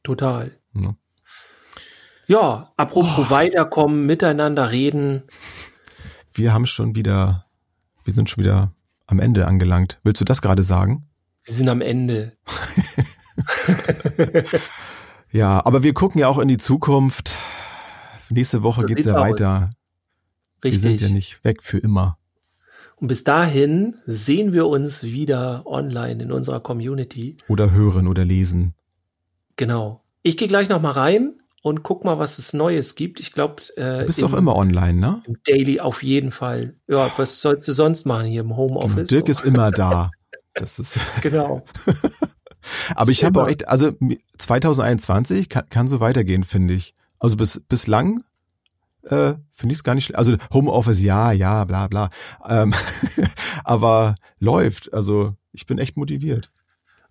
Total. 0.03 0.51
Ja. 0.73 0.95
Ja, 2.27 2.71
apropos 2.77 3.29
weiterkommen, 3.29 4.05
miteinander 4.05 4.71
reden. 4.71 5.23
Wir 6.33 6.53
haben 6.53 6.65
schon 6.65 6.95
wieder, 6.95 7.45
wir 8.03 8.13
sind 8.13 8.29
schon 8.29 8.43
wieder 8.43 8.71
am 9.07 9.19
Ende 9.19 9.47
angelangt. 9.47 9.99
Willst 10.03 10.21
du 10.21 10.25
das 10.25 10.41
gerade 10.41 10.63
sagen? 10.63 11.07
Wir 11.43 11.53
sind 11.53 11.69
am 11.69 11.81
Ende. 11.81 12.33
Ja, 15.31 15.65
aber 15.65 15.83
wir 15.83 15.93
gucken 15.93 16.21
ja 16.21 16.29
auch 16.29 16.39
in 16.39 16.47
die 16.47 16.55
Zukunft. 16.55 17.35
Nächste 18.29 18.63
Woche 18.63 18.81
So 18.81 18.87
geht's 18.87 19.03
sieht's 19.03 19.11
ja 19.11 19.17
aus. 19.19 19.31
weiter. 19.31 19.69
Wir 20.61 20.71
sind 20.71 20.91
Richtig. 20.93 21.09
ja 21.09 21.13
nicht 21.13 21.43
weg 21.43 21.61
für 21.61 21.77
immer. 21.77 22.17
Und 22.95 23.09
bis 23.09 23.25
dahin 23.25 23.97
sehen 24.05 24.53
wir 24.53 24.65
uns 24.67 25.03
wieder 25.03 25.67
online 25.67 26.23
in 26.23 26.31
unserer 26.31 26.61
Community. 26.61 27.35
Oder 27.49 27.71
hören 27.71 28.07
oder 28.07 28.23
lesen. 28.23 28.75
Genau. 29.57 30.05
Ich 30.21 30.37
gehe 30.37 30.47
gleich 30.47 30.69
noch 30.69 30.81
mal 30.81 30.91
rein 30.91 31.33
und 31.65 31.81
guck 31.81 32.05
mal, 32.05 32.19
was 32.19 32.37
es 32.37 32.53
Neues 32.53 32.93
gibt. 32.93 33.19
Ich 33.19 33.31
glaube, 33.31 33.63
äh, 33.75 34.01
Du 34.01 34.05
bist 34.05 34.19
im, 34.19 34.29
doch 34.29 34.37
immer 34.37 34.55
online, 34.55 34.99
ne? 34.99 35.23
im 35.25 35.37
Daily 35.47 35.79
auf 35.79 36.03
jeden 36.03 36.29
Fall. 36.29 36.75
Ja, 36.87 37.11
was 37.17 37.41
sollst 37.41 37.67
du 37.67 37.73
sonst 37.73 38.05
machen 38.05 38.27
hier 38.27 38.41
im 38.41 38.49
Genau, 38.49 38.57
Homeoffice? 38.57 39.09
Dirk 39.09 39.29
ist 39.29 39.43
immer 39.43 39.71
da. 39.71 40.11
Das 40.53 40.77
ist, 40.77 40.99
genau. 41.23 41.65
aber 42.95 43.09
ich 43.09 43.25
habe 43.25 43.41
auch 43.41 43.47
echt, 43.47 43.67
also 43.67 43.93
2021 44.37 45.49
kann, 45.49 45.67
kann 45.69 45.87
so 45.87 45.99
weitergehen, 45.99 46.43
finde 46.43 46.75
ich. 46.75 46.93
Also 47.17 47.35
bis, 47.35 47.59
bislang 47.67 48.23
äh, 49.01 49.33
finde 49.51 49.71
ich 49.71 49.79
es 49.79 49.83
gar 49.83 49.95
nicht 49.95 50.05
schlecht. 50.05 50.19
Also 50.19 50.37
Homeoffice, 50.53 51.01
ja, 51.01 51.31
ja, 51.31 51.65
bla 51.65 51.87
bla. 51.87 52.11
Ähm, 52.47 52.75
aber 53.63 54.17
läuft. 54.37 54.93
Also 54.93 55.33
ich 55.51 55.65
bin 55.65 55.79
echt 55.79 55.97
motiviert. 55.97 56.51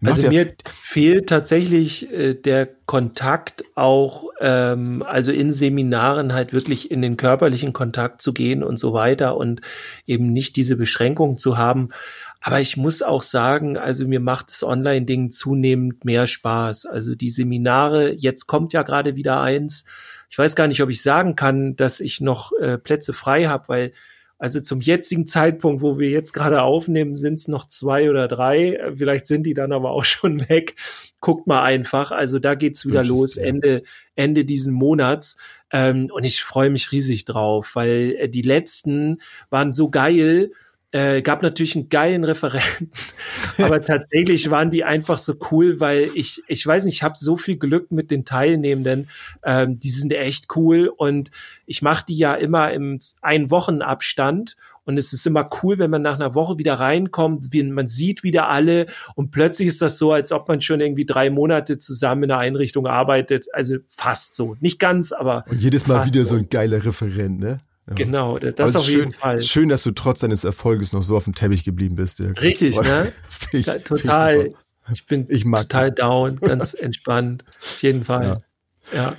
Also 0.04 0.28
mir 0.28 0.54
fehlt 0.68 1.28
tatsächlich 1.28 2.10
äh, 2.12 2.34
der 2.34 2.68
Kontakt 2.86 3.64
auch, 3.74 4.26
ähm, 4.40 5.02
also 5.02 5.32
in 5.32 5.52
Seminaren 5.52 6.32
halt 6.32 6.52
wirklich 6.52 6.90
in 6.90 7.02
den 7.02 7.16
körperlichen 7.16 7.72
Kontakt 7.72 8.22
zu 8.22 8.32
gehen 8.32 8.62
und 8.62 8.78
so 8.78 8.92
weiter 8.92 9.36
und 9.36 9.60
eben 10.06 10.32
nicht 10.32 10.56
diese 10.56 10.76
Beschränkung 10.76 11.38
zu 11.38 11.58
haben. 11.58 11.90
Aber 12.40 12.60
ich 12.60 12.76
muss 12.76 13.02
auch 13.02 13.22
sagen, 13.22 13.78
also 13.78 14.06
mir 14.06 14.20
macht 14.20 14.50
das 14.50 14.62
Online-Ding 14.62 15.30
zunehmend 15.30 16.04
mehr 16.04 16.26
Spaß. 16.26 16.84
Also 16.84 17.14
die 17.14 17.30
Seminare, 17.30 18.12
jetzt 18.12 18.46
kommt 18.46 18.74
ja 18.74 18.82
gerade 18.82 19.16
wieder 19.16 19.40
eins. 19.40 19.86
Ich 20.28 20.36
weiß 20.36 20.54
gar 20.54 20.66
nicht, 20.66 20.82
ob 20.82 20.90
ich 20.90 21.00
sagen 21.00 21.36
kann, 21.36 21.74
dass 21.76 22.00
ich 22.00 22.20
noch 22.20 22.52
äh, 22.60 22.76
Plätze 22.76 23.12
frei 23.14 23.46
habe, 23.46 23.68
weil 23.68 23.92
also 24.38 24.60
zum 24.60 24.80
jetzigen 24.80 25.26
Zeitpunkt, 25.26 25.80
wo 25.82 25.98
wir 25.98 26.10
jetzt 26.10 26.32
gerade 26.32 26.62
aufnehmen, 26.62 27.16
sind 27.16 27.34
es 27.34 27.48
noch 27.48 27.66
zwei 27.66 28.10
oder 28.10 28.28
drei. 28.28 28.78
Vielleicht 28.94 29.26
sind 29.26 29.44
die 29.44 29.54
dann 29.54 29.72
aber 29.72 29.90
auch 29.90 30.04
schon 30.04 30.48
weg. 30.48 30.76
Guckt 31.20 31.46
mal 31.46 31.62
einfach. 31.62 32.10
Also 32.10 32.38
da 32.38 32.54
geht's 32.54 32.86
wieder 32.86 33.04
los, 33.04 33.36
Ende, 33.36 33.82
Ende 34.14 34.44
diesen 34.44 34.74
Monats. 34.74 35.38
Ähm, 35.70 36.10
und 36.12 36.24
ich 36.24 36.42
freue 36.42 36.70
mich 36.70 36.92
riesig 36.92 37.24
drauf, 37.24 37.72
weil 37.74 38.16
äh, 38.18 38.28
die 38.28 38.42
letzten 38.42 39.20
waren 39.50 39.72
so 39.72 39.90
geil 39.90 40.50
äh, 40.94 41.22
gab 41.22 41.42
natürlich 41.42 41.74
einen 41.74 41.88
geilen 41.88 42.22
Referenten, 42.22 42.88
aber 43.58 43.82
tatsächlich 43.82 44.48
waren 44.52 44.70
die 44.70 44.84
einfach 44.84 45.18
so 45.18 45.34
cool, 45.50 45.80
weil 45.80 46.08
ich, 46.14 46.40
ich 46.46 46.64
weiß 46.64 46.84
nicht, 46.84 46.94
ich 46.94 47.02
habe 47.02 47.18
so 47.18 47.36
viel 47.36 47.56
Glück 47.56 47.90
mit 47.90 48.12
den 48.12 48.24
Teilnehmenden. 48.24 49.08
Ähm, 49.42 49.80
die 49.80 49.90
sind 49.90 50.12
echt 50.12 50.54
cool 50.54 50.86
und 50.86 51.32
ich 51.66 51.82
mache 51.82 52.04
die 52.06 52.16
ja 52.16 52.34
immer 52.36 52.72
im 52.72 53.00
ein 53.22 53.50
Wochen 53.50 53.82
Abstand 53.82 54.54
und 54.84 54.96
es 54.96 55.12
ist 55.12 55.26
immer 55.26 55.50
cool, 55.62 55.80
wenn 55.80 55.90
man 55.90 56.02
nach 56.02 56.14
einer 56.14 56.36
Woche 56.36 56.58
wieder 56.58 56.74
reinkommt, 56.74 57.52
wie, 57.52 57.64
man 57.64 57.88
sieht 57.88 58.22
wieder 58.22 58.48
alle 58.48 58.86
und 59.16 59.32
plötzlich 59.32 59.66
ist 59.66 59.82
das 59.82 59.98
so, 59.98 60.12
als 60.12 60.30
ob 60.30 60.46
man 60.46 60.60
schon 60.60 60.80
irgendwie 60.80 61.06
drei 61.06 61.28
Monate 61.28 61.76
zusammen 61.76 62.24
in 62.24 62.30
einer 62.30 62.40
Einrichtung 62.40 62.86
arbeitet. 62.86 63.46
Also 63.52 63.78
fast 63.88 64.36
so. 64.36 64.56
Nicht 64.60 64.78
ganz, 64.78 65.10
aber. 65.10 65.44
Und 65.50 65.60
jedes 65.60 65.88
Mal 65.88 66.06
wieder 66.06 66.24
so 66.24 66.36
ein 66.36 66.48
geiler 66.48 66.84
Referent, 66.84 67.40
ne? 67.40 67.58
Ja. 67.86 67.94
Genau, 67.94 68.38
das 68.38 68.76
auf 68.76 68.86
schön, 68.86 68.98
jeden 68.98 69.12
Fall. 69.12 69.42
Schön, 69.42 69.68
dass 69.68 69.82
du 69.82 69.90
trotz 69.90 70.20
deines 70.20 70.44
Erfolges 70.44 70.92
noch 70.92 71.02
so 71.02 71.16
auf 71.16 71.24
dem 71.24 71.34
Teppich 71.34 71.64
geblieben 71.64 71.96
bist. 71.96 72.18
Dirk. 72.18 72.40
Richtig, 72.40 72.80
ne? 72.80 73.12
Ich, 73.52 73.66
total. 73.66 74.50
Ich 74.92 75.06
bin 75.06 75.26
ich 75.28 75.44
total 75.44 75.90
das. 75.90 75.96
down, 75.96 76.36
ganz 76.40 76.74
entspannt. 76.74 77.44
Auf 77.60 77.82
jeden 77.82 78.04
Fall. 78.04 78.40
Ja. 78.92 78.98
ja. 78.98 79.16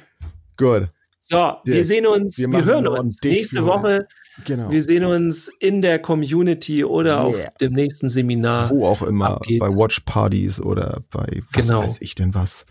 Gut. 0.57 0.89
So, 1.21 1.55
wir 1.63 1.83
sehen 1.83 2.05
uns, 2.05 2.37
wir, 2.37 2.51
wir 2.51 2.65
hören 2.65 2.87
uns 2.87 3.21
nächste 3.23 3.65
Woche. 3.65 4.07
Genau. 4.43 4.69
Wir 4.69 4.83
sehen 4.83 5.05
uns 5.05 5.47
in 5.59 5.81
der 5.81 5.97
Community 5.99 6.83
oder 6.83 7.15
yeah. 7.15 7.23
auf 7.23 7.57
dem 7.61 7.73
nächsten 7.73 8.09
Seminar. 8.09 8.69
Wo 8.69 8.85
auch 8.85 9.01
immer, 9.01 9.39
bei 9.39 9.67
Watch 9.69 10.01
Parties 10.01 10.59
oder 10.59 11.01
bei 11.09 11.41
was 11.51 11.67
genau. 11.67 11.83
weiß 11.83 12.01
ich 12.01 12.15
denn 12.15 12.35
was. 12.35 12.65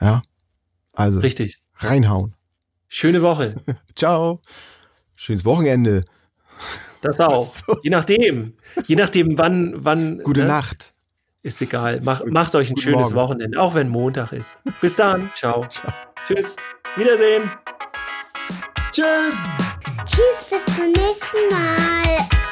Ja. 0.00 0.22
Also. 0.92 1.20
Richtig. 1.20 1.58
Reinhauen. 1.76 2.34
Schöne 2.88 3.22
Woche. 3.22 3.54
Ciao. 3.94 4.40
Schönes 5.16 5.44
Wochenende. 5.44 6.04
Das 7.00 7.20
auch. 7.20 7.44
So. 7.44 7.78
Je 7.82 7.90
nachdem. 7.90 8.54
Je 8.84 8.96
nachdem, 8.96 9.38
wann, 9.38 9.74
wann. 9.78 10.18
Gute 10.22 10.40
ne? 10.42 10.46
Nacht. 10.46 10.94
Ist 11.42 11.60
egal. 11.62 12.00
Mach, 12.02 12.24
macht 12.24 12.54
euch 12.54 12.70
ein 12.70 12.74
Guten 12.74 12.82
schönes 12.82 13.12
Morgen. 13.12 13.30
Wochenende, 13.30 13.60
auch 13.60 13.74
wenn 13.74 13.88
Montag 13.88 14.32
ist. 14.32 14.58
Bis 14.80 14.96
dann. 14.96 15.30
Ciao. 15.34 15.66
Ciao. 15.68 15.92
Tschüss. 16.26 16.56
Wiedersehen. 16.96 17.50
Tschüss. 18.90 19.36
Tschüss, 20.06 20.50
bis 20.50 20.76
zum 20.76 20.86
nächsten 20.92 21.48
Mal. 21.50 22.45